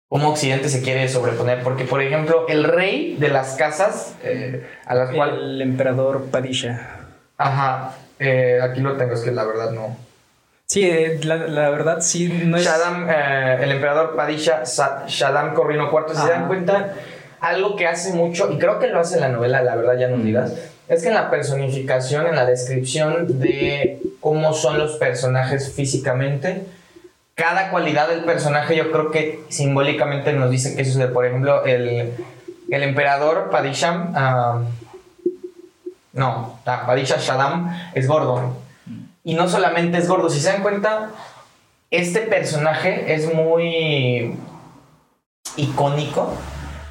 cómo 0.08 0.30
Occidente 0.30 0.70
se 0.70 0.82
quiere 0.82 1.10
sobreponer. 1.10 1.64
Porque, 1.64 1.86
por 1.86 2.02
ejemplo, 2.02 2.46
el 2.48 2.64
rey 2.64 3.18
de 3.20 3.30
las 3.30 3.56
casas 3.56 4.16
eh, 4.24 4.66
a 4.86 4.96
las 4.96 5.12
cuales... 5.12 5.40
El 5.40 5.62
emperador 5.62 6.26
Padisha. 6.32 7.00
Ajá, 7.38 7.96
eh, 8.20 8.60
aquí 8.62 8.82
lo 8.82 8.98
tengo, 8.98 9.14
es 9.14 9.22
que 9.22 9.32
la 9.32 9.46
verdad 9.46 9.72
no. 9.72 9.98
Sí, 10.66 10.84
eh, 10.84 11.20
la, 11.24 11.70
verdad 11.70 12.02
sí 12.02 12.28
no 12.28 12.58
es... 12.58 12.68
el 12.68 13.72
emperador 13.72 14.16
Padisha, 14.16 14.64
Shaddam 14.66 15.54
Corrino 15.54 15.90
IV, 15.90 16.16
si 16.16 16.22
se 16.22 16.30
dan 16.30 16.48
cuenta, 16.48 16.94
algo 17.40 17.76
que 17.76 17.88
hace 17.88 18.14
mucho, 18.14 18.52
y 18.52 18.58
creo 18.58 18.80
que 18.80 18.88
lo 18.88 19.00
hace 19.00 19.16
en 19.16 19.22
la 19.22 19.30
novela, 19.30 19.62
la 19.62 19.76
verdad 19.76 19.98
ya 19.98 20.10
no 20.10 20.18
digas, 20.18 20.54
es 20.90 21.02
que 21.02 21.08
en 21.10 21.14
la 21.14 21.30
personificación, 21.30 22.28
en 22.28 22.36
la 22.36 22.46
descripción 22.46 23.40
de 23.40 24.00
cómo 24.20 24.54
son 24.54 24.78
los 24.78 24.98
personajes 24.98 25.74
físicamente, 25.74 26.66
cada 27.38 27.70
cualidad 27.70 28.10
del 28.10 28.22
personaje 28.22 28.76
yo 28.76 28.92
creo 28.92 29.12
que 29.12 29.42
simbólicamente 29.50 30.34
nos 30.34 30.50
dice 30.50 30.76
que 30.76 30.84
sucede. 30.84 31.08
Por 31.08 31.26
ejemplo, 31.26 31.64
el, 31.66 32.14
el 32.70 32.84
emperador 32.84 33.50
Padisham, 33.52 34.16
uh, 34.16 34.66
no, 36.18 36.60
Padisha 36.66 37.18
Shaddam 37.18 37.92
es 37.94 38.08
gordo. 38.08 38.56
Y 39.24 39.34
no 39.36 39.48
solamente 39.48 39.98
es 39.98 40.08
gordo, 40.08 40.30
si 40.30 40.40
se 40.40 40.52
dan 40.52 40.62
cuenta, 40.62 41.10
este 41.92 42.22
personaje 42.22 43.14
es 43.14 43.34
muy 43.34 44.36
icónico 45.58 46.34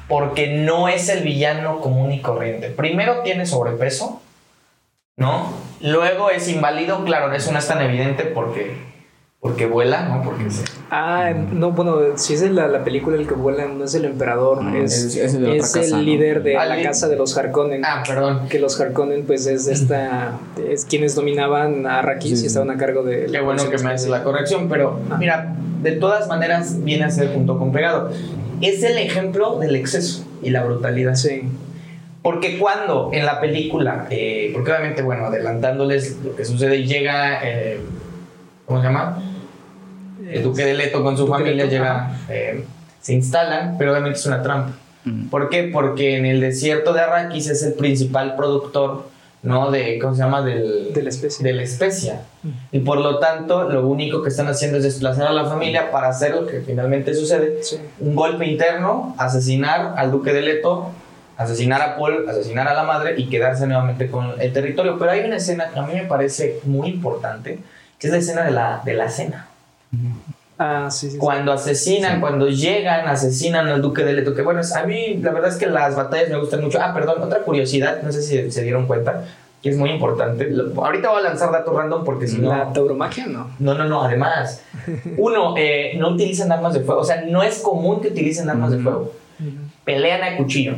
porque 0.07 0.47
no 0.47 0.87
es 0.87 1.09
el 1.09 1.23
villano 1.23 1.79
común 1.81 2.11
y 2.11 2.21
corriente. 2.21 2.69
Primero 2.69 3.21
tiene 3.21 3.45
sobrepeso, 3.45 4.21
¿no? 5.17 5.51
Luego 5.81 6.29
es 6.29 6.47
inválido, 6.47 7.03
claro, 7.03 7.33
eso 7.33 7.51
no 7.51 7.59
es 7.59 7.67
tan 7.67 7.81
evidente 7.81 8.23
porque 8.23 8.77
porque 9.47 9.65
vuela, 9.65 10.01
¿no? 10.09 10.23
Porque 10.23 10.51
se... 10.51 10.65
Ah, 10.91 11.31
no, 11.33 11.71
bueno, 11.71 11.99
si 12.17 12.33
es 12.33 12.41
la, 12.51 12.67
la 12.67 12.83
película 12.83 13.15
el 13.15 13.25
que 13.25 13.33
vuela, 13.33 13.65
no 13.65 13.85
es 13.85 13.95
el 13.95 14.03
emperador, 14.03 14.61
es, 14.75 15.15
es, 15.15 15.35
el 15.35 16.05
líder 16.05 16.43
de 16.43 16.55
la 16.55 16.81
casa 16.83 17.07
de 17.07 17.15
los 17.15 17.37
Harkonnen. 17.37 17.85
Ah, 17.85 18.03
perdón. 18.05 18.49
Que 18.49 18.59
los 18.59 18.79
Harkonnen, 18.79 19.23
pues, 19.25 19.47
es 19.47 19.67
esta. 19.67 20.37
Es 20.69 20.83
quienes 20.83 21.15
dominaban 21.15 21.87
a 21.87 21.99
Arrakis 21.99 22.43
y 22.43 22.47
estaban 22.47 22.71
a 22.71 22.77
cargo 22.77 23.03
de. 23.03 23.27
Qué 23.31 23.39
bueno 23.39 23.69
que 23.69 23.77
me 23.77 23.91
haces 23.91 24.09
la 24.09 24.21
corrección, 24.21 24.67
pero 24.67 24.99
ah. 25.09 25.15
mira, 25.17 25.55
de 25.81 25.93
todas 25.93 26.27
maneras 26.27 26.83
viene 26.83 27.05
a 27.05 27.09
ser 27.09 27.33
junto 27.33 27.57
con 27.57 27.71
pegado. 27.71 28.11
Es 28.59 28.83
el 28.83 28.97
ejemplo 28.97 29.59
del 29.59 29.77
exceso 29.77 30.25
y 30.43 30.49
la 30.49 30.65
brutalidad. 30.65 31.15
Sí. 31.15 31.43
Porque 32.21 32.59
cuando 32.59 33.11
en 33.13 33.25
la 33.25 33.39
película, 33.39 34.07
eh, 34.09 34.51
porque 34.53 34.71
obviamente, 34.71 35.03
bueno, 35.03 35.27
adelantándoles 35.27 36.17
lo 36.21 36.35
que 36.35 36.43
sucede, 36.43 36.83
llega. 36.83 37.39
Eh, 37.43 37.79
¿Cómo 38.65 38.81
se 38.81 38.87
llama? 38.87 39.23
El 40.31 40.43
duque 40.43 40.65
de 40.65 40.73
Leto 40.73 41.03
con 41.03 41.17
su 41.17 41.27
familia 41.27 41.65
llega, 41.65 42.17
eh, 42.29 42.65
se 43.01 43.13
instalan, 43.13 43.75
pero 43.77 43.91
obviamente 43.91 44.19
es 44.19 44.25
una 44.25 44.41
trampa. 44.41 44.73
¿Por 45.29 45.49
qué? 45.49 45.69
Porque 45.71 46.17
en 46.17 46.25
el 46.25 46.41
desierto 46.41 46.91
de 46.91 46.99
Arrakis 46.99 47.47
es 47.49 47.63
el 47.63 47.73
principal 47.73 48.35
productor 48.35 49.05
¿no? 49.43 49.71
De, 49.71 49.99
¿cómo 49.99 50.13
se 50.13 50.21
llama? 50.21 50.41
Del, 50.41 50.93
De 50.93 51.03
la 51.03 51.09
especie. 51.09 51.45
de 51.45 51.53
la 51.53 51.63
especia. 51.63 52.21
Y 52.71 52.79
por 52.79 52.99
lo 52.99 53.19
tanto, 53.19 53.69
lo 53.69 53.87
único 53.87 54.21
que 54.21 54.29
están 54.29 54.47
haciendo 54.47 54.77
es 54.77 54.83
desplazar 54.83 55.27
a 55.27 55.31
la 55.31 55.45
familia 55.45 55.91
para 55.91 56.09
hacer 56.09 56.35
lo 56.35 56.45
que 56.45 56.61
finalmente 56.61 57.13
sucede. 57.13 57.63
Sí. 57.63 57.77
Un 57.99 58.15
golpe 58.15 58.45
interno, 58.45 59.15
asesinar 59.17 59.93
al 59.97 60.11
duque 60.11 60.33
de 60.33 60.41
Leto, 60.41 60.91
asesinar 61.37 61.81
a 61.81 61.97
Paul, 61.97 62.27
asesinar 62.27 62.67
a 62.67 62.73
la 62.73 62.83
madre 62.83 63.15
y 63.17 63.29
quedarse 63.29 63.67
nuevamente 63.67 64.09
con 64.09 64.39
el 64.39 64.53
territorio. 64.53 64.97
Pero 64.97 65.11
hay 65.11 65.21
una 65.21 65.37
escena 65.37 65.69
que 65.73 65.79
a 65.79 65.83
mí 65.83 65.93
me 65.93 66.03
parece 66.03 66.59
muy 66.63 66.89
importante, 66.89 67.59
que 67.99 68.07
es 68.07 68.13
la 68.13 68.19
escena 68.19 68.43
de 68.43 68.51
la, 68.51 68.81
de 68.83 68.93
la 68.93 69.09
cena. 69.09 69.46
Ah, 70.59 70.87
sí, 70.89 71.07
sí. 71.07 71.11
sí. 71.13 71.17
Cuando 71.19 71.51
asesinan, 71.53 72.15
Sí. 72.15 72.19
cuando 72.21 72.47
llegan, 72.47 73.07
asesinan 73.07 73.67
al 73.67 73.81
duque 73.81 74.03
de 74.03 74.13
Leto. 74.13 74.33
Que 74.33 74.41
bueno, 74.41 74.61
a 74.75 74.83
mí 74.85 75.15
la 75.21 75.31
verdad 75.31 75.51
es 75.51 75.57
que 75.57 75.67
las 75.67 75.95
batallas 75.95 76.29
me 76.29 76.37
gustan 76.39 76.61
mucho. 76.63 76.79
Ah, 76.81 76.93
perdón, 76.93 77.21
otra 77.21 77.39
curiosidad, 77.43 78.01
no 78.01 78.11
sé 78.11 78.21
si 78.23 78.51
se 78.51 78.63
dieron 78.63 78.87
cuenta, 78.87 79.25
que 79.61 79.69
es 79.69 79.77
muy 79.77 79.91
importante. 79.91 80.49
Lo- 80.49 80.83
ahorita 80.83 81.09
voy 81.09 81.19
a 81.19 81.23
lanzar 81.29 81.51
datos 81.51 81.75
random 81.75 82.03
porque 82.03 82.27
si 82.27 82.39
no... 82.39 82.49
La 82.49 82.73
tauromaquia, 82.73 83.27
no. 83.27 83.51
No, 83.59 83.75
no, 83.75 83.83
no, 83.85 84.01
además. 84.03 84.63
Uno, 85.17 85.53
eh, 85.57 85.93
no 85.99 86.09
utilizan 86.09 86.51
armas 86.51 86.73
de 86.73 86.79
fuego. 86.79 87.01
O 87.01 87.05
sea, 87.05 87.21
no 87.21 87.43
es 87.43 87.59
común 87.59 88.01
que 88.01 88.07
utilicen 88.07 88.49
armas 88.49 88.71
de 88.71 88.79
fuego. 88.79 89.13
Pelean 89.85 90.23
a 90.23 90.37
cuchillo. 90.37 90.77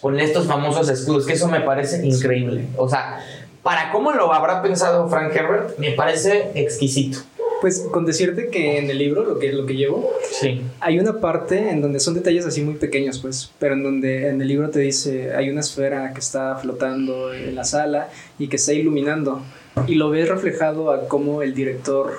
Con 0.00 0.20
estos 0.20 0.46
famosos 0.46 0.88
escudos, 0.88 1.26
que 1.26 1.32
eso 1.32 1.48
me 1.48 1.60
parece 1.60 2.06
increíble. 2.06 2.66
O 2.76 2.88
sea, 2.88 3.18
para 3.62 3.90
cómo 3.90 4.12
lo 4.12 4.32
habrá 4.32 4.62
pensado 4.62 5.08
Frank 5.08 5.34
Herbert, 5.34 5.78
me 5.78 5.90
parece 5.92 6.52
exquisito. 6.54 7.18
Pues 7.60 7.86
con 7.90 8.04
decirte 8.04 8.48
que 8.48 8.78
en 8.78 8.90
el 8.90 8.98
libro, 8.98 9.24
lo 9.24 9.38
que, 9.38 9.52
lo 9.52 9.64
que 9.64 9.74
llevo, 9.74 10.10
Sí. 10.38 10.60
hay 10.80 10.98
una 10.98 11.20
parte 11.20 11.70
en 11.70 11.80
donde 11.80 11.98
son 12.00 12.14
detalles 12.14 12.44
así 12.44 12.60
muy 12.62 12.74
pequeños, 12.74 13.18
pues, 13.20 13.50
pero 13.58 13.74
en 13.74 13.82
donde 13.82 14.28
en 14.28 14.40
el 14.42 14.48
libro 14.48 14.68
te 14.70 14.80
dice, 14.80 15.34
hay 15.34 15.48
una 15.48 15.60
esfera 15.60 16.12
que 16.12 16.20
está 16.20 16.56
flotando 16.56 17.32
en 17.32 17.54
la 17.54 17.64
sala 17.64 18.10
y 18.38 18.48
que 18.48 18.56
está 18.56 18.72
iluminando. 18.72 19.42
Y 19.88 19.96
lo 19.96 20.10
ves 20.10 20.28
reflejado 20.28 20.92
a 20.92 21.08
cómo 21.08 21.42
el 21.42 21.52
director, 21.54 22.12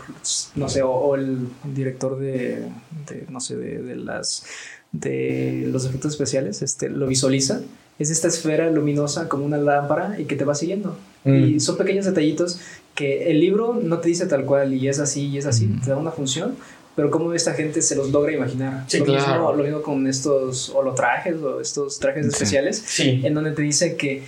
no 0.56 0.67
sé, 0.67 0.82
o, 0.82 0.91
o 0.91 1.15
el 1.15 1.48
director 1.63 2.19
de, 2.19 2.63
de, 3.08 3.26
no 3.30 3.39
sé, 3.39 3.56
de, 3.56 3.82
de 3.82 3.95
las 3.95 4.45
de 4.91 5.67
los 5.71 5.86
efectos 5.86 6.13
especiales, 6.13 6.62
este, 6.62 6.89
lo 6.89 7.06
visualiza. 7.08 7.62
Es 8.00 8.10
esta 8.10 8.28
esfera 8.28 8.69
luminosa 8.71 9.30
como 9.30 9.45
una 9.45 9.58
lámpara 9.58 10.15
y 10.19 10.26
que 10.26 10.36
te 10.36 10.43
va 10.45 10.54
siguiendo. 10.56 10.98
Mm. 11.24 11.36
Y 11.36 11.60
son 11.60 11.78
pequeños 11.78 12.06
detallitos 12.06 12.60
que 12.96 13.30
el 13.32 13.40
libro 13.40 13.78
no 13.82 14.00
te 14.00 14.08
dice 14.08 14.26
tal 14.26 14.46
cual 14.46 14.74
y 14.74 14.88
es 14.88 15.00
así 15.00 15.28
y 15.28 15.38
es 15.38 15.46
así, 15.46 15.66
Mm. 15.68 15.82
te 15.82 15.90
da 15.92 15.98
una 15.98 16.12
función, 16.12 16.56
pero 16.96 17.12
cómo 17.12 17.34
esta 17.34 17.54
gente 17.54 17.82
se 17.82 17.96
los 17.96 18.10
logra 18.12 18.32
imaginar. 18.32 18.86
Sí, 18.88 19.00
lo, 19.00 19.06
claro. 19.06 19.20
mismo, 19.34 19.54
lo 19.54 19.64
mismo 19.64 19.82
con 19.82 20.08
estos 20.08 20.70
holotrajes 20.70 21.36
o 21.42 21.60
estos 21.62 22.00
trajes 22.00 22.26
Sí. 22.26 22.32
especiales, 22.32 22.78
Sí. 22.86 23.22
en 23.24 23.34
donde 23.34 23.52
te 23.52 23.62
dice 23.62 23.96
que 23.98 24.24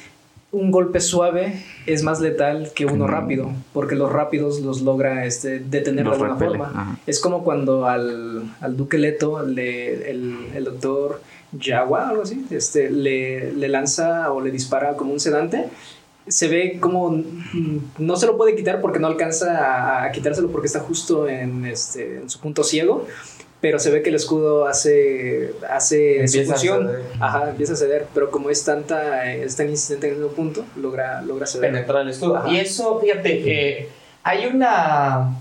un 0.51 0.71
golpe 0.71 0.99
suave 1.01 1.61
es 1.85 2.03
más 2.03 2.19
letal 2.21 2.71
que 2.73 2.85
uno 2.85 3.05
Mm. 3.05 3.09
rápido, 3.09 3.51
porque 3.73 3.95
los 3.95 4.11
rápidos 4.11 4.61
los 4.61 4.81
logra 4.81 5.25
este, 5.25 5.59
detener 5.59 6.05
Los 6.05 6.17
de 6.17 6.23
alguna 6.25 6.39
repele, 6.39 6.57
forma. 6.57 6.81
ajá. 6.81 6.99
Es 7.07 7.19
como 7.19 7.43
cuando 7.43 7.85
al, 7.87 8.43
al 8.61 8.75
Duque 8.77 8.97
Leto, 8.97 9.45
le, 9.45 10.09
el, 10.09 10.47
el 10.55 10.63
doctor 10.65 11.21
Yawa, 11.53 12.09
algo 12.09 12.23
así, 12.23 12.45
este, 12.49 12.89
le, 12.89 13.53
le 13.53 13.67
lanza 13.69 14.31
o 14.33 14.41
le 14.41 14.51
dispara 14.51 14.95
como 14.97 15.13
un 15.13 15.19
sedante. 15.19 15.65
Se 16.27 16.47
ve 16.47 16.77
como 16.79 17.09
mm, 17.11 17.79
no 17.99 18.15
se 18.17 18.25
lo 18.25 18.37
puede 18.37 18.55
quitar 18.55 18.81
porque 18.81 18.99
no 18.99 19.07
alcanza 19.07 19.57
a, 19.57 20.03
a 20.05 20.11
quitárselo 20.11 20.49
porque 20.51 20.67
está 20.67 20.79
justo 20.79 21.27
en, 21.27 21.65
este, 21.65 22.17
en 22.17 22.29
su 22.29 22.39
punto 22.39 22.63
ciego. 22.63 23.05
Pero 23.59 23.79
se 23.79 23.89
ve 23.89 24.03
que 24.03 24.09
el 24.09 24.15
escudo 24.15 24.67
hace, 24.67 25.51
hace 25.67 26.27
su 26.27 26.37
Empieza 26.37 26.51
a 26.51 26.55
función. 26.55 26.87
ceder. 26.87 27.01
Ajá, 27.19 27.49
empieza 27.49 27.73
a 27.73 27.75
ceder. 27.75 28.05
Pero 28.13 28.29
como 28.29 28.51
es 28.51 28.63
tanta, 28.63 29.33
es 29.33 29.55
tan 29.55 29.67
insistente 29.67 30.09
en 30.13 30.21
el 30.21 30.29
punto, 30.29 30.63
logra, 30.75 31.23
logra 31.23 31.47
ceder. 31.47 31.71
penetrar 31.71 32.03
el 32.03 32.09
escudo. 32.09 32.37
Ajá. 32.37 32.49
Y 32.49 32.57
eso, 32.59 32.99
fíjate, 32.99 33.79
eh, 33.79 33.89
hay 34.21 34.45
una 34.45 35.31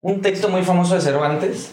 un 0.00 0.20
texto 0.20 0.48
muy 0.48 0.62
famoso 0.62 0.96
de 0.96 1.00
Cervantes 1.00 1.70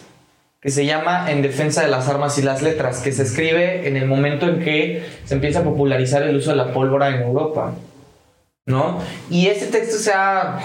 que 0.60 0.70
se 0.70 0.86
llama 0.86 1.32
En 1.32 1.42
defensa 1.42 1.82
de 1.82 1.88
las 1.88 2.06
armas 2.08 2.38
y 2.38 2.42
las 2.42 2.62
letras, 2.62 3.00
que 3.00 3.10
se 3.12 3.22
escribe 3.24 3.88
en 3.88 3.96
el 3.96 4.06
momento 4.06 4.46
en 4.46 4.60
que 4.62 5.02
se 5.24 5.34
empieza 5.34 5.60
a 5.60 5.64
popularizar 5.64 6.22
el 6.22 6.36
uso 6.36 6.50
de 6.50 6.56
la 6.56 6.72
pólvora 6.72 7.08
en 7.08 7.22
Europa, 7.22 7.72
¿no? 8.66 9.00
Y 9.30 9.46
este 9.46 9.66
texto 9.66 9.96
se 9.98 10.12
ha, 10.12 10.58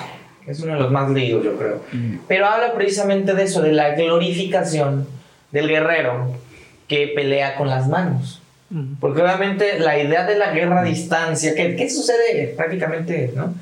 es 0.47 0.59
uno 0.59 0.73
de 0.73 0.79
los 0.79 0.91
más 0.91 1.09
leídos, 1.09 1.43
yo 1.43 1.57
creo. 1.57 1.81
Mm. 1.91 2.17
Pero 2.27 2.47
habla 2.47 2.73
precisamente 2.73 3.33
de 3.33 3.43
eso, 3.43 3.61
de 3.61 3.71
la 3.71 3.95
glorificación 3.95 5.07
del 5.51 5.67
guerrero 5.67 6.37
que 6.87 7.11
pelea 7.15 7.55
con 7.55 7.69
las 7.69 7.87
manos. 7.87 8.41
Ujú. 8.71 8.95
Porque 8.99 9.21
obviamente 9.21 9.79
la 9.79 9.97
idea 9.97 10.25
de 10.25 10.37
la 10.37 10.51
guerra 10.51 10.81
a 10.81 10.83
distancia, 10.83 11.55
¿qué, 11.55 11.75
qué 11.75 11.89
sucede 11.89 12.53
prácticamente, 12.55 13.31
no? 13.35 13.53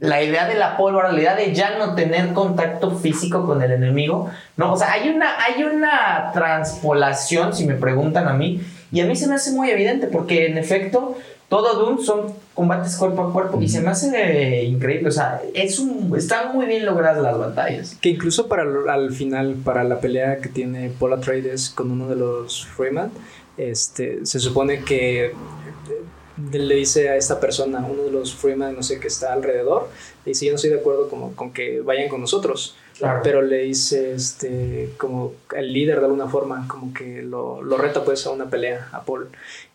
La 0.00 0.22
idea 0.22 0.46
de 0.46 0.54
la 0.54 0.76
pólvora, 0.76 1.10
la 1.10 1.18
idea 1.18 1.34
de 1.34 1.52
ya 1.52 1.76
no 1.76 1.96
tener 1.96 2.32
contacto 2.32 2.96
físico 2.98 3.44
con 3.44 3.62
el 3.62 3.72
enemigo, 3.72 4.30
¿no? 4.56 4.72
O 4.72 4.76
sea, 4.76 4.92
hay 4.92 5.08
una, 5.08 5.42
hay 5.42 5.64
una 5.64 6.30
transpolación, 6.32 7.52
si 7.52 7.66
me 7.66 7.74
preguntan 7.74 8.28
a 8.28 8.32
mí, 8.32 8.62
y 8.92 9.00
a 9.00 9.06
mí 9.06 9.16
se 9.16 9.26
me 9.26 9.34
hace 9.34 9.50
muy 9.50 9.70
evidente, 9.70 10.06
porque 10.06 10.46
en 10.46 10.56
efecto, 10.56 11.18
todo 11.48 11.74
Doom 11.74 11.98
son 11.98 12.34
combates 12.54 12.96
cuerpo 12.96 13.22
a 13.22 13.32
cuerpo, 13.32 13.60
y 13.60 13.68
se 13.68 13.80
me 13.80 13.88
hace 13.88 14.64
increíble, 14.64 15.08
o 15.08 15.12
sea, 15.12 15.40
es 15.54 15.78
un, 15.78 16.14
están 16.16 16.54
muy 16.54 16.66
bien 16.66 16.84
logradas 16.84 17.22
las 17.22 17.38
batallas. 17.38 17.96
Que 18.00 18.10
incluso 18.10 18.48
para 18.48 18.64
al 18.92 19.12
final, 19.12 19.56
para 19.64 19.84
la 19.84 20.00
pelea 20.00 20.38
que 20.38 20.48
tiene 20.48 20.90
Paul 20.90 21.14
Atreides 21.14 21.70
con 21.70 21.90
uno 21.90 22.08
de 22.08 22.16
los 22.16 22.66
Freeman, 22.66 23.10
este, 23.56 24.26
se 24.26 24.38
supone 24.40 24.84
que 24.84 25.26
eh, 25.26 25.32
le 26.52 26.74
dice 26.74 27.08
a 27.08 27.16
esta 27.16 27.40
persona, 27.40 27.84
uno 27.88 28.02
de 28.02 28.10
los 28.10 28.34
Freeman, 28.34 28.76
no 28.76 28.82
sé, 28.82 29.00
que 29.00 29.08
está 29.08 29.32
alrededor, 29.32 29.88
le 30.26 30.30
dice, 30.30 30.44
yo 30.44 30.52
no 30.52 30.56
estoy 30.56 30.70
de 30.70 30.80
acuerdo 30.80 31.08
como, 31.08 31.34
con 31.34 31.52
que 31.52 31.80
vayan 31.80 32.08
con 32.08 32.20
nosotros. 32.20 32.76
Claro. 32.98 33.20
Pero 33.22 33.42
le 33.42 33.58
dice, 33.58 34.12
este, 34.12 34.90
como 34.98 35.32
el 35.56 35.72
líder 35.72 36.00
de 36.00 36.06
alguna 36.06 36.26
forma, 36.26 36.66
como 36.66 36.92
que 36.92 37.22
lo, 37.22 37.62
lo 37.62 37.76
reta 37.76 38.04
pues 38.04 38.26
a 38.26 38.30
una 38.30 38.50
pelea 38.50 38.88
a 38.92 39.02
Paul. 39.02 39.28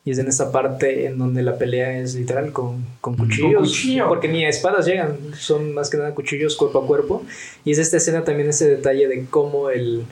Y 0.05 0.11
es 0.11 0.19
en 0.19 0.27
esta 0.27 0.51
parte 0.51 1.05
en 1.05 1.17
donde 1.17 1.41
la 1.43 1.57
pelea 1.57 1.97
es 1.97 2.15
literal 2.15 2.51
con, 2.51 2.83
con 2.99 3.15
cuchillos. 3.15 3.61
cuchillo. 3.69 4.09
Porque 4.09 4.27
ni 4.27 4.43
a 4.43 4.49
espadas 4.49 4.85
llegan, 4.85 5.15
son 5.37 5.73
más 5.73 5.89
que 5.89 5.95
nada 5.97 6.13
cuchillos 6.13 6.57
cuerpo 6.57 6.79
a 6.83 6.85
cuerpo. 6.87 7.23
Y 7.63 7.71
es 7.71 7.77
esta 7.77 7.97
escena 7.97 8.23
también 8.25 8.49
ese 8.49 8.67
detalle 8.69 9.07
de 9.07 9.25
cómo 9.29 9.69
el, 9.69 10.03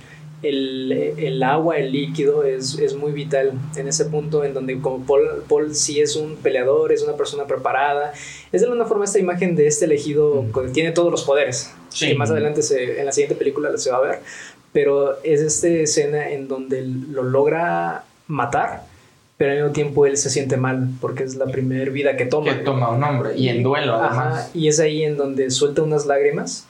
el, 0.44 0.92
el 1.18 1.44
agua, 1.44 1.78
el 1.78 1.92
líquido, 1.92 2.46
es, 2.46 2.80
es 2.80 2.96
muy 2.96 3.12
vital 3.12 3.52
en 3.76 3.88
ese 3.90 4.06
punto 4.06 4.46
en 4.46 4.54
donde 4.54 4.80
como 4.80 5.06
Paul, 5.06 5.44
Paul 5.50 5.76
sí 5.76 6.00
es 6.00 6.16
un 6.16 6.38
peleador, 6.38 6.94
es 6.94 7.04
una 7.04 7.18
persona 7.18 7.46
preparada. 7.46 8.14
Es 8.54 8.62
de 8.62 8.68
alguna 8.68 8.86
forma 8.86 9.04
esta 9.04 9.20
imagen 9.20 9.58
de 9.58 9.68
este 9.68 9.84
elegido 9.86 10.46
que 10.54 10.70
tiene 10.70 10.92
todos 10.94 11.12
los 11.12 11.24
poderes. 11.24 11.70
Sí. 11.90 12.08
Que 12.08 12.16
más 12.16 12.32
adelante 12.32 12.62
se- 12.62 13.00
en 13.00 13.06
la 13.06 13.12
siguiente 13.12 13.36
película 13.36 13.78
se 13.78 13.92
va 13.92 13.98
a 13.98 14.02
ver. 14.02 14.20
Pero 14.72 15.22
es 15.24 15.42
esta 15.42 15.68
escena 15.68 16.30
en 16.32 16.48
donde 16.48 16.82
lo 16.84 17.24
logra 17.24 18.06
matar, 18.28 18.90
pero 19.42 19.54
al 19.54 19.58
mismo 19.58 19.74
tiempo 19.74 20.06
él 20.06 20.18
se 20.18 20.30
siente 20.30 20.56
mal 20.56 20.88
porque 21.02 21.24
es 21.24 21.34
la 21.36 21.48
primera 21.48 21.90
vida 21.90 22.16
que 22.16 22.28
toma. 22.28 22.60
Que 22.60 22.64
toma 22.64 22.92
un 22.92 23.04
hombre, 23.04 23.36
y 23.36 23.50
en 23.50 23.64
duelo 23.64 23.96
además. 23.96 24.38
Ajá, 24.38 24.50
y 24.54 24.68
es 24.68 24.80
ahí 24.80 25.02
en 25.02 25.18
donde 25.18 25.50
suelta 25.50 25.82
unas 25.82 26.06
lágrimas. 26.06 26.68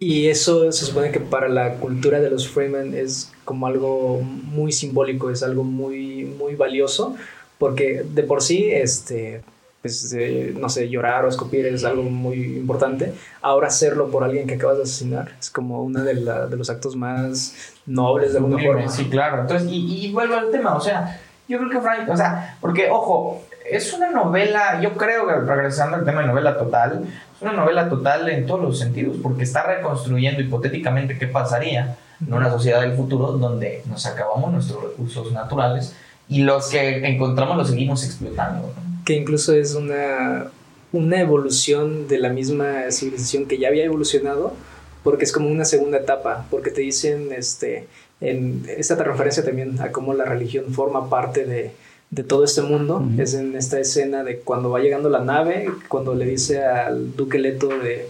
Y 0.00 0.26
eso 0.26 0.72
se 0.72 0.86
supone 0.86 1.12
que 1.12 1.20
para 1.20 1.48
la 1.48 1.74
cultura 1.74 2.18
de 2.18 2.28
los 2.28 2.48
Freeman 2.48 2.94
es 2.94 3.30
como 3.44 3.68
algo 3.68 4.22
muy 4.22 4.72
simbólico, 4.72 5.30
es 5.30 5.44
algo 5.44 5.62
muy, 5.62 6.24
muy 6.24 6.56
valioso, 6.56 7.14
porque 7.58 8.04
de 8.04 8.24
por 8.24 8.42
sí, 8.42 8.68
este, 8.72 9.42
pues, 9.80 10.12
eh, 10.12 10.52
no 10.58 10.68
sé, 10.68 10.88
llorar 10.88 11.24
o 11.24 11.28
escupir 11.28 11.64
es 11.66 11.84
algo 11.84 12.02
muy 12.02 12.56
importante. 12.56 13.12
Ahora 13.40 13.68
hacerlo 13.68 14.10
por 14.10 14.24
alguien 14.24 14.48
que 14.48 14.54
acabas 14.54 14.78
de 14.78 14.82
asesinar 14.82 15.36
es 15.38 15.48
como 15.48 15.84
uno 15.84 16.02
de, 16.02 16.14
los 16.14 16.70
actos 16.70 16.96
más 16.96 17.72
nobles 17.86 18.32
de 18.32 18.38
alguna 18.38 18.60
forma. 18.60 18.88
Sí, 18.88 19.04
claro. 19.04 19.42
Entonces, 19.42 19.68
y, 19.70 20.06
y 20.06 20.12
vuelvo 20.12 20.34
al 20.34 20.50
tema, 20.50 20.74
o 20.74 20.80
sea, 20.80 21.20
yo 21.50 21.58
creo 21.58 21.70
que 21.70 21.80
Frank, 21.80 22.08
o 22.08 22.16
sea, 22.16 22.56
porque, 22.60 22.88
ojo, 22.90 23.42
es 23.68 23.92
una 23.92 24.10
novela, 24.10 24.80
yo 24.80 24.96
creo 24.96 25.26
que 25.26 25.34
regresando 25.34 25.96
al 25.96 26.04
tema 26.04 26.22
de 26.22 26.28
novela 26.28 26.56
total, 26.56 27.04
es 27.34 27.42
una 27.42 27.52
novela 27.52 27.88
total 27.88 28.28
en 28.28 28.46
todos 28.46 28.62
los 28.62 28.78
sentidos, 28.78 29.16
porque 29.22 29.42
está 29.42 29.64
reconstruyendo 29.64 30.40
hipotéticamente 30.40 31.18
qué 31.18 31.26
pasaría 31.26 31.96
en 32.26 32.32
una 32.32 32.50
sociedad 32.50 32.80
del 32.80 32.94
futuro 32.94 33.32
donde 33.32 33.82
nos 33.86 34.06
acabamos 34.06 34.52
nuestros 34.52 34.82
recursos 34.82 35.32
naturales 35.32 35.94
y 36.28 36.42
los 36.42 36.68
que 36.68 37.06
encontramos 37.06 37.56
los 37.56 37.68
seguimos 37.68 38.04
explotando. 38.04 38.68
¿no? 38.68 38.90
que 39.04 39.14
incluso 39.14 39.54
es 39.54 39.74
una, 39.74 40.50
una 40.92 41.20
evolución 41.20 42.08
de 42.08 42.18
la 42.18 42.28
misma 42.28 42.90
civilización 42.90 43.46
que 43.46 43.58
ya 43.58 43.68
había 43.68 43.84
evolucionado, 43.84 44.54
porque 45.02 45.24
es 45.24 45.32
como 45.32 45.48
una 45.48 45.64
segunda 45.64 45.98
etapa, 45.98 46.46
porque 46.50 46.70
te 46.70 46.82
dicen, 46.82 47.30
este, 47.32 47.88
en 48.20 48.64
esta 48.68 48.94
referencia 48.96 49.44
también 49.44 49.80
a 49.80 49.92
cómo 49.92 50.14
la 50.14 50.24
religión 50.24 50.72
forma 50.72 51.08
parte 51.08 51.44
de, 51.46 51.72
de 52.10 52.24
todo 52.24 52.44
este 52.44 52.62
mundo, 52.62 53.04
es 53.18 53.34
en 53.34 53.56
esta 53.56 53.78
escena 53.78 54.24
de 54.24 54.38
cuando 54.38 54.70
va 54.70 54.80
llegando 54.80 55.08
la 55.08 55.20
nave, 55.20 55.70
cuando 55.88 56.14
le 56.14 56.26
dice 56.26 56.64
al 56.64 57.14
duque 57.16 57.38
Leto 57.38 57.68
de 57.68 58.08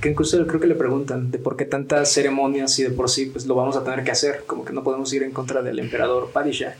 que 0.00 0.10
incluso 0.10 0.46
creo 0.46 0.60
que 0.60 0.68
le 0.68 0.76
preguntan 0.76 1.32
de 1.32 1.38
por 1.38 1.56
qué 1.56 1.64
tantas 1.64 2.12
ceremonias 2.12 2.78
y 2.78 2.84
de 2.84 2.90
por 2.90 3.10
sí 3.10 3.26
pues 3.26 3.46
lo 3.46 3.56
vamos 3.56 3.76
a 3.76 3.82
tener 3.82 4.04
que 4.04 4.12
hacer, 4.12 4.44
como 4.46 4.64
que 4.64 4.72
no 4.72 4.84
podemos 4.84 5.12
ir 5.12 5.24
en 5.24 5.32
contra 5.32 5.62
del 5.62 5.80
emperador 5.80 6.30
Padishah, 6.32 6.76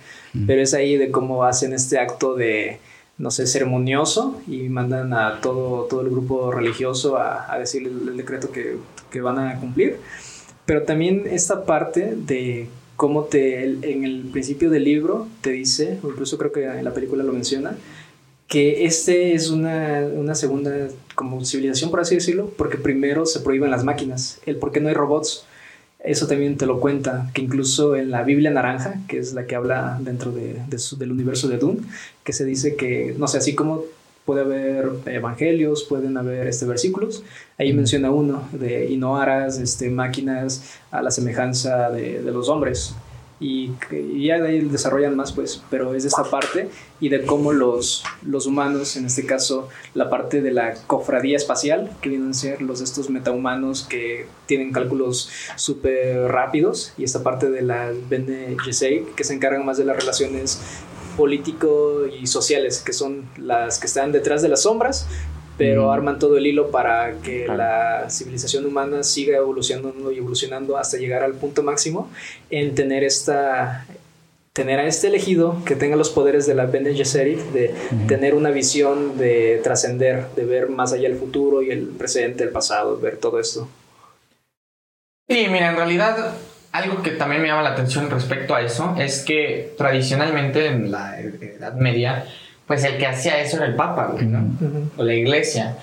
pero 0.46 0.62
es 0.62 0.74
ahí 0.74 0.96
de 0.96 1.10
cómo 1.10 1.42
hacen 1.42 1.72
este 1.72 1.98
acto 1.98 2.36
de, 2.36 2.78
no 3.18 3.32
sé, 3.32 3.48
ceremonioso 3.48 4.40
y 4.46 4.68
mandan 4.68 5.12
a 5.12 5.40
todo, 5.40 5.86
todo 5.86 6.02
el 6.02 6.10
grupo 6.10 6.52
religioso 6.52 7.16
a, 7.16 7.52
a 7.52 7.58
decir 7.58 7.82
el, 7.82 8.10
el 8.10 8.16
decreto 8.16 8.52
que, 8.52 8.76
que, 9.10 9.20
van 9.20 9.40
a 9.40 9.58
cumplir. 9.58 9.98
Pero 10.70 10.84
también 10.84 11.24
esta 11.28 11.64
parte 11.64 12.14
de 12.14 12.68
cómo 12.94 13.24
te, 13.24 13.64
en 13.64 14.04
el 14.04 14.28
principio 14.30 14.70
del 14.70 14.84
libro 14.84 15.26
te 15.40 15.50
dice, 15.50 15.98
o 16.04 16.10
incluso 16.10 16.38
creo 16.38 16.52
que 16.52 16.64
en 16.64 16.84
la 16.84 16.94
película 16.94 17.24
lo 17.24 17.32
menciona, 17.32 17.76
que 18.46 18.84
este 18.84 19.34
es 19.34 19.50
una, 19.50 20.06
una, 20.14 20.36
segunda 20.36 20.70
como 21.16 21.44
civilización, 21.44 21.90
por 21.90 21.98
así 21.98 22.14
decirlo, 22.14 22.52
porque 22.56 22.78
primero 22.78 23.26
se 23.26 23.40
prohíben 23.40 23.72
las 23.72 23.82
máquinas, 23.82 24.40
el 24.46 24.58
por 24.58 24.70
qué 24.70 24.78
no 24.78 24.88
hay 24.88 24.94
robots. 24.94 25.44
Eso 26.04 26.28
también 26.28 26.56
te 26.56 26.66
lo 26.66 26.78
cuenta, 26.78 27.32
que 27.34 27.42
incluso 27.42 27.96
en 27.96 28.12
la 28.12 28.22
Biblia 28.22 28.52
naranja, 28.52 28.94
que 29.08 29.18
es 29.18 29.32
la 29.32 29.48
que 29.48 29.56
habla 29.56 29.98
dentro 30.00 30.30
de, 30.30 30.62
de 30.68 30.78
su, 30.78 30.96
del 30.96 31.10
universo 31.10 31.48
de 31.48 31.58
Dune, 31.58 31.80
que 32.22 32.32
se 32.32 32.44
dice 32.44 32.76
que, 32.76 33.16
no 33.18 33.26
sé, 33.26 33.38
así 33.38 33.56
como 33.56 33.86
puede 34.24 34.42
haber 34.42 34.90
evangelios, 35.06 35.84
pueden 35.84 36.16
haber 36.16 36.46
este, 36.46 36.66
versículos, 36.66 37.24
ahí 37.58 37.72
menciona 37.72 38.10
uno 38.10 38.48
de 38.52 38.90
y 38.90 38.96
no 38.96 39.16
harás 39.16 39.58
este, 39.58 39.90
máquinas 39.90 40.78
a 40.90 41.02
la 41.02 41.10
semejanza 41.10 41.90
de, 41.90 42.22
de 42.22 42.30
los 42.30 42.48
hombres, 42.48 42.94
y, 43.40 43.72
y, 43.90 44.26
ya 44.26 44.38
de 44.38 44.48
ahí 44.48 44.60
desarrollan 44.60 45.16
más, 45.16 45.32
pues, 45.32 45.62
pero 45.70 45.94
es 45.94 46.02
de 46.02 46.10
esta 46.10 46.24
parte 46.24 46.68
y 47.00 47.08
de 47.08 47.24
cómo 47.24 47.54
los, 47.54 48.04
los 48.22 48.44
humanos, 48.44 48.96
en 48.96 49.06
este 49.06 49.24
caso, 49.24 49.70
la 49.94 50.10
parte 50.10 50.42
de 50.42 50.50
la 50.50 50.74
cofradía 50.86 51.38
espacial, 51.38 51.90
que 52.02 52.10
vienen 52.10 52.30
a 52.30 52.34
ser 52.34 52.60
los 52.60 52.82
estos 52.82 53.08
metahumanos 53.08 53.84
que 53.84 54.26
tienen 54.44 54.72
cálculos 54.72 55.30
súper 55.56 56.30
rápidos, 56.30 56.92
y 56.98 57.04
esta 57.04 57.22
parte 57.22 57.50
de 57.50 57.62
la 57.62 57.90
Bene 58.10 58.56
Gesserit, 58.62 59.14
que 59.14 59.24
se 59.24 59.32
encargan 59.32 59.64
más 59.64 59.78
de 59.78 59.86
las 59.86 59.96
relaciones 59.96 60.60
político 61.16 62.06
y 62.06 62.26
sociales, 62.26 62.80
que 62.80 62.92
son 62.92 63.28
las 63.36 63.78
que 63.78 63.86
están 63.86 64.12
detrás 64.12 64.42
de 64.42 64.48
las 64.48 64.62
sombras, 64.62 65.06
pero 65.58 65.86
mm. 65.86 65.90
arman 65.90 66.18
todo 66.18 66.38
el 66.38 66.46
hilo 66.46 66.70
para 66.70 67.18
que 67.22 67.44
claro. 67.44 67.58
la 67.58 68.10
civilización 68.10 68.66
humana 68.66 69.02
siga 69.02 69.36
evolucionando 69.36 70.10
y 70.10 70.18
evolucionando 70.18 70.76
hasta 70.76 70.96
llegar 70.96 71.22
al 71.22 71.34
punto 71.34 71.62
máximo 71.62 72.10
en 72.50 72.74
tener 72.74 73.04
esta 73.04 73.86
tener 74.52 74.80
a 74.80 74.86
este 74.86 75.06
elegido 75.06 75.62
que 75.64 75.76
tenga 75.76 75.96
los 75.96 76.10
poderes 76.10 76.46
de 76.46 76.54
la 76.54 76.66
Bene 76.66 76.94
Gesserit, 76.94 77.38
de 77.52 77.72
tener 78.08 78.34
una 78.34 78.50
visión 78.50 79.16
de 79.16 79.60
trascender, 79.62 80.26
de 80.34 80.44
ver 80.44 80.68
más 80.68 80.92
allá 80.92 81.08
el 81.08 81.16
futuro 81.16 81.62
y 81.62 81.70
el 81.70 81.86
presente, 81.86 82.42
el 82.42 82.50
pasado, 82.50 82.98
ver 82.98 83.16
todo 83.16 83.38
esto. 83.38 83.68
Sí, 85.28 85.46
mira, 85.48 85.70
en 85.70 85.76
realidad 85.76 86.34
algo 86.72 87.02
que 87.02 87.10
también 87.10 87.42
me 87.42 87.48
llama 87.48 87.62
la 87.62 87.70
atención 87.70 88.10
respecto 88.10 88.54
a 88.54 88.62
eso 88.62 88.94
es 88.98 89.24
que 89.24 89.74
tradicionalmente 89.76 90.66
en 90.66 90.90
la 90.90 91.20
Edad 91.20 91.74
Media 91.74 92.24
pues 92.70 92.84
el 92.84 92.98
que 92.98 93.06
hacía 93.08 93.40
eso 93.40 93.56
era 93.56 93.66
el 93.66 93.74
Papa, 93.74 94.10
güey, 94.12 94.26
¿no? 94.26 94.38
Uh 94.38 94.64
-huh. 94.64 94.90
O 94.98 95.02
la 95.02 95.12
iglesia. 95.12 95.76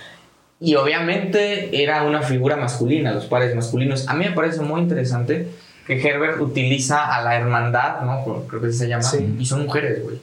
Y 0.60 0.76
obviamente 0.76 1.84
era 1.84 2.04
una 2.04 2.22
figura 2.22 2.56
masculina, 2.56 3.12
los 3.12 3.26
padres 3.26 3.54
masculinos. 3.54 4.08
A 4.08 4.14
mí 4.14 4.24
me 4.24 4.32
parece 4.32 4.62
muy 4.62 4.80
interesante 4.80 5.50
que 5.86 6.02
Herbert 6.02 6.40
utiliza 6.40 7.14
a 7.14 7.22
la 7.22 7.36
hermandad, 7.36 8.02
¿no? 8.04 8.46
Creo 8.48 8.62
que 8.62 8.72
se 8.72 8.88
llama. 8.88 9.04
Sí. 9.04 9.36
Y 9.38 9.46
son 9.46 9.64
mujeres, 9.64 10.02
güey. 10.02 10.22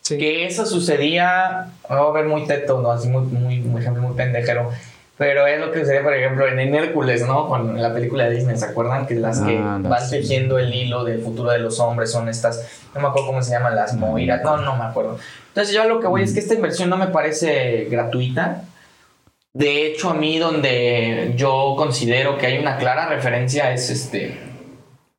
Sí. 0.00 0.16
Que 0.16 0.46
eso 0.46 0.64
sucedía, 0.64 1.72
voy 1.88 1.98
a 1.98 2.10
ver 2.12 2.24
muy 2.24 2.46
teto, 2.46 2.80
¿no? 2.80 2.90
Así 2.90 3.08
muy, 3.08 3.24
muy, 3.24 3.60
muy, 3.60 3.82
ejemplo, 3.82 4.02
muy 4.02 4.16
pendejero. 4.16 4.70
Pero 5.22 5.46
es 5.46 5.60
lo 5.60 5.70
que 5.70 5.78
sucede, 5.78 6.00
por 6.00 6.14
ejemplo, 6.14 6.48
en, 6.48 6.58
en 6.58 6.74
Hércules, 6.74 7.24
¿no? 7.24 7.46
Con 7.46 7.80
la 7.80 7.94
película 7.94 8.24
de 8.24 8.34
Disney, 8.34 8.56
¿se 8.58 8.64
acuerdan? 8.64 9.06
Que 9.06 9.14
las 9.14 9.40
ah, 9.40 9.46
que 9.46 9.56
no, 9.56 9.88
van 9.88 10.04
sí. 10.04 10.16
tejiendo 10.16 10.58
el 10.58 10.74
hilo 10.74 11.04
del 11.04 11.22
futuro 11.22 11.52
de 11.52 11.60
los 11.60 11.78
hombres 11.78 12.10
son 12.10 12.28
estas, 12.28 12.82
no 12.92 13.00
me 13.00 13.06
acuerdo 13.06 13.28
cómo 13.28 13.40
se 13.40 13.52
llaman, 13.52 13.76
las 13.76 13.94
Moiras, 13.94 14.42
no, 14.42 14.56
no 14.56 14.74
me 14.74 14.82
acuerdo. 14.82 15.20
Entonces 15.46 15.72
yo 15.72 15.84
lo 15.84 16.00
que 16.00 16.08
voy 16.08 16.22
es 16.22 16.34
que 16.34 16.40
esta 16.40 16.54
inversión 16.54 16.90
no 16.90 16.96
me 16.96 17.06
parece 17.06 17.86
gratuita. 17.88 18.64
De 19.52 19.86
hecho, 19.86 20.10
a 20.10 20.14
mí 20.14 20.40
donde 20.40 21.34
yo 21.36 21.74
considero 21.76 22.36
que 22.36 22.46
hay 22.46 22.58
una 22.58 22.76
clara 22.78 23.06
referencia 23.06 23.72
es 23.72 23.90
este 23.90 24.40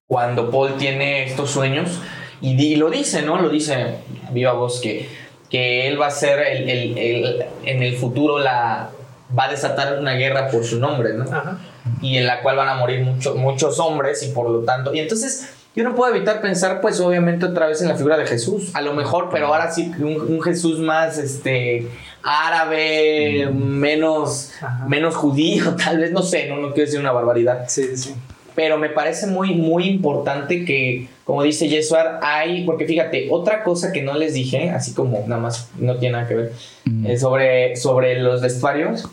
cuando 0.06 0.52
Paul 0.52 0.76
tiene 0.76 1.24
estos 1.24 1.50
sueños 1.50 2.02
y, 2.42 2.62
y 2.62 2.76
lo 2.76 2.90
dice, 2.90 3.22
¿no? 3.22 3.42
Lo 3.42 3.48
dice 3.48 4.00
viva 4.32 4.52
voz 4.52 4.82
que, 4.82 5.08
que 5.50 5.88
él 5.88 6.02
va 6.02 6.08
a 6.08 6.12
ser 6.12 6.40
el, 6.40 6.70
el, 6.70 6.98
el, 6.98 7.46
en 7.64 7.84
el 7.84 7.96
futuro 7.96 8.40
la 8.40 8.90
va 9.38 9.46
a 9.46 9.52
desatar 9.52 10.00
una 10.00 10.14
guerra 10.14 10.50
por 10.50 10.64
su 10.64 10.80
nombre, 10.80 11.14
¿no? 11.14 11.24
Ajá. 11.24 11.58
Y 12.02 12.18
en 12.18 12.28
la 12.28 12.42
cual 12.42 12.56
van 12.56 12.70
a 12.70 12.76
morir 12.76 13.02
mucho, 13.02 13.36
muchos 13.36 13.80
hombres 13.80 14.24
y 14.24 14.30
por 14.30 14.50
lo 14.50 14.60
tanto... 14.60 14.94
Y 14.94 15.00
entonces 15.00 15.50
yo 15.76 15.84
no 15.84 15.96
puedo 15.96 16.14
evitar 16.14 16.42
pensar, 16.42 16.82
pues 16.82 17.00
obviamente 17.00 17.46
otra 17.46 17.68
vez 17.68 17.82
en 17.82 17.88
la 17.88 17.96
figura 17.96 18.18
de 18.18 18.26
Jesús, 18.28 18.70
a 18.76 18.82
lo 18.82 18.94
mejor, 18.94 19.30
pero 19.32 19.48
ahora 19.48 19.72
sí 19.72 19.92
un, 20.00 20.22
un 20.22 20.42
Jesús 20.42 20.80
más, 20.80 21.18
este, 21.18 21.88
árabe, 22.24 23.50
menos, 23.52 24.52
menos 24.88 25.16
judío, 25.16 25.76
tal 25.84 26.00
vez, 26.00 26.12
no 26.12 26.22
sé, 26.22 26.48
no, 26.48 26.58
no 26.58 26.74
quiero 26.74 26.86
decir 26.86 27.00
una 27.00 27.12
barbaridad. 27.12 27.66
Sí, 27.68 27.96
sí. 27.96 28.16
Pero 28.56 28.78
me 28.78 28.90
parece 28.90 29.28
muy, 29.28 29.56
muy 29.56 29.86
importante 29.86 30.64
que, 30.64 31.08
como 31.24 31.42
dice 31.42 31.68
Yesuar, 31.68 32.20
hay, 32.22 32.66
porque 32.66 32.86
fíjate, 32.86 33.28
otra 33.32 33.64
cosa 33.64 33.92
que 33.92 34.04
no 34.04 34.14
les 34.14 34.36
dije, 34.36 34.70
así 34.70 34.94
como 34.94 35.24
nada 35.28 35.42
más 35.42 35.70
no 35.80 35.98
tiene 35.98 36.18
nada 36.18 36.28
que 36.28 36.36
ver, 36.36 36.54
mm. 36.86 37.06
eh, 37.08 37.18
sobre, 37.18 37.76
sobre 37.76 38.20
los 38.20 38.42
vestuarios, 38.42 39.10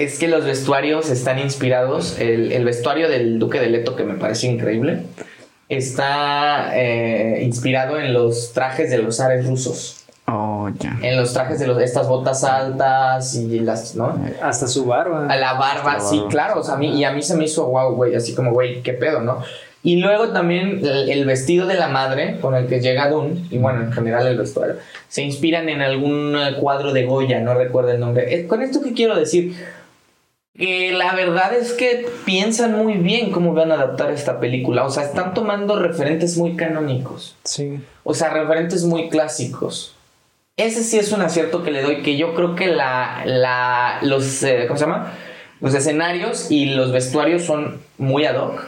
es 0.00 0.18
que 0.18 0.28
los 0.28 0.46
vestuarios 0.46 1.10
están 1.10 1.38
inspirados, 1.38 2.18
el, 2.18 2.52
el 2.52 2.64
vestuario 2.64 3.10
del 3.10 3.38
Duque 3.38 3.60
de 3.60 3.68
Leto, 3.68 3.96
que 3.96 4.02
me 4.02 4.14
parece 4.14 4.46
increíble, 4.46 5.02
está 5.68 6.70
eh, 6.74 7.42
inspirado 7.42 8.00
en 8.00 8.14
los 8.14 8.54
trajes 8.54 8.90
de 8.90 8.96
los 8.96 9.18
zares 9.18 9.46
rusos. 9.46 10.06
Oh, 10.26 10.70
ya. 10.78 10.98
En 11.02 11.18
los 11.18 11.34
trajes 11.34 11.58
de 11.58 11.66
los, 11.66 11.78
estas 11.82 12.08
botas 12.08 12.44
altas 12.44 13.34
y 13.34 13.60
las, 13.60 13.94
¿no? 13.94 14.18
Hasta 14.40 14.68
su 14.68 14.86
barba. 14.86 15.26
A 15.28 15.36
la 15.36 15.52
barba, 15.54 15.98
la 15.98 16.00
sí, 16.00 16.22
claro. 16.30 16.60
O 16.60 16.64
sea, 16.64 16.76
a 16.76 16.78
mí, 16.78 16.98
y 16.98 17.04
a 17.04 17.12
mí 17.12 17.20
se 17.20 17.36
me 17.36 17.44
hizo 17.44 17.66
wow, 17.66 17.94
güey, 17.94 18.14
así 18.14 18.34
como, 18.34 18.52
güey, 18.52 18.82
qué 18.82 18.94
pedo, 18.94 19.20
¿no? 19.20 19.42
Y 19.82 19.96
luego 19.96 20.30
también 20.30 20.80
el, 20.82 21.10
el, 21.10 21.24
vestido 21.26 21.66
de 21.66 21.74
la 21.74 21.88
madre 21.88 22.38
con 22.40 22.54
el 22.54 22.68
que 22.68 22.80
llega 22.80 23.10
Dune, 23.10 23.46
y 23.50 23.58
bueno, 23.58 23.82
en 23.82 23.92
general 23.92 24.26
el 24.26 24.38
vestuario, 24.38 24.76
se 25.08 25.22
inspiran 25.22 25.68
en 25.68 25.82
algún 25.82 26.36
cuadro 26.58 26.92
de 26.92 27.04
Goya, 27.04 27.40
no 27.40 27.52
recuerdo 27.52 27.90
el 27.90 28.00
nombre. 28.00 28.34
Eh, 28.34 28.46
¿Con 28.46 28.62
esto 28.62 28.80
qué 28.82 28.94
quiero 28.94 29.16
decir? 29.16 29.54
Que 30.60 30.92
la 30.92 31.14
verdad 31.14 31.54
es 31.54 31.72
que 31.72 32.06
piensan 32.26 32.76
muy 32.76 32.98
bien 32.98 33.30
cómo 33.30 33.54
van 33.54 33.72
a 33.72 33.76
adaptar 33.76 34.10
esta 34.10 34.40
película. 34.40 34.84
O 34.84 34.90
sea, 34.90 35.04
están 35.04 35.32
tomando 35.32 35.80
referentes 35.80 36.36
muy 36.36 36.54
canónicos. 36.54 37.34
Sí. 37.44 37.80
O 38.04 38.12
sea, 38.12 38.28
referentes 38.28 38.84
muy 38.84 39.08
clásicos. 39.08 39.94
Ese 40.58 40.84
sí 40.84 40.98
es 40.98 41.12
un 41.12 41.22
acierto 41.22 41.62
que 41.62 41.70
le 41.70 41.80
doy, 41.80 42.02
que 42.02 42.18
yo 42.18 42.34
creo 42.34 42.56
que 42.56 42.66
la, 42.66 43.22
la, 43.24 44.00
los, 44.02 44.42
eh, 44.42 44.66
¿cómo 44.66 44.78
se 44.78 44.84
llama? 44.84 45.14
Los 45.62 45.72
escenarios 45.72 46.50
y 46.50 46.66
los 46.66 46.92
vestuarios 46.92 47.42
son 47.42 47.80
muy 47.96 48.26
ad 48.26 48.36
hoc. 48.36 48.66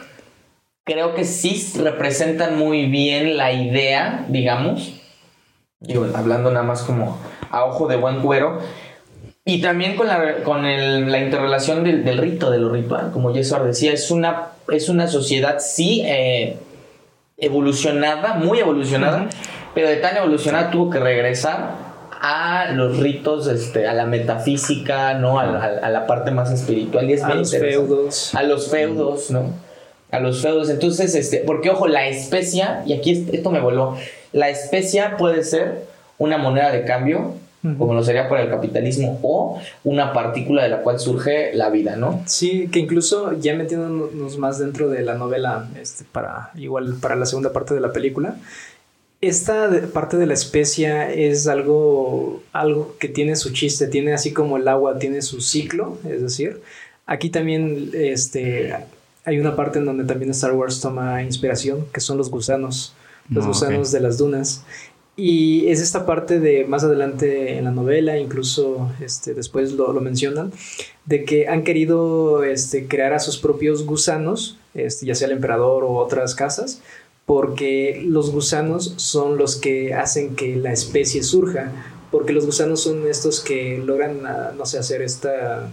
Creo 0.85 1.13
que 1.13 1.25
sí 1.25 1.63
representan 1.77 2.57
muy 2.57 2.87
bien 2.87 3.37
la 3.37 3.51
idea, 3.51 4.25
digamos. 4.29 4.99
Digo, 5.79 6.07
hablando 6.15 6.49
nada 6.49 6.65
más 6.65 6.81
como 6.81 7.19
a 7.51 7.65
ojo 7.65 7.87
de 7.87 7.97
buen 7.97 8.21
cuero 8.21 8.57
y 9.45 9.61
también 9.61 9.95
con 9.95 10.07
la, 10.07 10.35
con 10.43 10.65
el, 10.65 11.11
la 11.11 11.19
interrelación 11.19 11.83
del, 11.83 12.05
del, 12.05 12.17
rito, 12.17 12.49
de 12.49 12.59
lo 12.59 12.69
ritual, 12.69 13.11
como 13.11 13.33
Jesús 13.33 13.57
decía, 13.65 13.91
es 13.91 14.09
una, 14.09 14.49
es 14.71 14.87
una 14.87 15.07
sociedad 15.07 15.59
sí 15.59 16.01
eh, 16.05 16.57
evolucionada, 17.37 18.35
muy 18.35 18.59
evolucionada, 18.59 19.23
uh 19.23 19.25
-huh. 19.25 19.29
pero 19.75 19.89
de 19.89 19.97
tan 19.97 20.15
evolucionada 20.15 20.71
tuvo 20.71 20.89
que 20.89 20.99
regresar 20.99 21.75
a 22.21 22.71
los 22.71 22.99
ritos, 22.99 23.47
este, 23.47 23.85
a 23.85 23.93
la 23.93 24.05
metafísica, 24.05 25.15
¿no? 25.15 25.39
A, 25.39 25.43
a, 25.43 25.65
a 25.65 25.89
la 25.89 26.07
parte 26.07 26.31
más 26.31 26.49
espiritual. 26.49 27.09
Y 27.09 27.13
es 27.13 27.23
a 27.23 27.33
los 27.33 27.51
feudos. 27.51 28.33
A 28.33 28.43
los 28.43 28.71
feudos, 28.71 29.29
¿no? 29.29 29.51
A 30.09 30.21
los 30.21 30.41
feudos. 30.41 30.69
Entonces, 30.69 31.15
este, 31.15 31.39
porque 31.39 31.69
ojo, 31.69 31.87
la 31.89 32.07
especia, 32.07 32.81
y 32.85 32.93
aquí 32.93 33.27
esto 33.33 33.51
me 33.51 33.59
voló, 33.59 33.97
la 34.31 34.47
especia 34.47 35.17
puede 35.17 35.43
ser 35.43 35.83
una 36.17 36.37
moneda 36.37 36.71
de 36.71 36.85
cambio 36.85 37.33
como 37.77 37.93
lo 37.93 38.03
sería 38.03 38.27
para 38.27 38.43
el 38.43 38.49
capitalismo, 38.49 39.19
o 39.21 39.59
una 39.85 40.11
partícula 40.11 40.63
de 40.63 40.69
la 40.69 40.81
cual 40.81 40.99
surge 40.99 41.53
la 41.53 41.69
vida, 41.69 41.95
¿no? 41.95 42.21
Sí, 42.25 42.67
que 42.69 42.79
incluso 42.79 43.39
ya 43.39 43.55
metiéndonos 43.55 44.37
más 44.37 44.59
dentro 44.59 44.89
de 44.89 45.01
la 45.01 45.15
novela, 45.15 45.69
este, 45.79 46.03
para 46.11 46.51
igual 46.55 46.95
para 47.01 47.15
la 47.15 47.25
segunda 47.25 47.53
parte 47.53 47.73
de 47.73 47.79
la 47.79 47.93
película, 47.93 48.35
esta 49.21 49.69
parte 49.93 50.17
de 50.17 50.25
la 50.25 50.33
especia 50.33 51.09
es 51.09 51.47
algo, 51.47 52.43
algo 52.51 52.97
que 52.99 53.07
tiene 53.07 53.37
su 53.37 53.53
chiste, 53.53 53.87
tiene 53.87 54.13
así 54.13 54.33
como 54.33 54.57
el 54.57 54.67
agua 54.67 54.99
tiene 54.99 55.21
su 55.21 55.39
ciclo, 55.39 55.97
es 56.03 56.21
decir, 56.21 56.61
aquí 57.05 57.29
también 57.29 57.91
este, 57.93 58.73
hay 59.23 59.39
una 59.39 59.55
parte 59.55 59.79
en 59.79 59.85
donde 59.85 60.03
también 60.03 60.31
Star 60.31 60.51
Wars 60.51 60.81
toma 60.81 61.23
inspiración, 61.23 61.85
que 61.93 62.01
son 62.01 62.17
los 62.17 62.29
gusanos, 62.29 62.93
los 63.29 63.45
oh, 63.45 63.47
gusanos 63.49 63.89
okay. 63.89 63.99
de 63.99 64.07
las 64.07 64.17
dunas. 64.17 64.63
Y 65.15 65.67
es 65.67 65.79
esta 65.79 66.07
parte 66.07 66.39
de 66.39 66.65
más 66.65 66.83
adelante 66.83 67.57
en 67.57 67.65
la 67.65 67.71
novela, 67.71 68.17
incluso 68.17 68.89
este, 68.99 69.35
después 69.35 69.73
lo, 69.73 69.93
lo 69.93 70.01
mencionan, 70.01 70.51
de 71.05 71.23
que 71.23 71.47
han 71.47 71.63
querido 71.63 72.43
este, 72.43 72.87
crear 72.87 73.13
a 73.13 73.19
sus 73.19 73.37
propios 73.37 73.85
gusanos, 73.85 74.57
este, 74.73 75.05
ya 75.05 75.13
sea 75.13 75.27
el 75.27 75.33
emperador 75.33 75.83
o 75.83 75.97
otras 75.97 76.33
casas, 76.33 76.81
porque 77.27 78.01
los 78.03 78.31
gusanos 78.31 78.95
son 78.97 79.37
los 79.37 79.55
que 79.55 79.93
hacen 79.93 80.35
que 80.35 80.55
la 80.55 80.73
especie 80.73 81.21
surja, 81.21 81.71
porque 82.11 82.33
los 82.33 82.47
gusanos 82.47 82.81
son 82.81 83.07
estos 83.07 83.39
que 83.39 83.77
logran, 83.77 84.25
ah, 84.25 84.51
no 84.57 84.65
sé, 84.65 84.79
hacer 84.79 85.03
esta, 85.03 85.71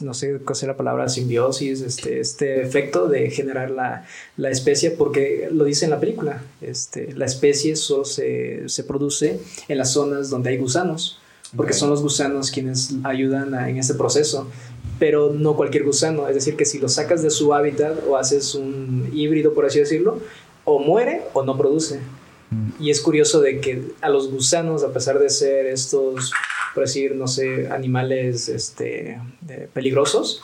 no 0.00 0.14
sé 0.14 0.38
cuál 0.44 0.56
es 0.56 0.62
la 0.62 0.76
palabra, 0.76 1.08
simbiosis, 1.08 1.80
este, 1.82 2.20
este 2.20 2.62
efecto 2.62 3.08
de 3.08 3.30
generar 3.30 3.70
la, 3.70 4.06
la 4.36 4.50
especie, 4.50 4.90
porque 4.90 5.48
lo 5.52 5.64
dice 5.64 5.84
en 5.84 5.90
la 5.90 6.00
película, 6.00 6.42
este, 6.60 7.12
la 7.14 7.26
especie 7.26 7.76
solo 7.76 8.04
se, 8.04 8.68
se 8.68 8.84
produce 8.84 9.38
en 9.68 9.78
las 9.78 9.92
zonas 9.92 10.30
donde 10.30 10.50
hay 10.50 10.56
gusanos, 10.58 11.18
porque 11.56 11.72
son 11.74 11.90
los 11.90 12.02
gusanos 12.02 12.50
quienes 12.50 12.94
ayudan 13.04 13.54
a- 13.54 13.68
en 13.68 13.76
este 13.78 13.94
proceso, 13.94 14.48
pero 14.98 15.32
no 15.32 15.56
cualquier 15.56 15.84
gusano, 15.84 16.26
es 16.28 16.34
decir, 16.34 16.56
que 16.56 16.64
si 16.64 16.78
lo 16.78 16.88
sacas 16.88 17.22
de 17.22 17.30
su 17.30 17.52
hábitat 17.52 17.98
o 18.08 18.16
haces 18.16 18.54
un 18.54 19.10
híbrido, 19.12 19.52
por 19.52 19.66
así 19.66 19.78
decirlo, 19.78 20.20
o 20.64 20.78
muere 20.78 21.22
o 21.34 21.42
no 21.44 21.56
produce. 21.58 22.00
Y 22.80 22.90
es 22.90 23.00
curioso 23.00 23.40
de 23.40 23.60
que 23.60 23.82
a 24.00 24.08
los 24.08 24.30
gusanos, 24.30 24.84
a 24.84 24.92
pesar 24.92 25.18
de 25.18 25.28
ser 25.30 25.66
estos, 25.66 26.32
por 26.76 26.84
decir, 26.84 27.16
no 27.16 27.26
sé, 27.26 27.70
animales 27.70 28.50
este, 28.50 29.18
eh, 29.48 29.66
peligrosos, 29.72 30.42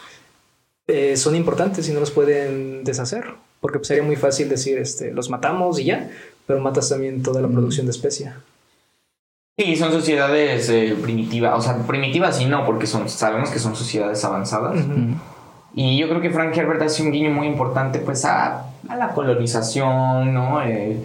eh, 0.87 1.15
son 1.19 1.37
importantes 1.37 1.87
y 1.91 1.93
no 1.93 2.01
los 2.01 2.11
pueden 2.11 2.85
deshacer. 2.85 3.27
Porque 3.61 3.79
pues, 3.79 3.89
sería 3.89 4.03
muy 4.03 4.17
fácil 4.17 4.49
decir, 4.49 4.79
este, 4.79 5.13
los 5.13 5.29
matamos 5.29 5.79
y 5.79 5.85
ya, 5.85 6.11
pero 6.47 6.59
matas 6.59 6.89
también 6.89 7.23
toda 7.23 7.43
la 7.43 7.49
producción 7.49 7.85
de 7.85 7.93
especie. 7.93 8.33
Sí, 9.59 9.77
son 9.77 9.93
sociedades 9.93 10.71
eh, 10.71 10.97
primitivas, 11.03 11.59
o 11.59 11.61
sea, 11.61 11.87
primitivas 11.87 12.41
y 12.41 12.47
no, 12.47 12.65
porque 12.65 12.87
son, 12.87 13.11
sabemos 13.11 13.51
que 13.51 13.59
son 13.59 13.77
sociedades 13.77 14.25
avanzadas. 14.25 14.83
Ujú. 14.87 15.15
Y 15.75 15.99
yo 15.99 16.09
creo 16.09 16.23
que 16.23 16.31
Frank 16.31 16.57
Herbert 16.57 16.81
hace 16.81 17.03
un 17.03 17.13
guiño 17.13 17.29
muy 17.29 17.47
importante 17.47 17.99
pues 17.99 18.25
a, 18.25 18.71
a 18.89 18.97
la 18.97 19.09
colonización, 19.09 20.33
¿no? 20.33 20.63
Eh, 20.63 20.97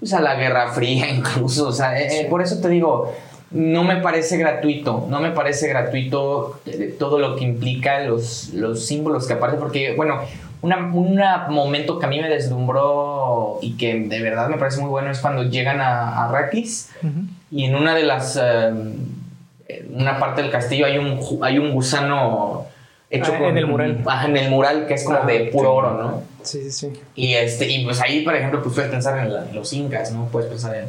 pues 0.00 0.12
a 0.12 0.20
la 0.20 0.34
Guerra 0.34 0.72
Fría 0.72 1.08
incluso, 1.14 1.68
o 1.68 1.72
sea, 1.72 1.96
eh, 2.00 2.22
eh, 2.22 2.26
por 2.28 2.42
eso 2.42 2.60
te 2.60 2.68
digo, 2.68 3.14
no 3.52 3.84
me 3.84 3.96
parece 3.96 4.36
gratuito, 4.38 5.06
no 5.08 5.20
me 5.20 5.30
parece 5.30 5.68
gratuito 5.68 6.60
eh, 6.66 6.94
todo 6.98 7.18
lo 7.18 7.36
que 7.36 7.44
implica 7.44 8.00
los, 8.00 8.50
los 8.54 8.86
símbolos 8.86 9.26
que 9.26 9.34
aparecen, 9.34 9.60
porque 9.60 9.94
bueno, 9.94 10.20
un 10.62 11.20
momento 11.50 11.98
que 11.98 12.06
a 12.06 12.08
mí 12.08 12.20
me 12.20 12.28
deslumbró 12.28 13.58
y 13.62 13.76
que 13.76 13.98
de 14.00 14.22
verdad 14.22 14.48
me 14.48 14.58
parece 14.58 14.80
muy 14.80 14.90
bueno 14.90 15.10
es 15.10 15.18
cuando 15.20 15.42
llegan 15.44 15.80
a, 15.80 16.08
a 16.10 16.28
Arrakis 16.28 16.90
Ujú. 17.02 17.24
y 17.50 17.64
en 17.64 17.74
una 17.74 17.94
de 17.94 18.04
las 18.04 18.36
en 18.36 19.94
una 19.94 20.18
parte 20.18 20.42
del 20.42 20.50
castillo 20.50 20.86
hay 20.86 20.98
un 20.98 21.20
hay 21.42 21.58
un 21.58 21.72
gusano 21.72 22.66
hecho 23.10 23.32
Ah, 23.34 23.38
con- 23.38 23.48
en 23.48 23.58
el 23.58 23.66
mural. 23.66 24.02
Ajá, 24.06 24.26
en 24.28 24.36
el 24.36 24.50
mural 24.50 24.86
que 24.86 24.94
es 24.94 25.04
como 25.04 25.18
Ah, 25.22 25.26
de 25.26 25.46
puro 25.52 25.68
sí. 25.70 25.76
oro 25.76 25.94
no 26.02 26.22
Sí, 26.42 26.62
sí, 26.62 26.70
sí. 26.70 26.92
y 27.14 27.34
este 27.34 27.68
y 27.68 27.84
pues 27.84 28.00
ahí 28.00 28.22
por 28.22 28.34
ejemplo 28.34 28.62
pues 28.62 28.74
puedes 28.74 28.90
pensar 28.90 29.18
en 29.18 29.32
la- 29.32 29.44
los 29.52 29.72
incas 29.72 30.12
no 30.12 30.26
puedes 30.26 30.48
pensar 30.48 30.74
en 30.76 30.84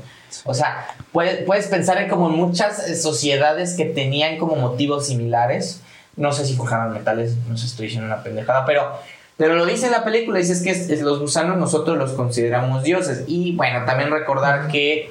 o 0.46 0.54
sea 0.54 0.88
puedes, 1.12 1.44
puedes 1.46 1.68
pensar 1.68 1.98
en 2.02 2.10
como 2.10 2.30
muchas 2.30 2.88
eh, 2.90 2.96
sociedades 2.96 3.74
que 3.76 3.86
tenían 3.86 4.38
como 4.38 4.56
motivos 4.56 5.08
similares. 5.08 5.82
No 6.16 6.32
sé 6.32 6.46
si 6.46 6.56
forjaban 6.56 6.94
metales 6.94 7.36
no 7.50 7.58
sé 7.58 7.66
estoy 7.66 7.86
diciendo 7.88 8.08
una 8.08 8.22
pendejada 8.24 8.66
pero 8.66 8.92
pero 9.36 9.56
lo 9.56 9.66
dice 9.66 9.88
en 9.88 9.92
la 9.94 10.04
película 10.04 10.38
dice 10.40 10.54
es 10.54 10.62
que 10.62 10.70
es- 10.70 10.90
es 10.90 11.02
los 11.02 11.20
gusanos 11.20 11.58
nosotros 11.58 11.98
los 11.98 12.12
consideramos 12.14 12.84
dioses 12.84 13.24
y 13.28 13.56
bueno 13.56 13.84
también 13.86 14.12
recordar 14.12 14.68
que 14.68 15.10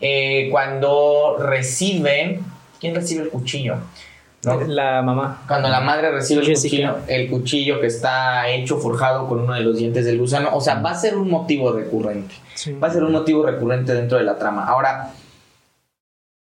eh, 0.00 0.48
cuando 0.50 1.36
recibe 1.38 2.40
quién 2.80 2.94
recibe 2.94 3.22
el 3.22 3.28
cuchillo 3.30 3.76
¿no? 4.44 4.60
La 4.66 5.02
mamá. 5.02 5.42
Cuando 5.46 5.68
la 5.68 5.80
madre 5.80 6.10
recibe 6.10 6.42
el 6.42 6.52
cuchillo, 6.54 6.96
el 7.08 7.30
cuchillo 7.30 7.80
que 7.80 7.86
está 7.86 8.48
hecho, 8.48 8.78
forjado 8.78 9.28
con 9.28 9.40
uno 9.40 9.54
de 9.54 9.60
los 9.60 9.76
dientes 9.76 10.04
del 10.04 10.18
gusano, 10.18 10.50
o 10.54 10.60
sea, 10.60 10.80
va 10.80 10.90
a 10.90 10.94
ser 10.94 11.16
un 11.16 11.30
motivo 11.30 11.72
recurrente. 11.72 12.34
Sí. 12.54 12.72
Va 12.74 12.88
a 12.88 12.92
ser 12.92 13.04
un 13.04 13.12
motivo 13.12 13.44
recurrente 13.46 13.94
dentro 13.94 14.18
de 14.18 14.24
la 14.24 14.38
trama. 14.38 14.66
Ahora, 14.66 15.10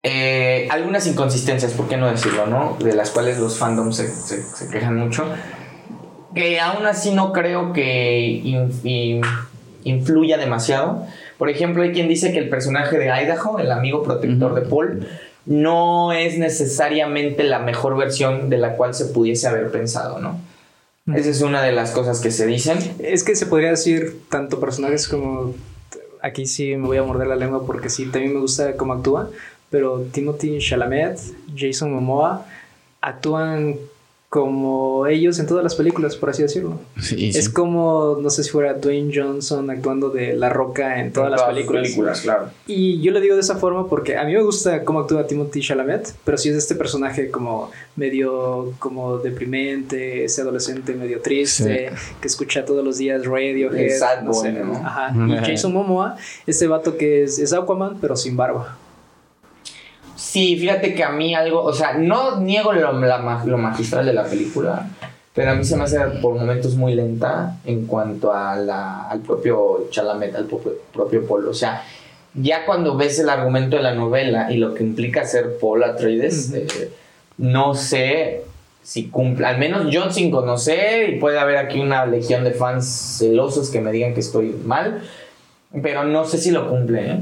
eh, 0.04 0.68
algunas 0.72 1.06
inconsistencias, 1.08 1.74
¿por 1.74 1.88
qué 1.88 1.98
no 1.98 2.08
decirlo, 2.10 2.46
no? 2.48 2.78
De 2.80 2.94
las 2.94 3.10
cuales 3.10 3.40
los 3.40 3.58
fandoms 3.58 3.98
se, 3.98 4.08
se- 4.08 4.44
se 4.44 4.70
quejan 4.70 4.96
mucho. 4.96 5.26
Que 6.34 6.60
aún 6.60 6.86
así 6.86 7.14
no 7.14 7.34
creo 7.34 7.74
que 7.74 8.20
in- 8.22 8.72
in- 8.84 9.22
influya 9.84 10.38
demasiado. 10.38 11.06
Por 11.38 11.50
ejemplo, 11.50 11.84
hay 11.84 11.92
quien 11.94 12.08
dice 12.08 12.32
que 12.32 12.40
el 12.40 12.50
personaje 12.50 12.98
de 12.98 13.06
Idaho, 13.08 13.60
el 13.60 13.72
amigo 13.72 14.04
protector 14.04 14.54
de 14.56 14.62
Paul, 14.62 15.08
no 15.48 16.12
es 16.12 16.38
necesariamente 16.38 17.44
la 17.44 17.60
mejor 17.60 17.98
versión 17.98 18.50
de 18.50 18.58
la 18.58 18.76
cual 18.76 18.94
se 18.94 19.06
pudiese 19.06 19.48
haber 19.48 19.72
pensado, 19.72 20.20
¿no? 20.20 20.40
Esa 21.16 21.30
es 21.30 21.42
una 21.42 21.64
de 21.64 21.72
las 21.72 21.92
cosas 21.92 22.20
que 22.20 22.32
se 22.32 22.46
dicen. 22.46 22.78
Es 23.00 23.24
que 23.24 23.36
se 23.38 23.46
podría 23.46 23.70
decir 23.70 24.24
tanto 24.30 24.60
personajes 24.60 25.08
como. 25.08 25.56
Aquí 26.22 26.46
sí 26.46 26.76
me 26.76 26.88
voy 26.88 26.98
a 26.98 27.04
morder 27.04 27.28
la 27.28 27.38
lengua 27.38 27.66
porque 27.66 27.90
sí, 27.90 28.08
también 28.08 28.34
me 28.34 28.42
gusta 28.42 28.76
cómo 28.76 28.92
actúa. 28.92 29.30
Pero 29.70 30.02
Timothy 30.12 30.60
Chalamet, 30.60 31.18
Jason 31.56 31.94
Momoa 31.94 32.46
actúan 33.00 33.78
como 34.30 35.08
ellos 35.08 35.40
en 35.40 35.48
todas 35.48 35.64
las 35.64 35.76
películas, 35.76 36.18
por 36.18 36.30
así 36.30 36.42
decirlo. 36.42 36.82
Sí, 37.00 37.32
sí. 37.32 37.40
Es 37.40 37.48
como, 37.48 38.18
no 38.22 38.30
sé 38.30 38.44
si 38.44 38.50
fuera 38.50 38.74
Dwayne 38.74 39.10
Johnson 39.14 39.70
actuando 39.70 40.10
de 40.10 40.34
La 40.34 40.50
Roca 40.50 41.00
en 41.00 41.14
todas 41.14 41.32
las 41.32 41.40
sus 41.40 41.50
películas. 41.50 42.22
claro. 42.22 42.50
Y 42.66 43.00
yo 43.02 43.14
lo 43.14 43.22
digo 43.22 43.36
de 43.36 43.42
esa 43.42 43.56
forma 43.56 43.88
porque 43.88 44.18
a 44.18 44.26
mí 44.26 44.34
me 44.34 44.42
gusta 44.42 44.84
cómo 44.84 45.00
actúa 45.00 45.26
Timothy 45.28 45.62
Chalamet, 45.62 46.14
pero 46.26 46.38
sí 46.38 46.50
es 46.50 46.58
este 46.58 46.76
personaje 46.76 47.32
como 47.32 47.72
medio 47.96 48.74
como 48.80 49.18
deprimente, 49.18 50.26
ese 50.26 50.42
adolescente 50.42 50.94
medio 50.94 51.22
triste, 51.22 51.92
que 52.20 52.28
escucha 52.28 52.66
todos 52.66 52.84
los 52.84 52.98
días 52.98 53.26
Radiohead, 53.26 54.24
no 54.24 54.34
sé, 54.34 54.52
¿no? 54.52 54.74
Ajá. 54.74 55.14
Y 55.28 55.38
Jason 55.38 55.74
Momoa, 55.74 56.18
este 56.46 56.68
vato 56.68 56.98
que 56.98 57.24
es, 57.24 57.40
es 57.40 57.54
Aquaman, 57.54 57.98
pero 58.00 58.16
sin 58.16 58.36
barba. 58.36 58.78
Sí, 60.18 60.58
fíjate 60.58 60.96
que 60.96 61.04
a 61.04 61.10
mí 61.10 61.36
algo, 61.36 61.64
o 61.64 61.72
sea, 61.72 61.94
no 61.94 62.40
niego 62.40 62.74
lo, 62.74 62.92
la 62.92 63.44
lo 63.46 63.58
magistral 63.60 64.04
de 64.04 64.14
la 64.14 64.24
película, 64.24 64.88
pero 65.36 65.52
a 65.52 65.54
mí 65.54 65.64
se 65.64 65.78
me 65.78 65.84
hace 65.84 66.00
por 66.22 66.34
momentos 66.34 66.74
muy 66.76 66.96
lenta 66.96 67.58
en 67.66 67.86
cuanto 67.86 68.34
a 68.34 68.56
la, 68.56 69.08
al 69.08 69.20
propio 69.20 69.88
Chalamet, 69.92 70.36
al 70.36 70.46
propio, 70.46 70.74
propio. 70.92 71.50
O 71.52 71.54
sea, 71.54 71.84
ya 72.34 72.66
cuando 72.66 72.98
ves 72.98 73.20
el 73.20 73.30
argumento 73.30 73.78
de 73.78 73.84
la 73.84 73.94
novela 73.94 74.52
y 74.52 74.58
lo 74.58 74.74
que 74.74 74.82
implica 74.82 75.24
ser 75.24 75.60
Paul 75.62 75.84
Atreides, 75.84 76.52
eh, 76.52 76.92
no 77.38 77.76
sé 77.76 78.42
si 78.82 79.10
cumple, 79.10 79.46
al 79.46 79.60
menos 79.60 79.92
yo 79.92 80.10
sin 80.10 80.32
conocer, 80.32 81.10
y 81.10 81.20
puede 81.20 81.38
haber 81.38 81.58
aquí 81.58 81.80
una 81.80 82.08
legión 82.08 82.44
de 82.44 82.52
fans 82.52 83.18
celosos 83.20 83.70
que 83.70 83.82
me 83.82 83.92
digan 83.92 84.16
que 84.16 84.22
estoy 84.22 84.56
mal, 84.66 85.04
pero 85.84 86.06
no 86.06 86.26
sé 86.26 86.40
si 86.40 86.50
lo 86.50 86.68
cumple, 86.70 87.12
¿eh? 87.12 87.20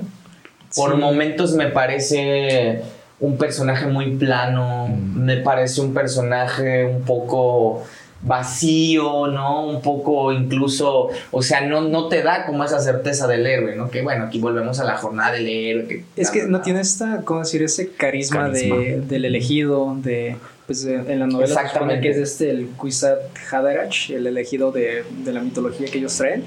Por 0.76 0.92
Sí. 0.94 0.98
momentos 0.98 1.54
me 1.54 1.68
parece 1.68 2.82
un 3.20 3.38
personaje 3.38 3.86
muy 3.88 4.16
plano, 4.16 4.88
Mm. 4.90 5.20
me 5.24 5.38
parece 5.38 5.82
un 5.82 5.94
personaje 5.94 6.86
un 6.86 7.02
poco 7.04 7.84
vacío, 8.22 9.28
¿no? 9.28 9.68
Un 9.68 9.82
poco 9.82 10.32
incluso, 10.34 11.10
o 11.32 11.42
sea, 11.44 11.62
no, 11.62 11.82
no 11.82 12.08
te 12.08 12.22
da 12.24 12.46
como 12.46 12.64
esa 12.64 12.80
certeza 12.80 13.28
del 13.28 13.46
héroe, 13.46 13.76
¿no? 13.76 13.90
Que 13.90 14.02
bueno, 14.02 14.26
aquí 14.26 14.40
volvemos 14.40 14.80
a 14.80 14.84
la 14.84 14.98
jornada 14.98 15.32
del 15.34 15.48
héroe. 15.48 15.88
que- 15.88 16.04
Es 16.22 16.32
que 16.32 16.44
no 16.44 16.62
tiene 16.62 16.82
esta, 16.82 17.22
¿cómo 17.24 17.42
decir? 17.42 17.62
Ese 17.64 17.90
carisma, 17.92 18.48
Carisma. 18.52 18.76
De, 18.78 19.02
del 19.02 19.26
elegido, 19.26 19.96
de, 20.02 20.38
pues 20.66 20.86
en 20.86 21.20
la 21.20 21.28
novela 21.28 21.54
Exactamente. 21.54 22.02
que 22.02 22.10
es 22.10 22.18
este, 22.18 22.50
el 22.50 22.68
Kwisatz 22.70 23.20
Haderach, 23.52 24.10
el 24.10 24.26
elegido 24.28 24.72
de, 24.72 25.04
de 25.24 25.32
la 25.34 25.42
mitología 25.42 25.88
que 25.88 26.00
ellos 26.00 26.16
traen. 26.18 26.44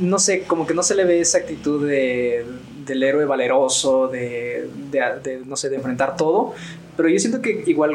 No 0.00 0.18
sé, 0.18 0.42
como 0.42 0.66
que 0.66 0.74
no 0.74 0.82
se 0.82 0.94
le 0.94 1.04
ve 1.04 1.20
esa 1.20 1.38
actitud 1.38 1.86
de, 1.86 2.44
del 2.90 3.02
héroe 3.02 3.24
valeroso, 3.24 4.08
de, 4.08 4.68
de, 4.90 5.00
de, 5.22 5.32
no 5.46 5.56
sé, 5.56 5.68
de 5.70 5.76
enfrentar 5.76 6.16
todo, 6.16 6.52
pero 6.96 7.08
yo 7.08 7.18
siento 7.18 7.40
que 7.40 7.62
igual, 7.66 7.92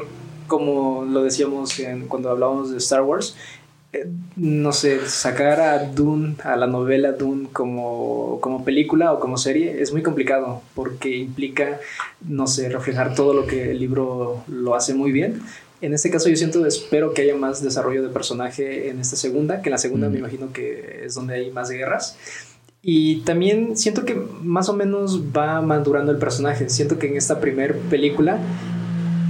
como 0.48 1.04
lo 1.06 1.24
decíamos 1.24 1.80
en- 1.80 2.08
cuando 2.08 2.30
hablábamos 2.30 2.72
de 2.72 2.78
Star 2.78 3.02
Wars, 3.04 3.36
eh, 3.94 4.08
no 4.36 4.72
sé, 4.74 5.08
sacar 5.08 5.60
a 5.62 5.80
Dune, 5.86 6.36
a 6.44 6.56
la 6.58 6.68
novela 6.68 7.12
Dune 7.14 7.48
como, 7.54 8.40
como 8.42 8.64
película 8.66 9.14
o 9.14 9.20
como 9.20 9.38
serie 9.38 9.82
es 9.82 9.92
muy 9.94 10.02
complicado 10.04 10.62
porque 10.74 11.10
implica, 11.16 11.80
no 12.28 12.46
sé, 12.48 12.70
reflejar 12.70 13.16
todo 13.16 13.34
lo 13.34 13.46
que 13.48 13.72
el 13.72 13.80
libro 13.80 14.44
lo 14.48 14.76
hace 14.76 14.94
muy 14.94 15.12
bien. 15.12 15.42
En 15.82 15.94
este 15.94 16.10
caso 16.10 16.30
yo 16.30 16.36
siento, 16.36 16.66
espero 16.66 17.14
que 17.14 17.22
haya 17.22 17.36
más 17.36 17.62
desarrollo 17.62 18.02
de 18.02 18.10
personaje 18.10 18.90
en 18.90 19.00
esta 19.00 19.16
segunda, 19.18 19.62
que 19.62 19.70
en 19.70 19.72
la 19.72 19.78
segunda 19.78 20.08
Mm. 20.08 20.12
me 20.14 20.20
imagino 20.20 20.52
que 20.54 21.04
es 21.06 21.14
donde 21.16 21.36
hay 21.36 21.52
más 21.52 21.70
guerras. 21.70 22.18
Y 22.88 23.22
también 23.22 23.76
siento 23.76 24.06
que 24.06 24.14
más 24.44 24.70
o 24.70 24.74
menos 24.74 25.20
va 25.36 25.60
madurando 25.62 26.12
el 26.12 26.20
personaje. 26.20 26.70
Siento 26.70 27.00
que 27.00 27.08
en 27.08 27.18
esta 27.18 27.40
primer 27.40 27.80
película 27.80 28.38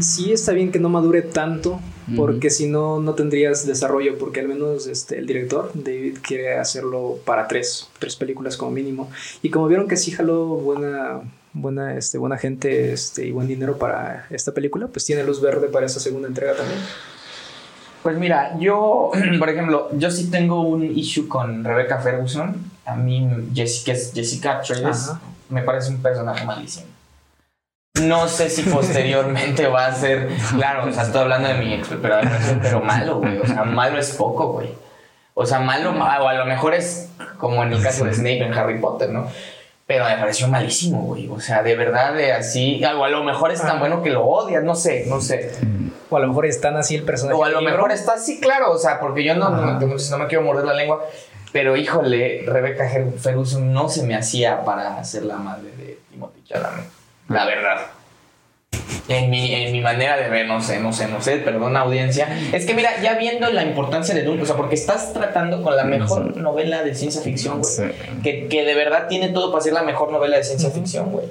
sí 0.01 0.33
está 0.33 0.51
bien 0.51 0.73
que 0.73 0.79
no 0.79 0.89
madure 0.89 1.21
tanto, 1.21 1.79
porque 2.17 2.49
si 2.49 2.67
no, 2.67 2.99
no 2.99 3.13
tendrías 3.13 3.65
desarrollo, 3.65 4.17
porque 4.17 4.41
al 4.41 4.49
menos 4.49 4.87
este, 4.87 5.17
el 5.17 5.25
director, 5.25 5.71
David, 5.73 6.17
quiere 6.21 6.57
hacerlo 6.57 7.17
para 7.23 7.47
tres, 7.47 7.89
tres 7.97 8.17
películas 8.17 8.57
como 8.57 8.71
mínimo. 8.71 9.09
Y 9.41 9.49
como 9.51 9.69
vieron 9.69 9.87
que 9.87 9.95
sí 9.95 10.11
jaló 10.11 10.47
buena, 10.47 11.21
buena, 11.53 11.95
este, 11.95 12.17
buena 12.17 12.37
gente 12.37 12.91
este, 12.91 13.25
y 13.25 13.31
buen 13.31 13.47
dinero 13.47 13.77
para 13.77 14.27
esta 14.31 14.53
película, 14.53 14.87
pues 14.87 15.05
tiene 15.05 15.23
luz 15.23 15.41
verde 15.41 15.69
para 15.69 15.85
esa 15.85 16.01
segunda 16.01 16.27
entrega 16.27 16.57
también. 16.57 16.79
Pues 18.03 18.17
mira, 18.17 18.59
yo, 18.59 19.11
por 19.39 19.49
ejemplo, 19.49 19.87
yo 19.97 20.11
sí 20.11 20.29
tengo 20.29 20.61
un 20.67 20.83
issue 20.83 21.29
con 21.29 21.63
Rebecca 21.63 22.01
Ferguson. 22.01 22.74
A 22.85 22.95
mí, 22.95 23.27
Jessica, 23.53 23.93
Jessica 24.13 24.61
Ajá. 24.61 25.19
me 25.49 25.63
parece 25.63 25.89
un 25.89 26.01
personaje 26.01 26.45
malísimo. 26.45 26.87
No 28.01 28.27
sé 28.27 28.49
si 28.49 28.63
posteriormente 28.63 29.67
va 29.67 29.87
a 29.87 29.93
ser. 29.93 30.29
Claro, 30.55 30.89
o 30.89 30.91
sea, 30.91 31.03
estoy 31.03 31.21
hablando 31.21 31.47
de 31.47 31.55
mi 31.55 31.73
ex, 31.73 31.89
pero, 32.01 32.17
pero 32.61 32.81
malo, 32.81 33.19
güey. 33.19 33.39
O 33.39 33.47
sea, 33.47 33.63
malo 33.63 33.97
es 33.97 34.11
poco, 34.11 34.53
güey. 34.53 34.69
O 35.33 35.45
sea, 35.45 35.59
malo, 35.59 35.91
o 35.91 36.27
a 36.27 36.33
lo 36.33 36.45
mejor 36.45 36.73
es 36.73 37.09
como 37.37 37.63
en 37.63 37.73
el 37.73 37.81
caso 37.81 38.05
de 38.05 38.13
Snape 38.13 38.45
en 38.45 38.53
Harry 38.53 38.79
Potter, 38.79 39.09
¿no? 39.09 39.27
Pero 39.87 40.05
me 40.05 40.17
pareció 40.17 40.47
malísimo, 40.47 41.03
güey. 41.03 41.27
O 41.29 41.39
sea, 41.39 41.61
de 41.61 41.75
verdad, 41.75 42.13
de 42.13 42.31
así. 42.33 42.81
O 42.83 43.03
a 43.03 43.09
lo 43.09 43.23
mejor 43.23 43.51
es 43.51 43.61
tan 43.61 43.79
bueno 43.79 44.01
que 44.01 44.09
lo 44.09 44.25
odias, 44.25 44.63
no 44.63 44.75
sé, 44.75 45.05
no 45.07 45.21
sé. 45.21 45.51
O 46.09 46.17
a 46.17 46.19
lo 46.19 46.27
mejor 46.27 46.47
es 46.47 46.59
tan 46.59 46.75
así 46.75 46.95
el 46.95 47.03
personaje. 47.03 47.37
O 47.39 47.43
a 47.43 47.49
lo 47.49 47.61
mejor 47.61 47.91
está 47.91 48.13
así, 48.13 48.39
claro. 48.39 48.71
O 48.71 48.77
sea, 48.77 48.99
porque 48.99 49.23
yo 49.23 49.35
no, 49.35 49.49
no, 49.49 49.79
no, 49.79 50.17
me 50.17 50.27
quiero 50.27 50.43
morder 50.43 50.65
la 50.65 50.73
lengua. 50.73 51.05
Pero 51.55 51.77
híjole, 51.77 52.43
Rebecca 52.45 52.83
Ferguson 53.17 53.71
no 53.71 53.87
se 53.87 54.03
me 54.03 54.13
hacía 54.13 54.65
para 54.65 55.01
ser 55.05 55.23
la 55.23 55.37
madre 55.37 55.71
de 55.77 55.97
Timothy 56.11 56.43
Chalamet. 56.43 56.83
La 57.29 57.45
verdad. 57.45 57.77
En 59.07 59.29
mi, 59.29 59.53
en 59.53 59.71
mi 59.71 59.79
manera 59.79 60.17
de 60.17 60.27
ver, 60.27 60.47
no 60.47 60.61
sé, 60.61 60.81
no 60.81 60.91
sé, 60.91 61.07
no 61.07 61.21
sé, 61.21 61.37
perdón 61.37 61.77
audiencia. 61.77 62.27
Es 62.51 62.65
que 62.65 62.73
mira, 62.73 63.01
ya 63.01 63.13
viendo 63.13 63.49
la 63.51 63.63
importancia 63.63 64.13
de 64.13 64.23
Dune, 64.23 64.41
o 64.41 64.45
sea, 64.45 64.57
porque 64.57 64.75
estás 64.75 65.13
tratando 65.13 65.63
con 65.63 65.77
la 65.77 65.85
mejor 65.85 66.35
novela 66.35 66.83
de 66.83 66.93
ciencia 66.93 67.21
ficción, 67.21 67.61
güey. 67.61 67.93
Que, 68.21 68.49
que, 68.49 68.65
de 68.65 68.75
verdad 68.75 69.07
tiene 69.07 69.29
todo 69.29 69.49
para 69.53 69.63
ser 69.63 69.71
la 69.71 69.83
mejor 69.83 70.11
novela 70.11 70.35
de 70.35 70.43
ciencia 70.43 70.71
ficción, 70.71 71.09
güey. 71.13 71.27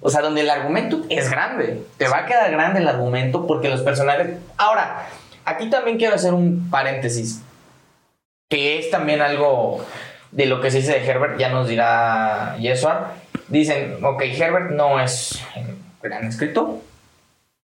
O 0.00 0.10
sea, 0.10 0.22
donde 0.22 0.40
el 0.40 0.50
argumento 0.50 1.02
es 1.08 1.30
grande. 1.30 1.84
Te 1.98 2.08
va 2.08 2.18
a 2.18 2.26
quedar 2.26 2.50
grande 2.50 2.80
el 2.80 2.88
argumento 2.88 3.46
porque 3.46 3.68
los 3.68 3.82
personajes... 3.82 4.38
Ahora, 4.56 5.06
aquí 5.44 5.70
también 5.70 5.98
quiero 5.98 6.16
hacer 6.16 6.34
un 6.34 6.68
paréntesis. 6.68 7.42
Que 8.50 8.78
es 8.78 8.90
también 8.90 9.22
algo 9.22 9.86
de 10.32 10.44
lo 10.44 10.60
que 10.60 10.70
se 10.70 10.78
dice 10.78 10.92
de 10.92 11.06
Herbert, 11.06 11.38
ya 11.38 11.48
nos 11.48 11.68
dirá 11.68 12.56
Yesuar 12.58 13.14
dicen, 13.50 13.98
ok, 14.02 14.22
Herbert 14.22 14.70
no 14.70 15.00
es 15.00 15.42
gran 16.02 16.24
escritor, 16.24 16.78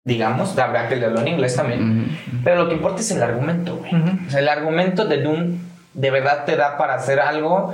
digamos, 0.04 0.58
habrá 0.58 0.90
que 0.90 0.96
leerlo 0.96 1.22
en 1.22 1.30
inglés 1.30 1.56
también, 1.56 2.18
pero 2.44 2.64
lo 2.64 2.68
que 2.68 2.76
importa 2.76 3.02
es 3.02 3.12
el 3.12 3.24
argumento, 3.24 3.78
güey. 3.78 3.92
O 4.28 4.30
sea, 4.30 4.40
el 4.40 4.50
argumento 4.50 5.06
de 5.06 5.22
Dune 5.22 5.60
de 5.94 6.12
verdad 6.12 6.46
te 6.46 6.56
da 6.56 6.78
para 6.78 6.96
hacer 6.96 7.20
algo, 7.20 7.74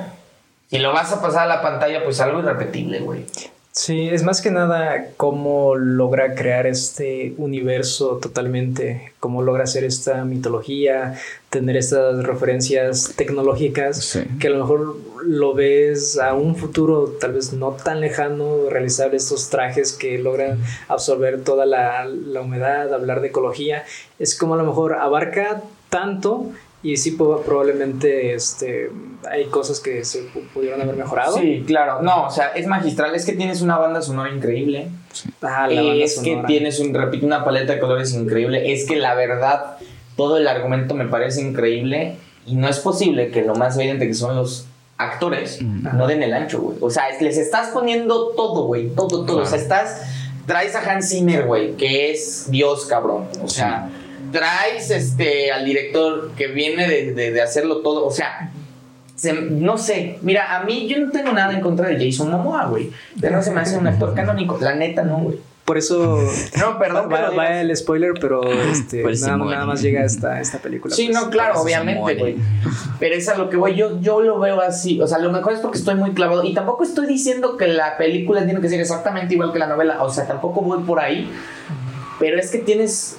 si 0.70 0.78
lo 0.80 0.93
vas 0.93 1.12
a 1.12 1.22
pasar 1.22 1.43
a 1.43 1.47
la 1.47 1.62
pantalla, 1.62 2.03
pues 2.03 2.22
algo 2.22 2.39
irrepetible, 2.39 2.99
güey. 2.99 3.26
Sí, 3.74 4.09
es 4.09 4.24
más 4.24 4.41
que 4.41 4.51
nada 4.51 5.11
cómo 5.15 5.76
logra 5.76 6.36
crear 6.36 6.67
este 6.67 7.34
universo 7.38 8.17
totalmente, 8.17 9.13
cómo 9.22 9.41
logra 9.41 9.63
hacer 9.63 9.86
esta 9.86 10.26
mitología, 10.26 11.17
tener 11.49 11.78
estas 11.78 12.22
referencias 12.26 13.13
tecnológicas, 13.15 14.19
que 14.41 14.47
a 14.47 14.49
lo 14.49 14.57
mejor 14.57 14.97
lo 15.24 15.53
ves 15.53 16.19
a 16.19 16.34
un 16.34 16.57
futuro 16.57 17.15
tal 17.22 17.32
vez 17.32 17.53
no 17.53 17.72
tan 17.72 18.01
lejano, 18.01 18.69
realizar 18.69 19.15
estos 19.15 19.49
trajes 19.49 19.93
que 19.93 20.17
logran 20.17 20.59
absorber 20.89 21.41
toda 21.41 21.65
la, 21.65 22.05
la 22.05 22.41
humedad, 22.41 22.93
hablar 22.93 23.22
de 23.22 23.30
ecología, 23.30 23.86
es 24.19 24.38
como 24.38 24.55
a 24.55 24.57
lo 24.57 24.65
mejor 24.65 24.95
abarca 24.95 25.61
tanto 25.89 26.51
y 26.84 26.97
sí, 26.97 27.11
probablemente 27.11 28.34
este, 28.34 28.89
hay 29.29 29.45
cosas 29.45 29.79
que 29.79 30.03
se 30.03 30.23
pudieron 30.53 30.82
haber 30.82 30.95
mejorado. 30.95 31.38
Sí, 31.38 31.63
claro. 31.65 32.01
No, 32.01 32.25
o 32.25 32.32
sea, 32.32 32.47
es 32.55 32.65
magistral. 32.65 33.13
Es 33.13 33.25
que 33.25 33.34
tienes 33.34 33.61
una 33.61 33.77
banda 33.77 34.01
sonora 34.01 34.34
increíble. 34.34 34.89
Ah, 35.43 35.67
la 35.69 35.84
banda 35.84 36.03
es 36.03 36.19
que 36.19 36.41
tienes, 36.47 36.79
un, 36.79 36.93
repito, 36.93 37.27
una 37.27 37.45
paleta 37.45 37.73
de 37.73 37.79
colores 37.79 38.13
increíble. 38.15 38.73
Es 38.73 38.88
que 38.88 38.95
la 38.95 39.13
verdad, 39.13 39.77
todo 40.17 40.38
el 40.38 40.47
argumento 40.47 40.95
me 40.95 41.05
parece 41.05 41.41
increíble. 41.41 42.15
Y 42.47 42.55
no 42.55 42.67
es 42.67 42.79
posible 42.79 43.29
que 43.29 43.43
lo 43.43 43.53
más 43.53 43.77
evidente 43.77 44.07
que 44.07 44.15
son 44.15 44.36
los 44.36 44.65
actores 44.97 45.61
no 45.61 46.07
den 46.07 46.23
el 46.23 46.34
ancho, 46.34 46.61
güey. 46.61 46.77
O 46.82 46.89
sea, 46.89 47.03
les 47.19 47.38
estás 47.38 47.69
poniendo 47.69 48.29
todo, 48.29 48.65
güey. 48.65 48.89
Todo, 48.89 49.23
todo. 49.25 49.43
O 49.43 49.45
sea, 49.45 49.59
estás. 49.59 50.01
Traes 50.47 50.75
a 50.75 50.79
Hans 50.79 51.09
Zimmer, 51.09 51.45
güey, 51.45 51.73
que 51.77 52.11
es 52.11 52.49
Dios, 52.49 52.88
cabrón. 52.88 53.27
O 53.43 53.47
sea 53.47 53.91
traes 54.32 54.89
este, 54.91 55.51
al 55.51 55.65
director 55.65 56.32
que 56.36 56.47
viene 56.47 56.88
de, 56.88 57.41
hacerlo 57.41 57.77
todo, 57.77 58.05
o 58.05 58.11
sea, 58.11 58.51
no 59.51 59.77
sé, 59.77 60.17
mira, 60.21 60.57
a 60.57 60.63
mí 60.63 60.88
yo 60.88 60.99
no 60.99 61.11
tengo 61.11 61.32
nada 61.32 61.53
en 61.53 61.61
contra 61.61 61.88
de 61.88 62.03
Jason 62.03 62.32
Momoa, 62.32 62.65
güey, 62.65 62.91
pero 63.19 63.36
no 63.36 63.43
se 63.43 63.51
me 63.51 63.61
hace 63.61 63.77
un 63.77 63.88
actor 63.88 64.13
canónico, 64.15 64.57
la 64.61 64.75
neta 64.75 65.03
no, 65.03 65.17
güey. 65.17 65.38
Por 65.71 65.77
eso. 65.77 66.19
No, 66.59 66.79
perdón. 66.79 67.09
Va, 67.09 67.61
el 67.61 67.73
spoiler, 67.77 68.13
pero 68.19 68.41
este, 68.51 69.03
nada, 69.03 69.65
más 69.65 69.82
llega 69.82 70.03
esta, 70.03 70.41
esta 70.41 70.57
película. 70.57 70.93
Sí, 70.93 71.05
pues. 71.09 71.15
no, 71.15 71.29
claro, 71.29 71.61
obviamente, 71.61 72.15
güey. 72.15 72.36
Pero 72.99 73.15
es 73.15 73.29
a 73.29 73.38
lo 73.38 73.49
que 73.49 73.55
voy. 73.55 73.75
Yo, 73.75 74.01
yo 74.01 74.19
lo 74.21 74.38
veo 74.39 74.59
así. 74.59 74.99
O 74.99 75.07
sea, 75.07 75.19
lo 75.19 75.32
mejor 75.32 75.53
es 75.53 75.59
porque 75.59 75.77
estoy 75.77 75.95
muy 75.95 76.11
clavado. 76.11 76.43
Y 76.43 76.53
tampoco 76.53 76.84
estoy 76.84 77.07
diciendo 77.07 77.55
que 77.55 77.67
la 77.67 77.95
película 77.95 78.43
tiene 78.43 78.59
que 78.59 78.67
ser 78.67 78.82
exactamente 78.82 79.36
igual 79.36 79.53
que 79.53 79.59
la 79.59 79.67
novela. 79.67 80.03
O 80.03 80.09
sea, 80.09 80.27
tampoco 80.27 80.61
voy 80.61 80.84
por 80.84 80.99
ahí. 80.99 81.32
Pero 82.19 82.38
es 82.38 82.51
que 82.51 82.57
tienes 82.57 83.17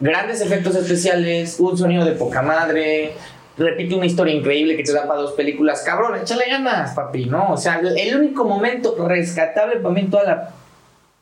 grandes 0.00 0.40
efectos 0.40 0.74
especiales, 0.74 1.60
un 1.60 1.76
sonido 1.76 2.04
de 2.04 2.12
poca 2.12 2.42
madre, 2.42 3.12
repite 3.56 3.94
una 3.94 4.06
historia 4.06 4.34
increíble 4.34 4.76
que 4.76 4.82
te 4.82 4.92
da 4.92 5.06
para 5.06 5.20
dos 5.20 5.32
películas. 5.32 5.82
Cabrón, 5.82 6.18
échale 6.20 6.46
ganas, 6.48 6.94
papi, 6.94 7.26
¿no? 7.26 7.52
O 7.52 7.56
sea, 7.56 7.80
el 7.80 8.16
único 8.16 8.44
momento 8.44 8.96
rescatable 9.06 9.76
para 9.76 9.94
mí 9.94 10.00
en 10.00 10.10
toda 10.10 10.24
la 10.24 10.50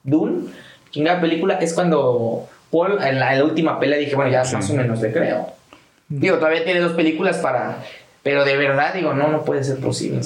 Dune, 0.05 0.49
chingada 0.91 1.21
película, 1.21 1.59
es 1.59 1.75
cuando 1.75 2.49
Paul, 2.71 2.99
en 3.03 3.19
la, 3.19 3.45
última 3.45 3.81
pelea, 3.81 3.99
dije, 3.99 4.15
bueno, 4.15 4.31
ya 4.31 4.45
más 4.45 4.71
o 4.71 4.75
menos 4.75 5.01
le 5.01 5.13
creo. 5.13 5.49
Digo, 6.09 6.37
todavía 6.37 6.65
tiene 6.65 6.81
dos 6.81 6.93
películas 6.93 7.39
para. 7.39 7.85
Pero 8.23 8.45
de 8.45 8.57
verdad, 8.57 8.95
digo, 8.95 9.15
no, 9.15 9.29
no 9.29 9.45
puede 9.45 9.65
ser 9.65 9.79
posible. 9.79 10.21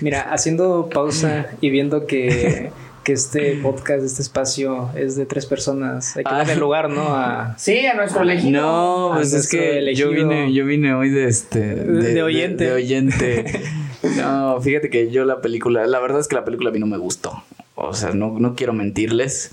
Mira, 0.00 0.28
haciendo 0.32 0.88
pausa 0.92 1.46
y 1.60 1.70
viendo 1.70 2.06
que 2.06 2.70
que 3.02 3.12
este 3.12 3.56
podcast, 3.62 4.04
este 4.04 4.22
espacio 4.22 4.90
es 4.94 5.16
de 5.16 5.26
tres 5.26 5.46
personas. 5.46 6.16
Hay 6.16 6.24
que 6.24 6.30
darle 6.30 6.52
ah. 6.52 6.56
lugar, 6.56 6.90
¿no? 6.90 7.54
sí, 7.56 7.86
a 7.86 7.94
nuestro 7.94 8.22
elegido. 8.22 8.62
No, 8.62 9.10
pues 9.14 9.32
es 9.32 9.48
que 9.48 9.94
yo 9.94 10.10
vine, 10.10 10.52
yo 10.52 10.64
vine 10.64 10.94
hoy 10.94 11.10
de 11.10 11.26
este. 11.26 11.74
De, 11.74 12.22
oyente. 12.22 12.64
De, 12.64 12.72
oyente. 12.72 13.62
no, 14.16 14.60
fíjate 14.60 14.90
que 14.90 15.10
yo 15.10 15.24
la 15.24 15.40
película, 15.40 15.86
la 15.86 16.00
verdad 16.00 16.20
es 16.20 16.28
que 16.28 16.36
la 16.36 16.44
película 16.44 16.70
a 16.70 16.72
mí 16.72 16.78
no 16.78 16.86
me 16.86 16.98
gustó. 16.98 17.42
O 17.74 17.94
sea, 17.94 18.10
no, 18.10 18.38
no 18.38 18.54
quiero 18.54 18.72
mentirles. 18.72 19.52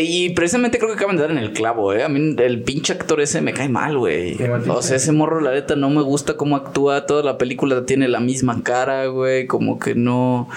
Y 0.00 0.30
precisamente 0.30 0.78
creo 0.78 0.90
que 0.90 0.96
acaban 0.96 1.16
de 1.16 1.22
dar 1.22 1.30
en 1.30 1.38
el 1.38 1.52
clavo, 1.52 1.92
¿eh? 1.92 2.02
A 2.02 2.08
mí 2.08 2.34
el 2.38 2.62
pinche 2.62 2.92
actor 2.92 3.20
ese 3.20 3.40
me 3.42 3.52
cae 3.52 3.68
mal, 3.68 3.96
güey. 3.96 4.36
O 4.68 4.82
sea, 4.82 4.96
ese 4.96 5.12
morro, 5.12 5.40
la 5.40 5.52
neta, 5.52 5.76
no 5.76 5.90
me 5.90 6.02
gusta 6.02 6.36
cómo 6.36 6.56
actúa. 6.56 7.06
Toda 7.06 7.22
la 7.22 7.38
película 7.38 7.86
tiene 7.86 8.08
la 8.08 8.20
misma 8.20 8.62
cara, 8.62 9.06
güey. 9.06 9.46
Como 9.46 9.78
que 9.78 9.94
no. 9.94 10.48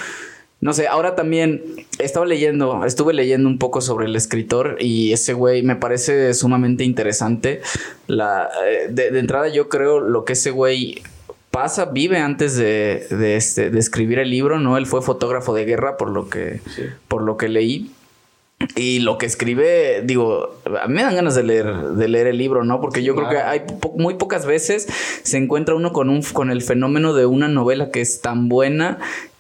No 0.62 0.74
sé, 0.74 0.88
ahora 0.88 1.16
también 1.16 1.64
estaba 2.00 2.26
leyendo, 2.26 2.84
estuve 2.86 3.14
leyendo 3.14 3.48
un 3.48 3.58
poco 3.58 3.80
sobre 3.80 4.08
el 4.08 4.16
escritor 4.16 4.76
y 4.80 5.14
ese 5.14 5.34
güey 5.34 5.64
me 5.64 5.78
parece 5.78 6.34
sumamente 6.34 6.84
interesante. 6.84 7.62
La, 8.08 8.50
eh, 8.68 8.88
de, 8.90 9.18
entrada 9.20 9.48
yo 9.48 9.70
creo 9.70 10.02
lo 10.02 10.26
que 10.26 10.34
ese 10.34 10.52
güey 10.52 11.02
pasa, 11.50 11.86
vive 11.86 12.18
antes 12.18 12.58
de, 12.58 13.08
de, 13.10 13.38
este, 13.38 13.70
de 13.70 13.80
escribir 13.80 14.20
el 14.20 14.30
libro, 14.30 14.60
¿no? 14.60 14.78
Él 14.78 14.86
fue 14.86 15.02
fotógrafo 15.02 15.54
de 15.54 15.64
guerra 15.64 15.96
por 15.96 16.10
lo 16.10 16.30
que, 16.30 16.60
por 17.08 17.22
lo 17.22 17.38
que 17.38 17.48
leí. 17.48 17.92
Y 18.76 19.00
lo 19.00 19.18
que 19.18 19.26
escribe, 19.26 20.02
digo, 20.04 20.60
a 20.82 20.88
mí 20.90 20.96
me 20.96 21.04
dan 21.04 21.16
ganas 21.16 21.34
de 21.34 21.44
leer, 21.44 21.74
de 21.74 22.08
leer 22.10 22.28
el 22.28 22.38
libro, 22.38 22.66
¿no? 22.66 22.82
Porque 22.82 23.04
yo 23.04 23.16
creo 23.16 23.30
que 23.30 23.38
hay 23.38 23.62
muy 23.96 24.16
pocas 24.16 24.46
veces 24.46 24.86
se 25.24 25.38
encuentra 25.38 25.76
uno 25.76 25.94
con 25.94 26.10
un 26.10 26.22
con 26.24 26.52
el 26.52 26.62
fenómeno 26.62 27.14
de 27.14 27.26
una 27.26 27.48
novela 27.48 27.90
que 27.90 28.02
es 28.02 28.20
tan 28.20 28.50
buena 28.50 29.00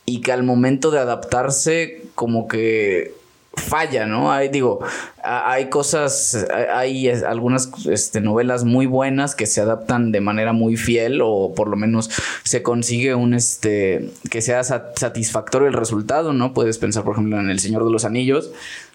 y 0.09 0.21
que 0.21 0.31
al 0.31 0.43
momento 0.43 0.89
de 0.89 0.99
adaptarse 0.99 2.01
como 2.15 2.47
que 2.47 3.13
falla, 3.53 4.05
¿no? 4.05 4.31
Hay, 4.31 4.49
digo, 4.49 4.79
hay 5.21 5.69
cosas, 5.69 6.47
hay 6.73 7.09
algunas 7.09 7.69
este, 7.85 8.21
novelas 8.21 8.63
muy 8.63 8.85
buenas 8.85 9.35
que 9.35 9.45
se 9.45 9.61
adaptan 9.61 10.11
de 10.11 10.21
manera 10.21 10.53
muy 10.53 10.77
fiel 10.77 11.21
o 11.21 11.53
por 11.55 11.67
lo 11.67 11.75
menos 11.75 12.09
se 12.43 12.63
consigue 12.63 13.13
un, 13.15 13.33
este, 13.33 14.09
que 14.31 14.41
sea 14.41 14.63
satisfactorio 14.63 15.67
el 15.67 15.73
resultado, 15.73 16.33
¿no? 16.33 16.53
Puedes 16.53 16.77
pensar, 16.77 17.03
por 17.03 17.13
ejemplo, 17.13 17.39
en 17.39 17.49
El 17.49 17.59
Señor 17.59 17.85
de 17.85 17.91
los 17.91 18.05
Anillos, 18.05 18.51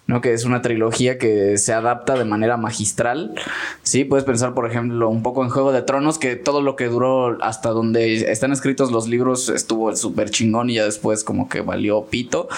¿no? 0.06 0.20
Que 0.20 0.32
es 0.32 0.44
una 0.44 0.62
trilogía 0.62 1.18
que 1.18 1.56
se 1.58 1.72
adapta 1.72 2.16
de 2.16 2.24
manera 2.24 2.56
magistral. 2.56 3.34
Sí, 3.82 4.04
puedes 4.04 4.24
pensar, 4.24 4.54
por 4.54 4.68
ejemplo, 4.68 5.08
un 5.08 5.22
poco 5.22 5.42
en 5.44 5.50
Juego 5.50 5.72
de 5.72 5.82
Tronos, 5.82 6.18
que 6.18 6.36
todo 6.36 6.60
lo 6.60 6.76
que 6.76 6.86
duró 6.86 7.42
hasta 7.42 7.70
donde 7.70 8.30
están 8.30 8.52
escritos 8.52 8.90
los 8.92 9.08
libros 9.08 9.48
estuvo 9.48 9.94
súper 9.96 10.30
chingón 10.30 10.70
y 10.70 10.74
ya 10.74 10.84
después 10.84 11.24
como 11.24 11.48
que 11.48 11.60
valió 11.60 12.04
pito. 12.04 12.48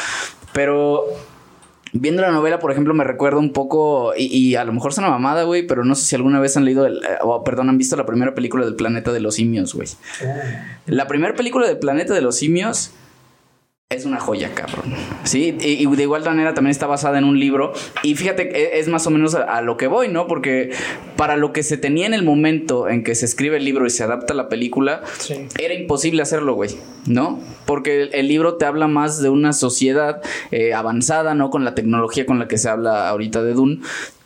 Pero 0.53 1.05
viendo 1.93 2.23
la 2.23 2.31
novela, 2.31 2.59
por 2.59 2.73
ejemplo, 2.73 2.95
me 2.95 3.05
recuerda 3.05 3.39
un 3.39 3.53
poco, 3.53 4.13
y, 4.17 4.55
a 4.55 4.65
lo 4.65 4.73
mejor 4.73 4.93
es 4.93 4.99
una 4.99 5.11
mamada, 5.11 5.45
güey, 5.45 5.67
pero 5.67 5.85
no 5.85 5.95
sé 5.95 6.05
si 6.05 6.17
alguna 6.17 6.41
vez 6.41 6.57
han 6.57 6.65
leído, 6.65 6.87
el, 6.87 7.01
o 7.23 7.45
perdón, 7.45 7.69
han 7.69 7.79
visto 7.79 7.97
la 7.97 8.07
primera 8.07 8.35
película 8.35 8.65
del 8.65 8.75
planeta 8.75 9.13
de 9.13 9.21
los 9.21 9.37
simios, 9.37 9.75
güey. 9.75 9.89
Ah. 10.23 10.79
La 10.87 11.07
primera 11.07 11.35
película 11.35 11.67
del 11.67 11.79
planeta 11.79 12.15
de 12.15 12.21
los 12.21 12.37
simios 12.37 12.91
es 13.89 14.05
una 14.05 14.19
joya, 14.19 14.53
cabrón. 14.53 14.93
Sí, 15.23 15.57
y, 15.61 15.87
de 15.87 16.03
igual 16.03 16.25
manera 16.25 16.55
también 16.55 16.73
está 16.73 16.89
basada 16.89 17.19
en 17.19 17.25
un 17.25 17.39
libro. 17.39 17.73
Y 18.03 18.17
fíjate, 18.17 18.51
e, 18.51 18.81
es 18.81 18.89
más 18.89 19.07
o 19.07 19.11
menos 19.11 19.37
a, 19.37 19.63
lo 19.63 19.77
que 19.77 19.87
voy, 19.87 20.09
¿no? 20.09 20.27
Porque 20.27 20.73
para 21.15 21.37
lo 21.37 21.53
que 21.53 21.63
se 21.63 21.77
tenía 21.77 22.05
en 22.05 22.13
el 22.13 22.25
momento 22.25 22.89
en 22.89 23.05
que 23.05 23.15
se 23.15 23.25
escribe 23.27 23.59
el 23.59 23.65
libro 23.65 23.87
y 23.87 23.91
se 23.91 24.03
adapta 24.03 24.35
la 24.35 24.49
película, 24.49 25.03
era 25.61 25.73
imposible 25.75 26.21
hacerlo, 26.21 26.55
güey, 26.55 26.71
¿no? 27.07 27.39
Porque 27.65 28.11
el, 28.13 28.27
libro 28.27 28.57
te 28.57 28.65
habla 28.65 28.89
más 28.89 29.23
de 29.23 29.29
una 29.29 29.53
sociedad 29.53 30.21
eh, 30.51 30.75
avanzada, 30.75 31.37
¿no? 31.37 31.51
Con 31.51 31.65
la 31.65 31.77
tecnología 31.77 32.27
con 32.27 32.41
la 32.41 32.49
que 32.49 32.59
se 32.59 32.69
habla 32.69 33.09
ahorita 33.09 33.45
de 33.45 33.53
Dune. 33.53 33.79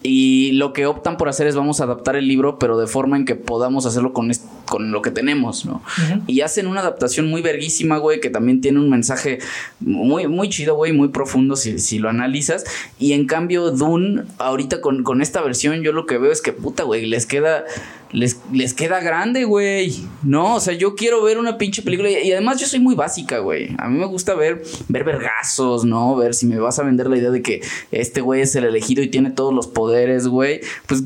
Y 0.02 0.52
lo 0.52 0.72
que 0.72 0.86
optan 0.86 1.18
por 1.18 1.28
hacer 1.28 1.46
es 1.46 1.54
vamos 1.54 1.80
a 1.80 1.84
adaptar 1.84 2.16
el 2.16 2.26
libro, 2.26 2.58
pero 2.58 2.78
de 2.78 2.86
forma 2.86 3.18
en 3.18 3.26
que 3.26 3.34
podamos 3.34 3.84
hacerlo 3.84 4.14
con, 4.14 4.30
con 4.64 4.92
lo 4.92 5.02
que 5.02 5.10
tenemos, 5.10 5.66
¿no? 5.66 5.82
Y 6.26 6.40
hacen 6.40 6.66
una 6.66 6.80
adaptación 6.80 7.28
muy 7.28 7.42
verguísima, 7.42 7.98
güey, 7.98 8.20
que 8.20 8.30
también 8.30 8.62
tiene 8.62 8.78
un 8.78 8.88
mensaje 8.88 9.40
muy, 9.78 10.26
muy 10.26 10.48
chido, 10.48 10.74
güey, 10.74 10.92
muy 10.92 11.08
profundo 11.08 11.54
si, 11.54 11.78
si, 11.78 11.98
lo 11.98 12.08
analizas. 12.08 12.64
Y 12.98 13.12
en 13.12 13.26
cambio, 13.26 13.70
Dune, 13.72 14.22
ahorita 14.38 14.80
con, 14.80 15.02
con 15.02 15.20
esta 15.20 15.42
versión, 15.42 15.82
yo 15.82 15.92
lo 15.92 16.06
que 16.06 16.16
veo 16.16 16.32
es 16.32 16.40
que, 16.40 16.52
puta, 16.52 16.84
güey, 16.84 17.04
les 17.04 17.26
queda 17.26 17.64
les, 18.12 18.40
les 18.52 18.74
queda 18.74 19.00
grande, 19.00 19.44
güey. 19.44 20.04
No, 20.22 20.56
o 20.56 20.60
sea, 20.60 20.74
yo 20.74 20.94
quiero 20.94 21.22
ver 21.22 21.38
una 21.38 21.58
pinche 21.58 21.82
película. 21.82 22.10
Y, 22.10 22.32
además 22.32 22.60
yo 22.60 22.66
soy 22.66 22.80
muy 22.80 22.94
básica, 22.94 23.38
güey. 23.38 23.74
A 23.78 23.88
mí 23.88 23.98
me 23.98 24.06
gusta 24.06 24.34
ver, 24.34 24.62
ver 24.88 25.04
vergazos, 25.04 25.84
¿no? 25.84 26.16
Ver 26.16 26.34
si 26.34 26.46
me 26.46 26.58
vas 26.58 26.78
a 26.78 26.82
vender 26.82 27.08
la 27.08 27.16
idea 27.16 27.30
de 27.30 27.42
que 27.42 27.60
este 27.92 28.20
güey 28.20 28.42
es 28.42 28.54
el 28.56 28.64
elegido 28.64 29.02
y 29.02 29.08
tiene 29.08 29.30
todos 29.30 29.54
los 29.54 29.66
poderes, 29.68 30.26
güey. 30.26 30.60
Pues 30.86 31.02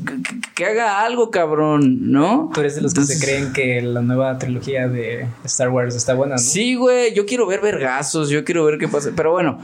que, 0.55 0.65
haga 0.65 1.01
algo, 1.01 1.29
cabrón, 1.29 2.11
¿no? 2.11 2.49
Tú 2.53 2.61
eres 2.61 2.75
de 2.75 2.81
los 2.81 2.93
que 2.93 3.03
se 3.03 3.23
creen 3.23 3.53
que 3.53 3.81
la 3.81 4.01
nueva 4.01 4.37
trilogía 4.37 4.87
de 4.87 5.27
Star 5.43 5.69
Wars 5.69 5.95
está 5.95 6.15
buena, 6.15 6.35
¿no? 6.35 6.41
Sí, 6.41 6.75
güey. 6.75 7.13
Yo 7.13 7.25
quiero 7.25 7.45
ver 7.45 7.61
vergazos. 7.61 8.29
Yo 8.29 8.43
quiero 8.43 8.65
ver 8.65 8.79
qué 8.79 8.87
pasa. 8.87 9.11
Pero 9.15 9.31
bueno 9.31 9.59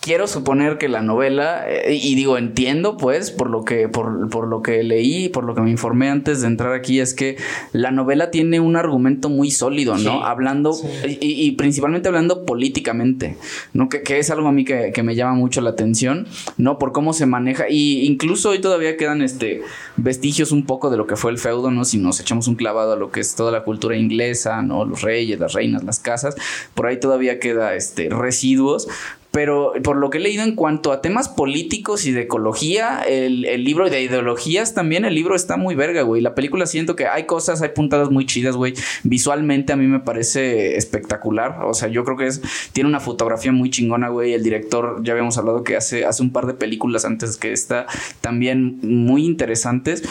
quiero 0.00 0.26
suponer 0.26 0.76
que 0.78 0.88
la 0.88 1.00
novela, 1.00 1.64
eh, 1.68 1.94
y 1.94 2.14
digo, 2.14 2.36
entiendo 2.36 2.96
pues, 2.96 3.30
por 3.30 3.48
lo 3.48 3.64
que, 3.64 3.88
por, 3.88 4.28
por, 4.28 4.46
lo 4.46 4.62
que 4.62 4.82
leí, 4.82 5.28
por 5.28 5.44
lo 5.44 5.54
que 5.54 5.62
me 5.62 5.70
informé 5.70 6.10
antes 6.10 6.42
de 6.42 6.46
entrar 6.46 6.74
aquí, 6.74 7.00
es 7.00 7.14
que 7.14 7.36
la 7.72 7.90
novela 7.90 8.30
tiene 8.30 8.60
un 8.60 8.76
argumento 8.76 9.28
muy 9.30 9.50
sólido, 9.50 9.96
¿no? 9.96 10.24
hablando, 10.24 10.76
y, 11.06 11.52
principalmente 11.52 12.08
hablando 12.08 12.44
políticamente, 12.44 13.36
¿no? 13.72 13.88
Que, 13.88 14.02
que 14.02 14.18
es 14.18 14.30
algo 14.30 14.48
a 14.48 14.52
mí 14.52 14.64
que, 14.64 14.92
que, 14.92 15.02
me 15.02 15.14
llama 15.14 15.34
mucho 15.34 15.60
la 15.60 15.70
atención, 15.70 16.26
¿no? 16.58 16.78
Por 16.78 16.92
cómo 16.92 17.12
se 17.12 17.26
maneja, 17.26 17.64
y 17.68 18.06
incluso 18.06 18.50
hoy 18.50 18.60
todavía 18.60 18.96
quedan 18.96 19.22
este 19.22 19.62
vestigios 19.96 20.52
un 20.52 20.64
poco 20.66 20.90
de 20.90 20.96
lo 20.96 21.06
que 21.06 21.16
fue 21.16 21.30
el 21.30 21.38
feudo, 21.38 21.70
¿no? 21.70 21.84
Si 21.84 21.98
nos 21.98 22.20
echamos 22.20 22.46
un 22.46 22.56
clavado 22.56 22.92
a 22.92 22.96
lo 22.96 23.10
que 23.10 23.20
es 23.20 23.34
toda 23.34 23.52
la 23.52 23.64
cultura 23.64 23.96
inglesa, 23.96 24.60
¿no? 24.62 24.84
Los 24.84 25.02
reyes, 25.02 25.40
las 25.40 25.54
reinas, 25.54 25.84
las 25.84 25.98
casas, 25.98 26.34
por 26.74 26.86
ahí 26.86 27.00
todavía 27.00 27.38
queda 27.38 27.74
este 27.74 28.08
residuos, 28.10 28.88
pero 29.30 29.74
por 29.84 29.96
lo 29.96 30.08
que 30.08 30.18
he 30.18 30.20
leído 30.20 30.42
en 30.42 30.54
cuanto 30.54 30.90
a 30.90 31.02
temas 31.02 31.28
políticos 31.28 32.06
y 32.06 32.12
de 32.12 32.22
ecología, 32.22 33.02
el, 33.06 33.44
el, 33.44 33.62
libro 33.62 33.90
de 33.90 34.00
ideologías 34.00 34.74
también, 34.74 35.04
el 35.04 35.14
libro 35.14 35.36
está 35.36 35.58
muy 35.58 35.74
verga, 35.74 36.02
güey. 36.02 36.22
La 36.22 36.34
película 36.34 36.66
siento 36.66 36.96
que 36.96 37.06
hay 37.06 37.24
cosas, 37.24 37.60
hay 37.60 37.68
puntadas 37.70 38.10
muy 38.10 38.24
chidas, 38.24 38.56
güey. 38.56 38.74
Visualmente 39.02 39.72
a 39.72 39.76
mí 39.76 39.86
me 39.86 40.00
parece 40.00 40.76
espectacular. 40.76 41.58
O 41.64 41.74
sea, 41.74 41.88
yo 41.88 42.04
creo 42.04 42.16
que 42.16 42.26
es, 42.26 42.40
tiene 42.72 42.88
una 42.88 43.00
fotografía 43.00 43.52
muy 43.52 43.70
chingona, 43.70 44.08
güey. 44.08 44.32
El 44.32 44.42
director, 44.42 45.02
ya 45.04 45.12
habíamos 45.12 45.36
hablado 45.36 45.62
que 45.62 45.76
hace, 45.76 46.06
hace 46.06 46.22
un 46.22 46.32
par 46.32 46.46
de 46.46 46.54
películas 46.54 47.04
antes 47.04 47.36
que 47.36 47.52
esta, 47.52 47.86
también 48.22 48.78
muy 48.82 49.26
interesantes. 49.26 50.02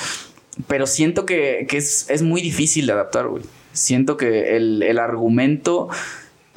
Pero 0.67 0.85
siento 0.85 1.25
que, 1.25 1.65
que 1.67 1.77
es, 1.77 2.09
es 2.09 2.21
muy 2.21 2.41
difícil 2.41 2.85
de 2.85 2.93
adaptar, 2.93 3.27
güey. 3.27 3.43
Siento 3.73 4.15
que 4.15 4.55
el, 4.55 4.83
el 4.83 4.99
argumento 4.99 5.89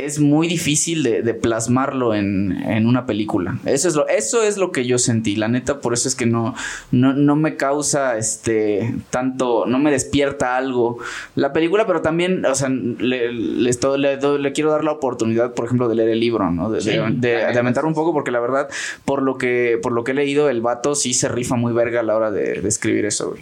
es 0.04 0.18
muy 0.18 0.48
difícil 0.48 1.02
de, 1.02 1.34
plasmarlo 1.34 2.14
en, 2.14 2.86
una 2.86 3.06
película. 3.06 3.58
Eso 3.64 3.88
es, 3.88 3.94
lo, 3.94 4.08
eso 4.08 4.42
es 4.42 4.56
lo 4.56 4.72
que 4.72 4.84
yo 4.84 4.98
sentí, 4.98 5.36
la 5.36 5.48
neta, 5.48 5.80
por 5.80 5.94
eso 5.94 6.08
es 6.08 6.14
que 6.14 6.26
no, 6.26 6.54
no, 6.90 7.36
me 7.36 7.56
causa 7.56 8.16
este 8.16 8.94
tanto, 9.10 9.66
no 9.66 9.78
me 9.78 9.90
despierta 9.90 10.56
algo 10.56 10.98
la 11.34 11.52
película, 11.52 11.86
pero 11.86 12.02
también, 12.02 12.44
o 12.44 12.54
sea, 12.54 12.68
le, 12.68 13.32
le, 13.32 14.52
quiero 14.52 14.70
dar 14.70 14.84
la 14.84 14.92
oportunidad, 14.92 15.54
por 15.54 15.66
ejemplo, 15.66 15.88
de 15.88 15.94
leer 15.94 16.10
el 16.10 16.20
libro, 16.20 16.50
¿no? 16.50 16.70
De, 16.70 16.80
de, 16.80 17.80
un 17.84 17.94
poco, 17.94 18.12
porque 18.12 18.30
la 18.30 18.40
verdad, 18.40 18.68
por 19.04 19.22
lo 19.22 19.38
que, 19.38 19.78
por 19.82 19.92
lo 19.92 20.04
que 20.04 20.12
he 20.12 20.14
leído, 20.14 20.48
el 20.48 20.60
vato 20.60 20.94
sí 20.94 21.14
se 21.14 21.28
rifa 21.28 21.56
muy 21.56 21.72
verga 21.72 22.00
a 22.00 22.02
la 22.02 22.16
hora 22.16 22.30
de, 22.30 22.60
escribir 22.66 23.04
eso, 23.04 23.34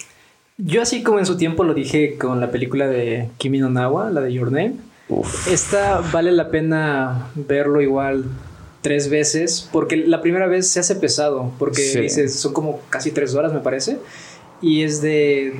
Yo 0.57 0.83
así 0.83 1.03
como 1.03 1.19
en 1.19 1.27
su 1.27 1.37
tiempo 1.37 1.65
lo 1.65 1.75
dije 1.75 2.17
con 2.17 2.41
la 2.41 2.51
película 2.51 2.87
de 2.87 3.29
Kimi 3.39 3.59
no 3.59 3.69
Nawa, 3.69 4.11
la 4.11 4.21
de 4.21 4.33
Your 4.33 4.51
Name 4.51 4.88
esta 5.51 6.01
vale 6.13 6.33
la 6.33 6.51
pena 6.51 7.31
verlo 7.35 7.81
igual 7.81 8.25
tres 8.83 9.11
veces, 9.11 9.69
porque 9.73 9.97
la 9.97 10.23
primera 10.23 10.47
vez 10.47 10.69
se 10.69 10.81
hace 10.81 10.95
pesado, 10.95 11.53
porque 11.59 12.09
son 12.29 12.53
como 12.53 12.81
casi 12.91 13.11
tres 13.11 13.35
horas, 13.35 13.53
me 13.53 13.61
parece, 13.61 13.99
y 14.61 14.83
es 14.83 15.01
de. 15.01 15.55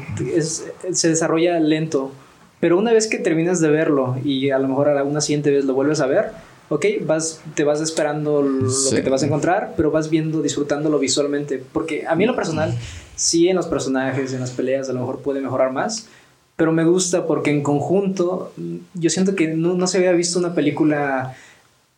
se 0.93 1.09
desarrolla 1.09 1.59
lento. 1.61 2.13
Pero 2.61 2.77
una 2.77 2.93
vez 2.93 3.07
que 3.07 3.19
terminas 3.19 3.61
de 3.61 3.69
verlo 3.69 4.17
y 4.25 4.51
a 4.51 4.59
lo 4.59 4.67
mejor 4.67 4.89
a 4.89 5.05
una 5.05 5.21
siguiente 5.21 5.51
vez 5.51 5.65
lo 5.65 5.75
vuelves 5.75 6.01
a 6.01 6.07
ver, 6.07 6.33
ok, 6.69 6.85
vas, 7.03 7.41
te 7.55 7.63
vas 7.63 7.81
esperando 7.81 8.43
lo 8.43 8.91
que 8.91 9.01
te 9.01 9.11
vas 9.11 9.23
a 9.23 9.27
encontrar, 9.27 9.75
pero 9.77 9.93
vas 9.93 10.11
viendo, 10.11 10.43
disfrutándolo 10.43 10.99
visualmente. 10.99 11.63
Porque 11.73 12.05
a 12.07 12.17
mí 12.17 12.25
en 12.25 12.31
lo 12.31 12.37
personal, 12.37 12.77
sí 13.15 13.49
en 13.49 13.57
los 13.57 13.67
personajes, 13.67 14.33
en 14.33 14.41
las 14.41 14.51
peleas, 14.51 14.89
a 14.89 14.93
lo 14.93 15.01
mejor 15.01 15.21
puede 15.21 15.41
mejorar 15.41 15.73
más, 15.73 16.09
pero 16.59 16.73
me 16.73 16.85
gusta 16.85 17.25
porque 17.25 17.53
en 17.53 17.63
conjunto 17.63 18.53
yo 18.95 19.11
siento 19.11 19.37
que 19.37 19.47
no, 19.47 19.87
se 19.87 19.99
había 19.99 20.11
visto 20.11 20.41
una 20.41 20.57
película, 20.57 21.37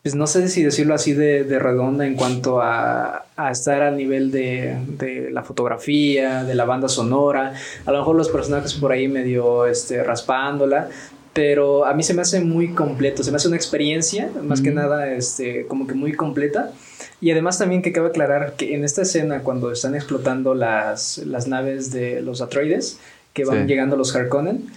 pues 0.03 0.13
no 0.13 0.27
sé 0.27 0.47
si 0.49 0.61
decirlo 0.61 0.93
así 0.93 1.13
de, 1.13 1.57
redonda 1.57 2.05
en 2.05 2.13
cuanto 2.13 2.61
a, 2.61 3.25
estar 3.51 3.81
al 3.81 3.97
nivel 3.97 4.29
de, 4.29 5.29
la 5.31 5.41
fotografía, 5.41 6.43
de 6.43 6.53
la 6.53 6.65
banda 6.65 6.89
sonora, 6.89 7.55
a 7.87 7.91
lo 7.91 7.97
mejor 7.97 8.15
los 8.15 8.29
personajes 8.29 8.75
por 8.75 8.91
ahí 8.91 9.07
medio 9.07 9.65
este, 9.65 10.03
raspándola, 10.03 10.89
pero 11.33 11.83
a 11.83 11.95
mí 11.95 12.03
se 12.03 12.13
me 12.13 12.21
hace 12.21 12.39
muy 12.39 12.75
completo, 12.75 13.23
se 13.23 13.31
me 13.31 13.37
hace 13.37 13.47
una 13.47 13.57
experiencia, 13.57 14.29
más 14.43 14.61
que 14.61 14.69
nada, 14.69 15.11
este, 15.11 15.65
como 15.65 15.87
que 15.87 15.95
muy 15.95 16.13
completa. 16.13 16.71
Y 17.19 17.31
además 17.31 17.57
también 17.57 17.81
que 17.81 17.91
cabe 17.91 18.09
aclarar 18.09 18.53
que 18.57 18.75
en 18.75 18.83
esta 18.83 19.01
escena, 19.01 19.41
cuando 19.41 19.71
están 19.71 19.95
explotando 19.95 20.53
las, 20.53 21.17
las 21.19 21.47
naves 21.47 21.91
de 21.91 22.21
los 22.21 22.41
atroides, 22.41 22.99
que 23.33 23.45
van 23.45 23.67
llegando 23.67 23.95
los 23.95 24.15
Harkonnen, 24.15 24.69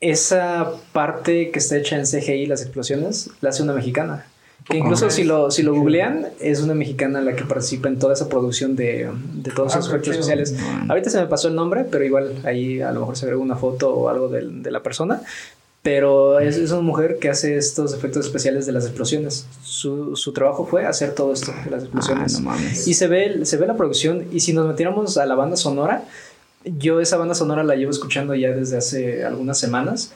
esa 0.00 0.72
parte 0.92 1.50
que 1.50 1.58
está 1.58 1.76
hecha 1.76 1.96
en 1.96 2.04
CGI, 2.04 2.46
las 2.46 2.62
explosiones, 2.62 3.30
la 3.40 3.50
hace 3.50 3.62
una 3.62 3.72
mexicana. 3.72 4.26
Que 4.68 4.76
incluso 4.76 5.08
si 5.08 5.24
lo, 5.24 5.50
si 5.50 5.62
lo 5.62 5.74
googlean, 5.74 6.26
es 6.40 6.60
una 6.60 6.74
mexicana 6.74 7.22
la 7.22 7.34
que 7.34 7.44
participa 7.44 7.88
en 7.88 7.98
toda 7.98 8.12
esa 8.12 8.28
producción 8.28 8.76
de, 8.76 9.08
de 9.32 9.50
todos 9.50 9.72
esos 9.72 9.86
ah, 9.86 9.88
efectos 9.88 10.14
especiales. 10.14 10.54
Ahorita 10.88 11.08
se 11.08 11.18
me 11.18 11.26
pasó 11.26 11.48
el 11.48 11.54
nombre, 11.54 11.84
pero 11.84 12.04
igual 12.04 12.34
ahí 12.44 12.82
a 12.82 12.92
lo 12.92 13.00
mejor 13.00 13.16
se 13.16 13.24
ve 13.24 13.34
una 13.34 13.56
foto 13.56 13.94
o 13.94 14.10
algo 14.10 14.28
de, 14.28 14.46
de 14.46 14.70
la 14.70 14.82
persona. 14.82 15.22
Pero 15.82 16.38
es, 16.38 16.56
es, 16.56 16.70
una 16.72 16.82
mujer 16.82 17.18
que 17.18 17.30
hace 17.30 17.56
estos 17.56 17.94
efectos 17.94 18.26
especiales 18.26 18.66
de 18.66 18.72
las 18.72 18.84
explosiones. 18.84 19.46
Su, 19.62 20.16
su 20.16 20.32
trabajo 20.34 20.66
fue 20.66 20.84
hacer 20.84 21.14
todo 21.14 21.32
esto 21.32 21.52
de 21.64 21.70
las 21.70 21.84
explosiones. 21.84 22.42
Ah, 22.46 22.58
y 22.84 22.92
se 22.92 23.06
ve, 23.06 23.46
se 23.46 23.56
ve 23.56 23.66
la 23.66 23.76
producción. 23.76 24.26
Y 24.32 24.40
si 24.40 24.52
nos 24.52 24.66
metiéramos 24.66 25.16
a 25.16 25.24
la 25.24 25.34
banda 25.34 25.56
sonora, 25.56 26.04
yo 26.76 27.00
esa 27.00 27.16
banda 27.16 27.34
sonora 27.34 27.64
la 27.64 27.76
llevo 27.76 27.90
escuchando 27.90 28.34
ya 28.34 28.50
desde 28.50 28.76
hace 28.76 29.24
algunas 29.24 29.58
semanas 29.58 30.14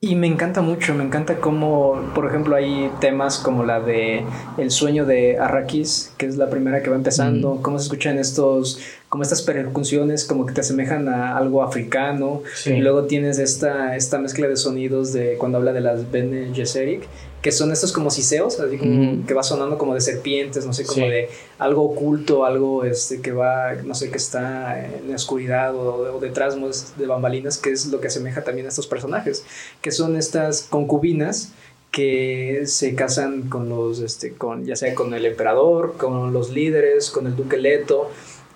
y 0.00 0.14
me 0.14 0.28
encanta 0.28 0.60
mucho, 0.60 0.94
me 0.94 1.02
encanta 1.02 1.40
cómo, 1.40 2.12
por 2.14 2.28
ejemplo, 2.28 2.54
hay 2.54 2.88
temas 3.00 3.38
como 3.38 3.64
la 3.64 3.80
de 3.80 4.24
El 4.56 4.70
sueño 4.70 5.04
de 5.04 5.38
Arrakis, 5.38 6.12
que 6.16 6.26
es 6.26 6.36
la 6.36 6.48
primera 6.48 6.84
que 6.84 6.90
va 6.90 6.94
empezando, 6.94 7.56
mm. 7.56 7.62
cómo 7.62 7.80
se 7.80 7.86
escuchan 7.86 8.16
estos, 8.16 8.80
como 9.08 9.22
estas 9.22 9.42
percusiones 9.42 10.24
como 10.24 10.44
que 10.44 10.52
te 10.52 10.60
asemejan 10.60 11.08
a 11.08 11.36
algo 11.36 11.62
africano, 11.62 12.42
y 12.66 12.80
luego 12.80 13.04
tienes 13.04 13.38
esta, 13.38 13.96
esta 13.96 14.18
mezcla 14.18 14.48
de 14.48 14.56
sonidos 14.56 15.12
de 15.12 15.36
cuando 15.38 15.58
habla 15.58 15.72
de 15.72 15.80
las 15.80 16.10
Bene 16.10 16.52
Gesserit, 16.54 17.04
que 17.40 17.52
son 17.52 17.70
estos 17.72 17.92
como 17.92 18.10
siseos, 18.10 18.58
así 18.58 18.76
como 18.78 19.24
que 19.26 19.32
va 19.32 19.42
sonando 19.42 19.78
como 19.78 19.94
de 19.94 20.00
serpientes, 20.00 20.66
no 20.66 20.72
sé, 20.72 20.84
como 20.84 21.06
de 21.06 21.30
algo 21.58 21.84
oculto, 21.84 22.44
algo 22.44 22.84
este 22.84 23.20
que 23.20 23.32
va, 23.32 23.74
no 23.74 23.94
sé, 23.94 24.10
que 24.10 24.16
está 24.16 24.84
en 24.84 25.08
la 25.08 25.16
oscuridad 25.16 25.74
o, 25.74 26.18
detrás 26.20 26.56
de 26.96 27.06
bambalinas, 27.06 27.56
que 27.56 27.70
es 27.70 27.86
lo 27.86 28.00
que 28.00 28.08
asemeja 28.08 28.42
también 28.42 28.66
a 28.66 28.70
estos 28.70 28.88
personajes, 28.88 29.44
que 29.80 29.92
son 29.92 30.16
estas 30.16 30.62
concubinas 30.62 31.52
que 31.92 32.62
se 32.66 32.94
casan 32.94 33.48
con 33.48 33.68
los, 33.68 34.00
este, 34.00 34.34
con, 34.34 34.66
ya 34.66 34.76
sea 34.76 34.94
con 34.94 35.14
el 35.14 35.24
emperador, 35.24 35.96
con 35.96 36.32
los 36.32 36.50
líderes, 36.50 37.10
con 37.10 37.26
el 37.26 37.34
duque 37.34 37.56
Leto, 37.56 38.10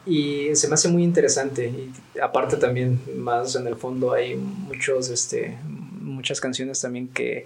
y 0.06 0.54
se 0.54 0.68
me 0.68 0.74
hace 0.74 0.88
muy 0.88 1.04
interesante, 1.04 1.66
y 1.66 2.18
aparte 2.20 2.56
también 2.56 3.00
más 3.16 3.56
en 3.56 3.66
el 3.66 3.76
fondo 3.76 4.12
hay 4.12 4.36
muchos, 4.36 5.08
este, 5.08 5.58
muchas 6.00 6.40
canciones 6.40 6.80
también 6.80 7.08
que 7.08 7.44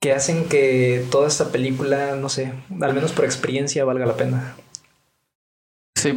que 0.00 0.12
hacen 0.14 0.48
que 0.48 1.04
toda 1.10 1.28
esta 1.28 1.52
película, 1.52 2.16
no 2.16 2.30
sé, 2.30 2.52
al 2.80 2.94
menos 2.94 3.12
por 3.12 3.26
experiencia 3.26 3.84
valga 3.84 4.06
la 4.06 4.16
pena. 4.16 4.56
Sí, 5.94 6.16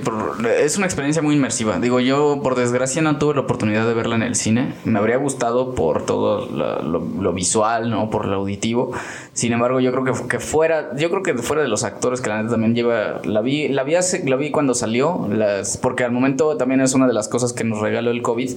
es 0.58 0.78
una 0.78 0.86
experiencia 0.86 1.22
muy 1.22 1.36
inmersiva. 1.36 1.78
Digo, 1.78 2.00
yo 2.00 2.40
por 2.42 2.56
desgracia 2.56 3.02
no 3.02 3.18
tuve 3.18 3.34
la 3.34 3.42
oportunidad 3.42 3.86
de 3.86 3.94
verla 3.94 4.16
en 4.16 4.24
el 4.24 4.36
cine. 4.36 4.74
Me 4.86 4.98
habría 4.98 5.18
gustado 5.18 5.76
por 5.76 6.06
todo 6.06 6.46
lo, 6.46 7.34
visual, 7.34 7.90
¿no? 7.90 8.10
Por 8.10 8.26
lo 8.26 8.38
auditivo. 8.38 8.94
Sin 9.34 9.52
embargo, 9.52 9.80
yo 9.80 9.92
creo 9.92 10.04
que, 10.04 10.28
que, 10.28 10.40
fuera, 10.40 10.96
yo 10.96 11.10
creo 11.10 11.24
que 11.24 11.34
fuera 11.36 11.62
de 11.64 11.68
los 11.68 11.84
actores 11.84 12.22
que 12.22 12.30
la 12.30 12.38
neta 12.38 12.52
también 12.52 12.76
lleva, 12.76 13.22
la 13.24 13.42
vi, 13.42 13.68
la 13.68 13.84
vi, 13.84 13.96
hace, 13.96 14.28
la 14.28 14.36
vi 14.36 14.52
cuando 14.52 14.74
salió, 14.74 15.28
las, 15.32 15.78
porque 15.78 16.04
al 16.04 16.12
momento 16.12 16.56
también 16.58 16.82
es 16.82 16.94
una 16.94 17.08
de 17.08 17.14
las 17.14 17.28
cosas 17.28 17.52
que 17.52 17.64
nos 17.64 17.80
regaló 17.80 18.12
el 18.12 18.22
COVID, 18.22 18.52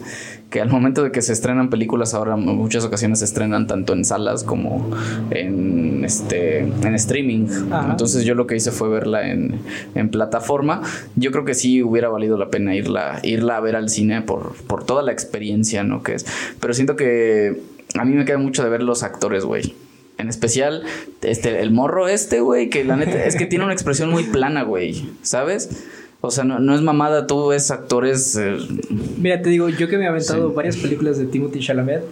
que 0.51 0.61
al 0.61 0.69
momento 0.69 1.03
de 1.03 1.13
que 1.13 1.23
se 1.23 1.33
estrenan 1.33 1.71
películas 1.71 2.15
ahora 2.15 2.35
en 2.35 2.45
muchas 2.45 2.85
ocasiones 2.85 3.21
se 3.21 3.25
estrenan 3.25 3.67
tanto 3.67 3.95
en 3.95 4.05
salas 4.05 4.45
como 4.45 4.91
en 5.31 6.05
este 6.05 6.59
en 6.59 6.95
streaming. 6.95 7.47
Entonces 7.91 8.25
yo 8.25 8.35
lo 8.35 8.47
que 8.47 8.57
hice 8.57 8.71
fue 8.71 8.89
verla 8.89 9.31
en, 9.31 9.61
en 9.95 10.11
plataforma 10.11 10.83
yo 11.17 11.31
creo 11.33 11.45
que 11.45 11.55
sí 11.55 11.83
hubiera 11.83 12.09
valido 12.09 12.37
la 12.37 12.49
pena 12.49 12.75
irla, 12.75 13.21
irla 13.23 13.57
a 13.57 13.61
ver 13.61 13.77
al 13.77 13.89
cine 13.89 14.23
por, 14.23 14.55
por 14.67 14.85
toda 14.85 15.03
la 15.03 15.13
experiencia, 15.13 15.83
¿no? 15.83 16.03
Que 16.03 16.15
es. 16.15 16.27
Pero 16.61 16.75
siento 16.75 16.97
que 16.97 17.61
a 17.99 18.05
mí 18.05 18.15
me 18.15 18.25
queda 18.25 18.39
mucho 18.39 18.63
de 18.63 18.71
ver 18.71 18.83
los 18.83 19.03
actores, 19.03 19.45
güey. 19.45 19.75
En 20.19 20.29
especial, 20.29 20.83
este, 21.23 21.61
el 21.61 21.71
morro 21.71 22.09
este, 22.09 22.41
güey, 22.41 22.71
que 22.71 22.85
la 22.85 22.97
neta 22.97 23.25
es 23.25 23.37
que 23.37 23.47
tiene 23.47 23.65
una 23.65 23.75
expresión 23.75 24.11
muy 24.11 24.25
plana, 24.25 24.63
güey. 24.63 25.07
¿Sabes? 25.23 25.69
O 26.23 26.31
sea, 26.31 26.45
no, 26.45 26.75
es 26.75 26.81
mamada, 26.81 27.27
tú 27.27 27.49
ves 27.49 27.71
actores. 27.71 28.37
Eh, 28.37 28.57
Mira, 29.19 29.43
te 29.43 29.51
digo, 29.51 29.69
yo 29.69 29.89
que 29.89 29.99
me 29.99 30.05
he 30.05 30.09
aventado 30.09 30.53
varias 30.53 30.77
películas 30.77 31.19
de 31.19 31.27
Timothy 31.27 31.61
Chalamet, 31.61 32.03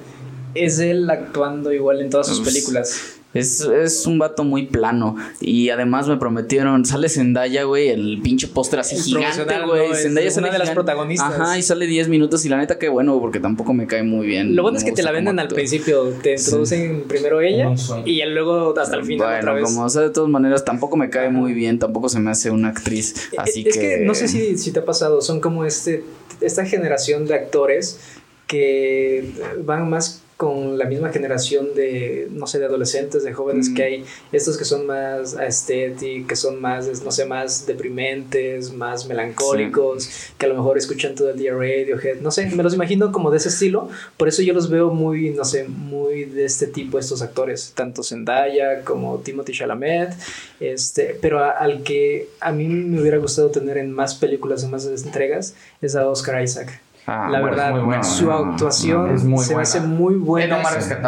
es 0.54 0.78
él 0.78 1.08
actuando 1.10 1.72
igual 1.72 2.00
en 2.00 2.10
todas 2.10 2.28
sus 2.28 2.40
pues, 2.40 2.54
películas. 2.54 3.16
Es, 3.34 4.06
un 4.06 4.18
vato 4.18 4.44
muy 4.44 4.66
plano. 4.66 5.16
Y 5.40 5.70
además 5.70 6.08
me 6.08 6.16
prometieron, 6.16 6.84
sale 6.84 7.08
Zendaya, 7.08 7.64
güey, 7.64 7.88
el 7.88 8.20
pinche 8.22 8.46
póster 8.48 8.80
así 8.80 8.96
gigante, 8.96 9.54
güey. 9.66 9.94
Zendaya 9.94 10.28
es 10.28 10.36
una 10.36 10.50
de 10.50 10.58
las 10.58 10.70
protagonistas. 10.70 11.34
Ajá, 11.34 11.58
y 11.58 11.62
sale 11.62 11.86
10 11.86 12.08
minutos 12.08 12.44
y 12.44 12.48
la 12.48 12.56
neta 12.56 12.78
que 12.78 12.88
bueno, 12.88 13.18
porque 13.20 13.40
tampoco 13.40 13.74
me 13.74 13.86
cae 13.86 14.02
muy 14.02 14.26
bien. 14.26 14.54
Lo 14.54 14.62
bueno 14.62 14.78
es 14.78 14.84
que 14.84 14.92
te 14.92 15.02
la 15.02 15.10
venden 15.10 15.38
al 15.38 15.48
principio, 15.48 16.10
te 16.22 16.34
introducen 16.34 17.04
primero 17.08 17.40
ella 17.40 17.74
y 18.04 18.24
luego 18.24 18.78
hasta 18.78 18.96
el 18.96 19.04
final 19.04 19.38
otra 19.38 19.52
vez. 19.54 19.64
como 19.64 19.84
o 19.84 19.88
sea, 19.88 20.02
de 20.02 20.10
todas 20.10 20.30
maneras 20.30 20.64
tampoco 20.64 20.96
me 20.96 21.10
cae 21.10 21.30
muy 21.30 21.52
bien, 21.52 21.78
tampoco 21.78 22.08
se 22.08 22.20
me 22.20 22.30
hace 22.30 22.50
una 22.50 22.68
actriz, 22.68 23.30
e, 23.32 23.36
así 23.38 23.64
es 23.66 23.76
que... 23.76 23.98
no 23.98 24.14
sé 24.14 24.28
si, 24.28 24.56
si 24.56 24.72
te 24.72 24.80
ha 24.80 24.84
pasado, 24.84 25.20
son 25.20 25.40
como 25.40 25.64
este 25.64 26.04
esta 26.40 26.64
generación 26.64 27.26
de 27.26 27.34
actores 27.34 28.00
que 28.46 29.32
van 29.64 29.88
más 29.88 30.23
con 30.36 30.78
la 30.78 30.86
misma 30.86 31.10
generación 31.10 31.74
de, 31.74 32.28
no 32.32 32.46
sé, 32.46 32.58
de 32.58 32.66
adolescentes, 32.66 33.22
de 33.22 33.32
jóvenes 33.32 33.68
que 33.68 33.82
mm. 33.82 33.86
hay, 33.86 34.04
estos 34.32 34.58
que 34.58 34.64
son 34.64 34.86
más 34.86 35.36
aesthetic, 35.36 36.26
que 36.26 36.34
son 36.36 36.60
más, 36.60 37.02
no 37.04 37.12
sé, 37.12 37.24
más 37.24 37.66
deprimentes, 37.66 38.72
más 38.72 39.06
melancólicos, 39.06 40.32
que 40.36 40.46
a 40.46 40.48
lo 40.48 40.56
mejor 40.56 40.76
escuchan 40.76 41.14
todo 41.14 41.30
el 41.30 41.38
día 41.38 41.52
Radiohead, 41.52 42.20
no 42.20 42.30
sé, 42.32 42.46
me 42.46 42.62
los 42.62 42.74
imagino 42.74 43.12
como 43.12 43.30
de 43.30 43.36
ese 43.36 43.48
estilo, 43.48 43.88
por 44.16 44.26
eso 44.26 44.42
yo 44.42 44.54
los 44.54 44.68
veo 44.68 44.90
muy, 44.90 45.30
no 45.30 45.44
sé, 45.44 45.68
muy 45.68 46.24
de 46.24 46.44
este 46.44 46.66
tipo 46.66 46.98
estos 46.98 47.22
actores, 47.22 47.72
tanto 47.74 48.02
Zendaya 48.02 48.82
como 48.84 49.18
Timothy 49.18 49.52
Chalamet, 49.52 50.14
este, 50.58 51.16
pero 51.20 51.44
al 51.44 51.84
que 51.84 52.28
a 52.40 52.50
mí 52.50 52.66
me 52.66 53.00
hubiera 53.00 53.18
gustado 53.18 53.50
tener 53.50 53.78
en 53.78 53.92
más 53.92 54.16
películas, 54.16 54.64
en 54.64 54.70
más 54.70 54.86
entregas, 54.86 55.54
es 55.80 55.94
a 55.94 56.08
Oscar 56.08 56.42
Isaac. 56.42 56.80
Ah, 57.06 57.28
la 57.30 57.42
verdad, 57.42 58.02
su 58.02 58.30
actuación 58.30 59.38
se 59.38 59.54
hace 59.54 59.80
muy 59.80 60.14
buena. 60.14 60.62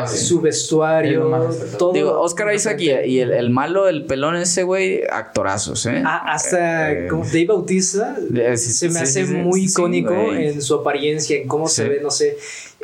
Su 0.07 0.43
vestuario, 0.43 1.49
todo. 1.79 1.93
Digo, 1.93 2.21
Oscar 2.21 2.55
Isaac 2.55 2.79
y, 2.81 3.21
el, 3.21 3.51
malo, 3.51 3.89
el 3.89 4.05
pelón 4.05 4.37
ese, 4.37 4.63
güey, 4.63 5.03
actorazos, 5.11 5.87
¿eh? 5.87 6.03
Ah, 6.05 6.35
hasta 6.35 6.93
eh, 6.93 7.09
como 7.09 7.25
Dave 7.25 7.47
Bautista 7.47 8.15
se 8.57 8.91
me 8.91 9.01
hace 9.01 9.25
muy 9.25 9.65
icónico 9.65 10.13
en 10.13 10.61
su 10.61 10.75
apariencia, 10.75 11.39
en 11.39 11.49
cómo 11.49 11.67
se 11.67 11.89
ve, 11.89 12.01
no 12.03 12.11
sé. 12.11 12.37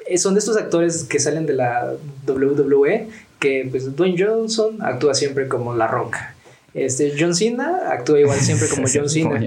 Eh, 0.06 0.16
son 0.16 0.32
de 0.34 0.40
estos 0.40 0.56
actores 0.56 1.04
que 1.04 1.18
salen 1.18 1.44
de 1.44 1.52
la 1.52 1.92
WWE, 2.26 3.08
que 3.38 3.68
pues 3.70 3.94
Dwayne 3.94 4.24
Johnson 4.24 4.78
actúa 4.80 5.14
siempre 5.14 5.48
como 5.48 5.74
La 5.74 5.86
Roca. 5.86 6.31
Este, 6.74 7.14
John 7.18 7.34
Cena 7.34 7.90
actúa 7.90 8.18
igual 8.18 8.40
siempre 8.40 8.66
como 8.68 8.86
John 8.92 9.08
Cena, 9.08 9.40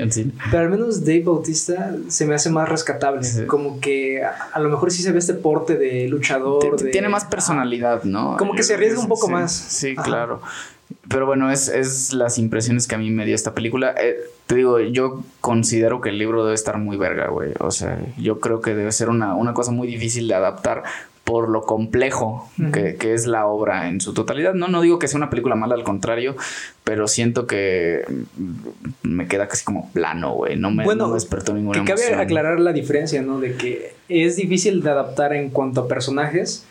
Pero 0.52 0.64
al 0.64 0.70
menos 0.70 1.04
Dave 1.04 1.24
Bautista 1.24 1.96
se 2.08 2.26
me 2.26 2.36
hace 2.36 2.50
más 2.50 2.70
rescatable. 2.70 3.28
Como 3.48 3.80
que 3.80 4.24
a, 4.24 4.60
lo 4.60 4.70
mejor 4.70 4.92
sí 4.92 5.02
se 5.02 5.12
ve 5.12 5.20
este 5.20 5.34
porte 5.34 5.76
de 5.76 6.08
luchador. 6.08 6.76
tiene 6.92 7.10
más 7.10 7.26
personalidad, 7.26 8.04
¿no? 8.04 8.38
Como 8.38 8.54
que 8.54 8.64
se 8.64 8.76
arriesga 8.76 9.00
un 9.00 9.08
poco 9.08 9.28
más. 9.28 9.52
Sí, 9.52 9.96
claro. 9.96 10.42
Pero 11.10 11.26
bueno, 11.26 11.52
es, 11.52 11.68
es, 11.68 12.14
las 12.14 12.38
impresiones 12.38 12.88
que 12.88 12.96
a 12.96 12.98
mí 13.00 13.10
me 13.10 13.26
dio 13.26 13.34
esta 13.34 13.56
película. 13.56 13.96
Eh, 14.00 14.18
te 14.46 14.56
digo, 14.56 14.80
yo 14.80 15.24
considero 15.42 16.02
que 16.02 16.10
el 16.10 16.20
libro 16.20 16.44
debe 16.44 16.54
estar 16.54 16.78
muy 16.78 16.98
verga, 16.98 17.28
güey. 17.30 17.54
O 17.60 17.72
sea, 17.72 18.00
yo 18.18 18.40
creo 18.40 18.62
que 18.62 18.76
debe 18.76 18.92
ser 18.92 19.10
una, 19.10 19.36
una 19.36 19.54
cosa 19.54 19.72
muy 19.72 19.88
difícil 19.88 20.28
de 20.28 20.36
adaptar 20.36 20.84
por 21.26 21.50
lo 21.50 21.64
complejo 21.64 22.50
que, 22.72 22.96
es 23.14 23.26
la 23.26 23.48
obra 23.48 23.90
en 23.90 24.00
su 24.00 24.14
totalidad. 24.14 24.54
No, 24.54 24.68
no 24.68 24.82
digo 24.82 25.00
que 25.00 25.08
sea 25.08 25.18
una 25.18 25.32
película 25.32 25.56
mala, 25.56 25.74
al 25.74 25.84
contrario, 25.84 26.36
pero 26.84 27.08
siento 27.08 27.48
que 27.48 28.06
me 29.02 29.28
queda 29.28 29.48
casi 29.48 29.66
como 29.66 29.92
plano, 29.92 30.34
güey. 30.34 30.56
No 30.56 30.70
me, 30.70 30.84
bueno, 30.84 31.12
despertó 31.12 31.54
ninguna 31.54 31.84
que 31.84 31.94
cabe 31.94 32.14
aclarar 32.14 32.60
la 32.60 32.74
diferencia, 32.74 33.24
¿no? 33.24 33.40
De 33.40 33.56
que 33.56 33.96
es 34.08 34.36
difícil 34.36 34.84
de 34.84 34.92
adaptar 34.92 35.34
en 35.34 35.50
cuanto 35.50 35.82
a 35.82 35.88
personajes. 35.88 36.64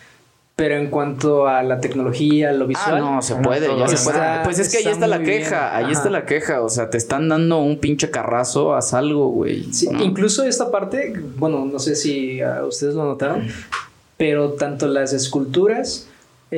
Pero 0.57 0.77
en 0.77 0.87
cuanto 0.87 1.49
a 1.49 1.65
la 1.65 1.81
tecnología, 1.81 2.53
lo 2.53 2.69
visual. 2.69 2.95
Ah, 2.95 3.01
no, 3.01 3.23
se 3.23 3.35
puede, 3.35 3.77
ya 3.77 3.89
se 3.89 4.05
puede. 4.05 4.21
Pues 4.45 4.61
es 4.61 4.71
que 4.71 4.79
ahí 4.79 4.93
está 4.93 5.09
la 5.09 5.21
queja, 5.21 5.77
ahí 5.77 5.91
está 5.91 6.11
la 6.11 6.27
queja. 6.27 6.63
O 6.63 6.69
sea, 6.69 6.91
te 6.91 6.97
están 6.97 7.29
dando 7.29 7.59
un 7.59 7.81
pinche 7.81 8.09
carrazo, 8.09 8.77
haz 8.77 8.95
algo, 8.95 9.31
güey. 9.31 9.65
Sí, 9.73 9.89
incluso 9.99 10.45
esta 10.45 10.71
parte, 10.71 11.13
bueno, 11.39 11.65
no 11.65 11.81
sé 11.81 11.97
si 11.97 12.39
ustedes 12.69 12.95
lo 12.95 13.03
notaron, 13.03 13.49
pero 14.17 14.53
tanto 14.53 14.87
las 14.87 15.13
esculturas, 15.13 16.09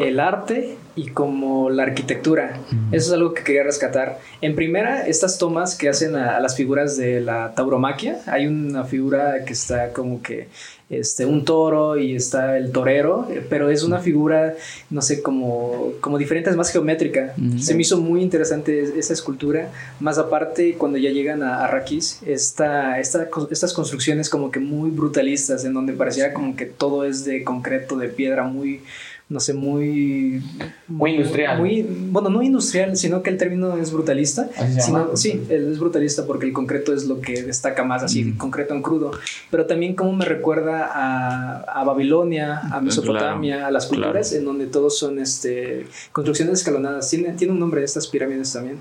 el 0.03 0.21
arte 0.21 0.77
y 0.95 1.09
como 1.09 1.69
la 1.71 1.85
arquitectura. 1.85 2.59
Eso 2.91 3.09
es 3.09 3.13
algo 3.13 3.35
que 3.35 3.45
quería 3.45 3.63
rescatar. 3.63 4.19
En 4.41 4.55
primera, 4.55 5.07
estas 5.07 5.39
tomas 5.39 5.77
que 5.77 5.89
hacen 5.89 6.17
a, 6.17 6.41
las 6.41 6.57
figuras 6.57 6.97
de 6.97 7.21
la 7.21 7.53
tauromaquia. 7.55 8.21
Hay 8.27 8.47
una 8.47 8.85
figura 8.85 9.45
que 9.45 9.53
está 9.53 9.93
como 9.93 10.23
que 10.23 10.49
este, 10.89 11.27
un 11.27 11.45
toro 11.45 11.99
y 11.99 12.15
está 12.15 12.57
el 12.57 12.73
torero, 12.73 13.29
pero 13.51 13.71
es 13.71 13.83
una 13.83 13.99
figura, 13.99 14.55
no 14.89 15.03
sé, 15.03 15.21
como, 15.21 15.93
como 16.01 16.17
diferente, 16.17 16.49
es 16.49 16.57
más 16.57 16.71
geométrica. 16.71 17.35
Se 17.59 17.75
me 17.75 17.83
hizo 17.83 18.01
muy 18.01 18.23
interesante 18.23 18.99
esa 18.99 19.13
escultura. 19.13 19.71
Más 20.01 20.17
aparte, 20.17 20.77
cuando 20.79 20.97
ya 20.97 21.11
llegan 21.11 21.43
a 21.43 21.65
Arrakis, 21.65 22.21
esta, 22.25 22.99
esta, 23.01 23.29
estas 23.51 23.75
construcciones 23.75 24.31
como 24.31 24.51
que 24.51 24.61
muy 24.61 24.91
brutalistas, 24.91 25.65
en 25.65 25.75
donde 25.75 25.93
parecía 25.93 26.33
como 26.33 26.57
que 26.57 26.67
todo 26.67 27.05
es 27.05 27.25
de 27.25 27.45
concreto, 27.45 27.97
de 27.97 28.09
piedra, 28.09 28.45
muy 28.45 28.81
no 29.29 29.41
sé, 29.41 29.55
muy... 29.55 30.41
Muy 30.87 31.13
industrial. 31.13 31.59
Muy, 31.59 31.83
bueno, 31.83 32.29
no 32.29 32.43
industrial, 32.43 32.97
sino 32.97 33.23
que 33.25 33.31
el 33.31 33.39
término 33.39 33.77
es 33.77 33.93
brutalista. 33.93 34.49
Sino, 34.79 35.17
sí, 35.17 35.45
es 35.49 35.81
brutalista 35.81 36.27
porque 36.27 36.47
el 36.47 36.53
concreto 36.53 36.95
es 36.95 37.07
lo 37.07 37.21
que 37.21 37.43
destaca 37.43 37.83
más, 37.83 38.05
así, 38.05 38.35
concreto 38.35 38.73
en 38.75 38.83
crudo. 38.83 39.11
Pero 39.51 39.67
también 39.67 39.97
como 39.97 40.13
me 40.13 40.25
recuerda 40.25 40.91
a, 40.93 41.59
a 41.63 41.85
Babilonia, 41.85 42.61
a 42.71 42.81
Mesopotamia, 42.81 43.67
a 43.67 43.71
las 43.73 43.87
culturas, 43.87 44.33
en 44.33 44.45
donde 44.45 44.67
todos 44.67 44.97
son 44.97 45.19
este, 45.19 45.87
construcciones 46.13 46.61
escalonadas. 46.61 47.11
Tiene, 47.11 47.33
tiene 47.33 47.53
un 47.53 47.59
nombre 47.59 47.83
estas 47.83 48.07
pirámides 48.07 48.53
también. 48.53 48.79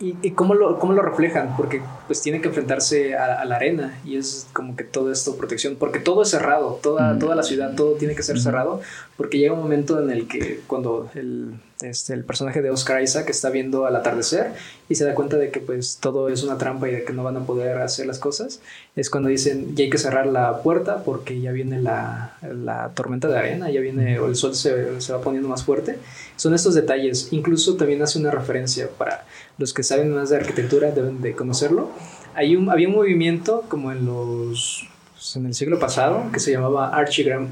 ¿Y, 0.00 0.32
cómo, 0.32 0.54
lo, 0.54 0.80
cómo, 0.80 0.94
lo, 0.94 1.02
reflejan? 1.02 1.54
Porque 1.56 1.80
pues 2.12 2.20
tienen 2.20 2.42
que 2.42 2.48
enfrentarse 2.48 3.16
a, 3.16 3.42
la 3.46 3.56
arena 3.56 3.98
y 4.04 4.18
es 4.18 4.46
como 4.52 4.76
que 4.76 4.84
todo 4.84 5.10
esto 5.10 5.34
protección, 5.38 5.76
porque 5.76 5.98
todo 5.98 6.20
es 6.24 6.28
cerrado, 6.28 6.78
toda, 6.82 7.18
toda 7.18 7.34
la 7.34 7.42
ciudad, 7.42 7.74
todo 7.74 7.94
tiene 7.94 8.14
que 8.14 8.22
ser 8.22 8.38
cerrado, 8.38 8.82
porque 9.16 9.38
llega 9.38 9.54
un 9.54 9.60
momento 9.60 9.98
en 9.98 10.10
el 10.10 10.28
que 10.28 10.60
cuando 10.66 11.08
el, 11.14 11.54
este, 11.80 12.12
el 12.12 12.24
personaje 12.24 12.60
de 12.60 12.68
Oscar 12.68 13.02
Isaac 13.02 13.30
está 13.30 13.48
viendo 13.48 13.86
al 13.86 13.96
atardecer 13.96 14.52
y 14.90 14.94
se 14.94 15.06
da 15.06 15.14
cuenta 15.14 15.38
de 15.38 15.50
que 15.50 15.60
pues 15.60 15.96
todo 16.02 16.28
es 16.28 16.42
una 16.42 16.58
trampa 16.58 16.86
y 16.86 16.92
de 16.92 17.04
que 17.04 17.14
no 17.14 17.24
van 17.24 17.38
a 17.38 17.46
poder 17.46 17.78
hacer 17.78 18.04
las 18.04 18.18
cosas, 18.18 18.60
es 18.94 19.08
cuando 19.08 19.30
dicen 19.30 19.74
ya 19.74 19.84
hay 19.84 19.90
que 19.90 19.96
cerrar 19.96 20.26
la 20.26 20.62
puerta 20.62 21.04
porque 21.04 21.40
ya 21.40 21.50
viene 21.50 21.80
la, 21.80 22.36
la 22.42 22.90
tormenta 22.90 23.28
de 23.28 23.38
arena, 23.38 23.70
ya 23.70 23.80
viene, 23.80 24.18
o 24.18 24.26
el 24.26 24.36
sol 24.36 24.54
se, 24.54 25.00
se 25.00 25.12
va 25.14 25.22
poniendo 25.22 25.48
más 25.48 25.64
fuerte. 25.64 25.96
Son 26.36 26.52
estos 26.52 26.74
detalles, 26.74 27.28
incluso 27.30 27.76
también 27.76 28.02
hace 28.02 28.18
una 28.18 28.30
referencia 28.30 28.90
para 28.98 29.24
los 29.58 29.72
que 29.72 29.82
saben 29.82 30.12
más 30.14 30.30
de 30.30 30.36
arquitectura 30.36 30.90
deben 30.90 31.22
de 31.22 31.34
conocerlo. 31.34 31.90
Hay 32.34 32.56
un, 32.56 32.70
había 32.70 32.88
un 32.88 32.94
movimiento 32.94 33.64
como 33.68 33.92
en 33.92 34.06
los 34.06 34.88
pues, 35.12 35.36
en 35.36 35.46
el 35.46 35.54
siglo 35.54 35.78
pasado 35.78 36.24
que 36.32 36.40
se 36.40 36.50
llamaba 36.50 36.88
Archigram. 36.88 37.48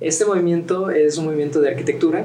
Este 0.00 0.24
movimiento 0.24 0.90
es 0.90 1.18
un 1.18 1.24
movimiento 1.24 1.60
de 1.60 1.70
arquitectura 1.70 2.24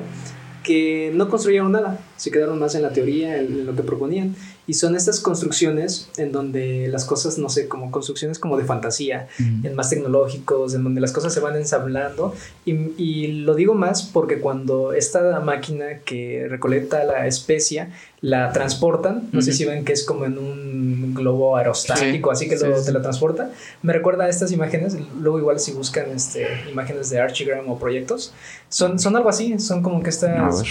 que 0.64 1.12
no 1.14 1.30
construyeron 1.30 1.72
nada, 1.72 2.00
se 2.16 2.32
quedaron 2.32 2.60
más 2.60 2.76
en 2.76 2.84
la 2.84 2.94
teoría, 2.94 3.38
en 3.38 3.66
lo 3.66 3.76
que 3.76 3.84
proponían. 3.84 4.36
Y 4.66 4.76
son 4.76 4.96
estas 4.96 5.20
construcciones 5.20 6.10
en 6.18 6.32
donde 6.32 6.88
las 6.88 7.06
cosas, 7.06 7.38
no 7.38 7.50
sé, 7.50 7.68
como 7.68 7.92
construcciones 7.92 8.40
como 8.40 8.58
de 8.58 8.64
fantasía, 8.64 9.28
en 9.38 9.76
más 9.76 9.90
tecnológicos, 9.90 10.74
en 10.74 10.84
donde 10.84 11.02
las 11.02 11.12
cosas 11.12 11.34
se 11.34 11.40
van 11.42 11.56
ensamblando. 11.56 12.34
Y, 12.66 12.92
y 12.98 13.28
lo 13.44 13.56
digo 13.56 13.74
más 13.74 14.04
porque 14.04 14.40
cuando 14.40 14.94
esta 14.94 15.40
máquina 15.42 16.00
que 16.06 16.48
recolecta 16.50 17.04
la 17.04 17.28
especia 17.28 17.90
la 18.24 18.54
transportan, 18.54 19.28
no 19.34 19.42
sé 19.42 19.52
si 19.52 19.66
ven 19.66 19.84
que 19.84 19.92
es 19.92 20.06
como 20.06 20.24
en 20.24 20.38
un 20.38 21.14
globo 21.14 21.58
aerostático, 21.58 22.32
así 22.32 22.48
que 22.48 22.56
luego 22.56 22.82
te 22.82 22.94
la 22.94 23.02
transporta. 23.02 23.52
Me 23.82 23.92
recuerda 23.92 24.24
a 24.24 24.30
estas 24.30 24.54
imágenes, 24.54 24.96
luego 25.20 25.40
igual 25.40 25.60
si 25.60 25.74
buscan 25.74 26.10
este, 26.12 26.48
imágenes 26.72 27.10
de 27.10 27.20
Archigram 27.20 27.70
o 27.70 27.78
proyectos, 27.78 28.34
son, 28.70 28.98
son 28.98 29.18
algo 29.18 29.28
así, 29.28 29.60
son 29.60 29.84
como 29.84 30.02
que 30.02 30.10
estas 30.10 30.64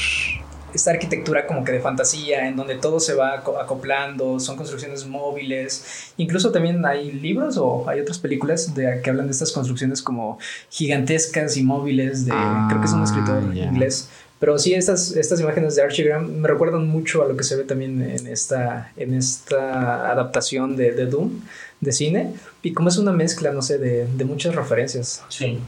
esta 0.75 0.91
arquitectura 0.91 1.47
como 1.47 1.65
que 1.65 1.73
de 1.73 1.81
fantasía, 1.81 2.49
en 2.49 2.57
donde 2.57 2.77
todo 2.77 3.01
se 3.01 3.15
va 3.15 3.35
acoplando, 3.61 4.41
son 4.41 4.57
construcciones 4.57 5.07
móviles. 5.07 6.13
Incluso 6.17 6.51
también 6.51 6.85
hay 6.87 7.13
libros 7.13 7.57
o 7.59 7.89
hay 7.89 8.01
otras 8.01 8.19
películas 8.19 8.75
de, 8.75 9.01
que 9.03 9.11
hablan 9.11 9.27
de 9.27 9.33
estas 9.33 9.53
construcciones 9.53 10.03
como 10.03 10.39
gigantescas 10.71 11.57
y 11.57 11.63
móviles, 11.63 12.27
de, 12.27 12.33
creo 12.69 12.81
que 12.81 12.87
es 12.87 12.93
un 12.93 13.03
escritor 13.03 13.43
ah, 13.51 13.57
inglés. 13.57 14.09
Pero 14.39 14.59
sí, 14.59 14.75
estas, 14.75 15.13
estas 15.13 15.41
imágenes 15.41 15.77
de 15.77 15.83
Archigram 15.83 16.27
me 16.27 16.49
recuerdan 16.49 16.89
mucho 16.89 17.23
a 17.23 17.29
lo 17.29 17.37
que 17.37 17.45
se 17.45 17.55
ve 17.55 17.63
también 17.63 18.03
en 18.03 18.27
esta, 18.27 18.91
en 18.97 19.15
esta 19.15 20.11
adaptación 20.11 20.75
de, 20.75 20.91
de 20.93 21.07
Doom, 21.07 21.43
de 21.81 21.93
cine. 21.93 22.35
Y 22.61 22.73
como 22.73 22.89
es 22.89 22.99
una 22.99 23.13
mezcla, 23.13 23.53
no 23.53 23.63
sé, 23.63 23.79
de, 23.79 24.07
de 24.07 24.25
muchas 24.25 24.55
referencias. 24.57 25.23
Sí. 25.29 25.61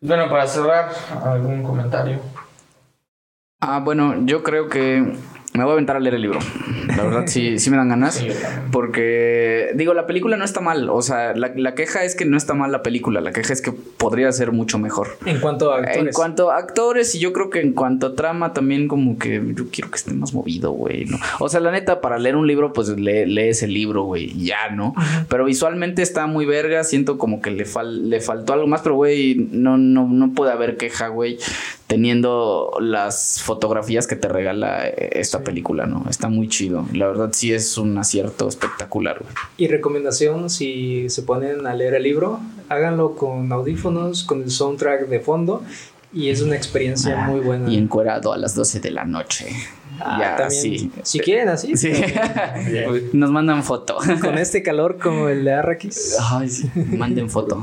Bueno, 0.00 0.28
para 0.30 0.46
cerrar, 0.46 0.92
algún 1.24 1.64
comentario. 1.64 2.20
Ah, 3.60 3.80
bueno, 3.80 4.24
yo 4.24 4.44
creo 4.44 4.68
que 4.68 5.14
me 5.54 5.64
voy 5.64 5.70
a 5.70 5.72
aventar 5.72 5.96
a 5.96 6.00
leer 6.00 6.14
el 6.14 6.22
libro. 6.22 6.38
La 6.96 7.02
verdad, 7.02 7.24
sí, 7.26 7.58
sí 7.58 7.70
me 7.70 7.76
dan 7.76 7.88
ganas. 7.88 8.24
porque, 8.70 9.72
digo, 9.74 9.94
la 9.94 10.06
película 10.06 10.36
no 10.36 10.44
está 10.44 10.60
mal. 10.60 10.88
O 10.90 11.02
sea, 11.02 11.34
la, 11.34 11.74
queja 11.74 12.04
es 12.04 12.14
que 12.14 12.24
no 12.24 12.36
está 12.36 12.54
mal 12.54 12.70
la 12.70 12.84
película. 12.84 13.20
La 13.20 13.32
queja 13.32 13.52
es 13.52 13.60
que 13.60 13.72
podría 13.72 14.30
ser 14.30 14.52
mucho 14.52 14.78
mejor. 14.78 15.18
En 15.26 15.40
cuanto 15.40 15.72
a 15.72 15.78
actores. 15.78 16.06
En 16.06 16.12
cuanto 16.12 16.52
a 16.52 16.58
actores, 16.58 17.14
y 17.16 17.18
yo 17.18 17.32
creo 17.32 17.50
que 17.50 17.60
en 17.60 17.72
cuanto 17.72 18.06
a 18.06 18.14
trama 18.14 18.52
también, 18.52 18.86
como 18.86 19.18
que 19.18 19.42
yo 19.56 19.68
quiero 19.72 19.90
que 19.90 19.96
esté 19.96 20.14
más 20.14 20.32
movido, 20.32 20.70
güey. 20.70 21.06
¿no? 21.06 21.18
O 21.40 21.48
sea, 21.48 21.58
la 21.58 21.72
neta, 21.72 22.00
para 22.00 22.18
leer 22.18 22.36
un 22.36 22.46
libro, 22.46 22.72
pues 22.72 22.90
lee, 22.90 23.26
lees 23.26 23.64
el 23.64 23.74
libro, 23.74 24.04
güey. 24.04 24.38
Ya, 24.38 24.70
¿no? 24.70 24.94
Pero 25.28 25.44
visualmente 25.44 26.02
está 26.02 26.28
muy 26.28 26.46
verga. 26.46 26.84
Siento 26.84 27.18
como 27.18 27.42
que 27.42 27.50
le, 27.50 27.64
le 27.84 28.20
faltó 28.20 28.52
algo 28.52 28.68
más, 28.68 28.82
pero, 28.82 28.94
güey, 28.94 29.34
no, 29.50 29.76
no, 29.76 30.06
no 30.06 30.32
puede 30.32 30.52
haber 30.52 30.76
queja, 30.76 31.08
güey 31.08 31.38
teniendo 31.88 32.70
las 32.80 33.42
fotografías 33.42 34.06
que 34.06 34.14
te 34.14 34.28
regala 34.28 34.86
eh, 34.86 35.10
esta 35.14 35.42
película, 35.42 35.86
¿no? 35.86 36.04
Está 36.08 36.28
muy 36.28 36.48
chido. 36.48 36.86
La 36.92 37.08
verdad 37.08 37.30
sí 37.32 37.52
es 37.52 37.78
un 37.78 37.96
acierto 37.98 38.46
espectacular, 38.46 39.18
güey. 39.20 39.32
Y 39.56 39.66
recomendación, 39.66 40.50
si 40.50 41.08
se 41.08 41.22
ponen 41.22 41.66
a 41.66 41.74
leer 41.74 41.94
el 41.94 42.02
libro, 42.04 42.40
háganlo 42.68 43.16
con 43.16 43.50
audífonos, 43.50 44.22
con 44.22 44.42
el 44.42 44.50
soundtrack 44.50 45.08
de 45.08 45.18
fondo 45.18 45.62
y 46.12 46.28
es 46.28 46.42
una 46.42 46.56
experiencia 46.56 47.24
ah, 47.24 47.26
muy 47.26 47.40
buena. 47.40 47.70
Y 47.70 47.76
encuerado 47.76 48.32
a 48.32 48.36
las 48.36 48.54
12 48.54 48.80
de 48.80 48.90
la 48.90 49.04
noche. 49.04 49.46
Ah, 50.00 50.18
ya, 50.20 50.36
también, 50.36 50.92
Si 51.02 51.18
quieren 51.20 51.48
así. 51.48 51.76
Sí. 51.76 51.90
Nos 53.14 53.30
mandan 53.30 53.64
foto. 53.64 53.96
Con 54.20 54.38
este 54.38 54.62
calor 54.62 54.98
como 54.98 55.28
el 55.28 55.44
de 55.44 55.52
Arrakis. 55.54 56.16
Ay, 56.30 56.48
sí. 56.50 56.70
Manden 56.74 57.28
foto. 57.28 57.60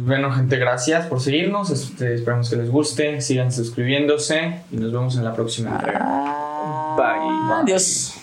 Bueno, 0.00 0.32
gente, 0.32 0.56
gracias 0.56 1.06
por 1.06 1.20
seguirnos. 1.20 1.70
Este, 1.70 2.14
esperamos 2.14 2.48
que 2.50 2.56
les 2.56 2.70
guste. 2.70 3.20
Sigan 3.20 3.52
suscribiéndose 3.52 4.60
y 4.70 4.76
nos 4.76 4.92
vemos 4.92 5.16
en 5.16 5.24
la 5.24 5.34
próxima 5.34 5.70
entrega. 5.70 6.96
Bye. 6.96 7.62
Adiós. 7.62 8.14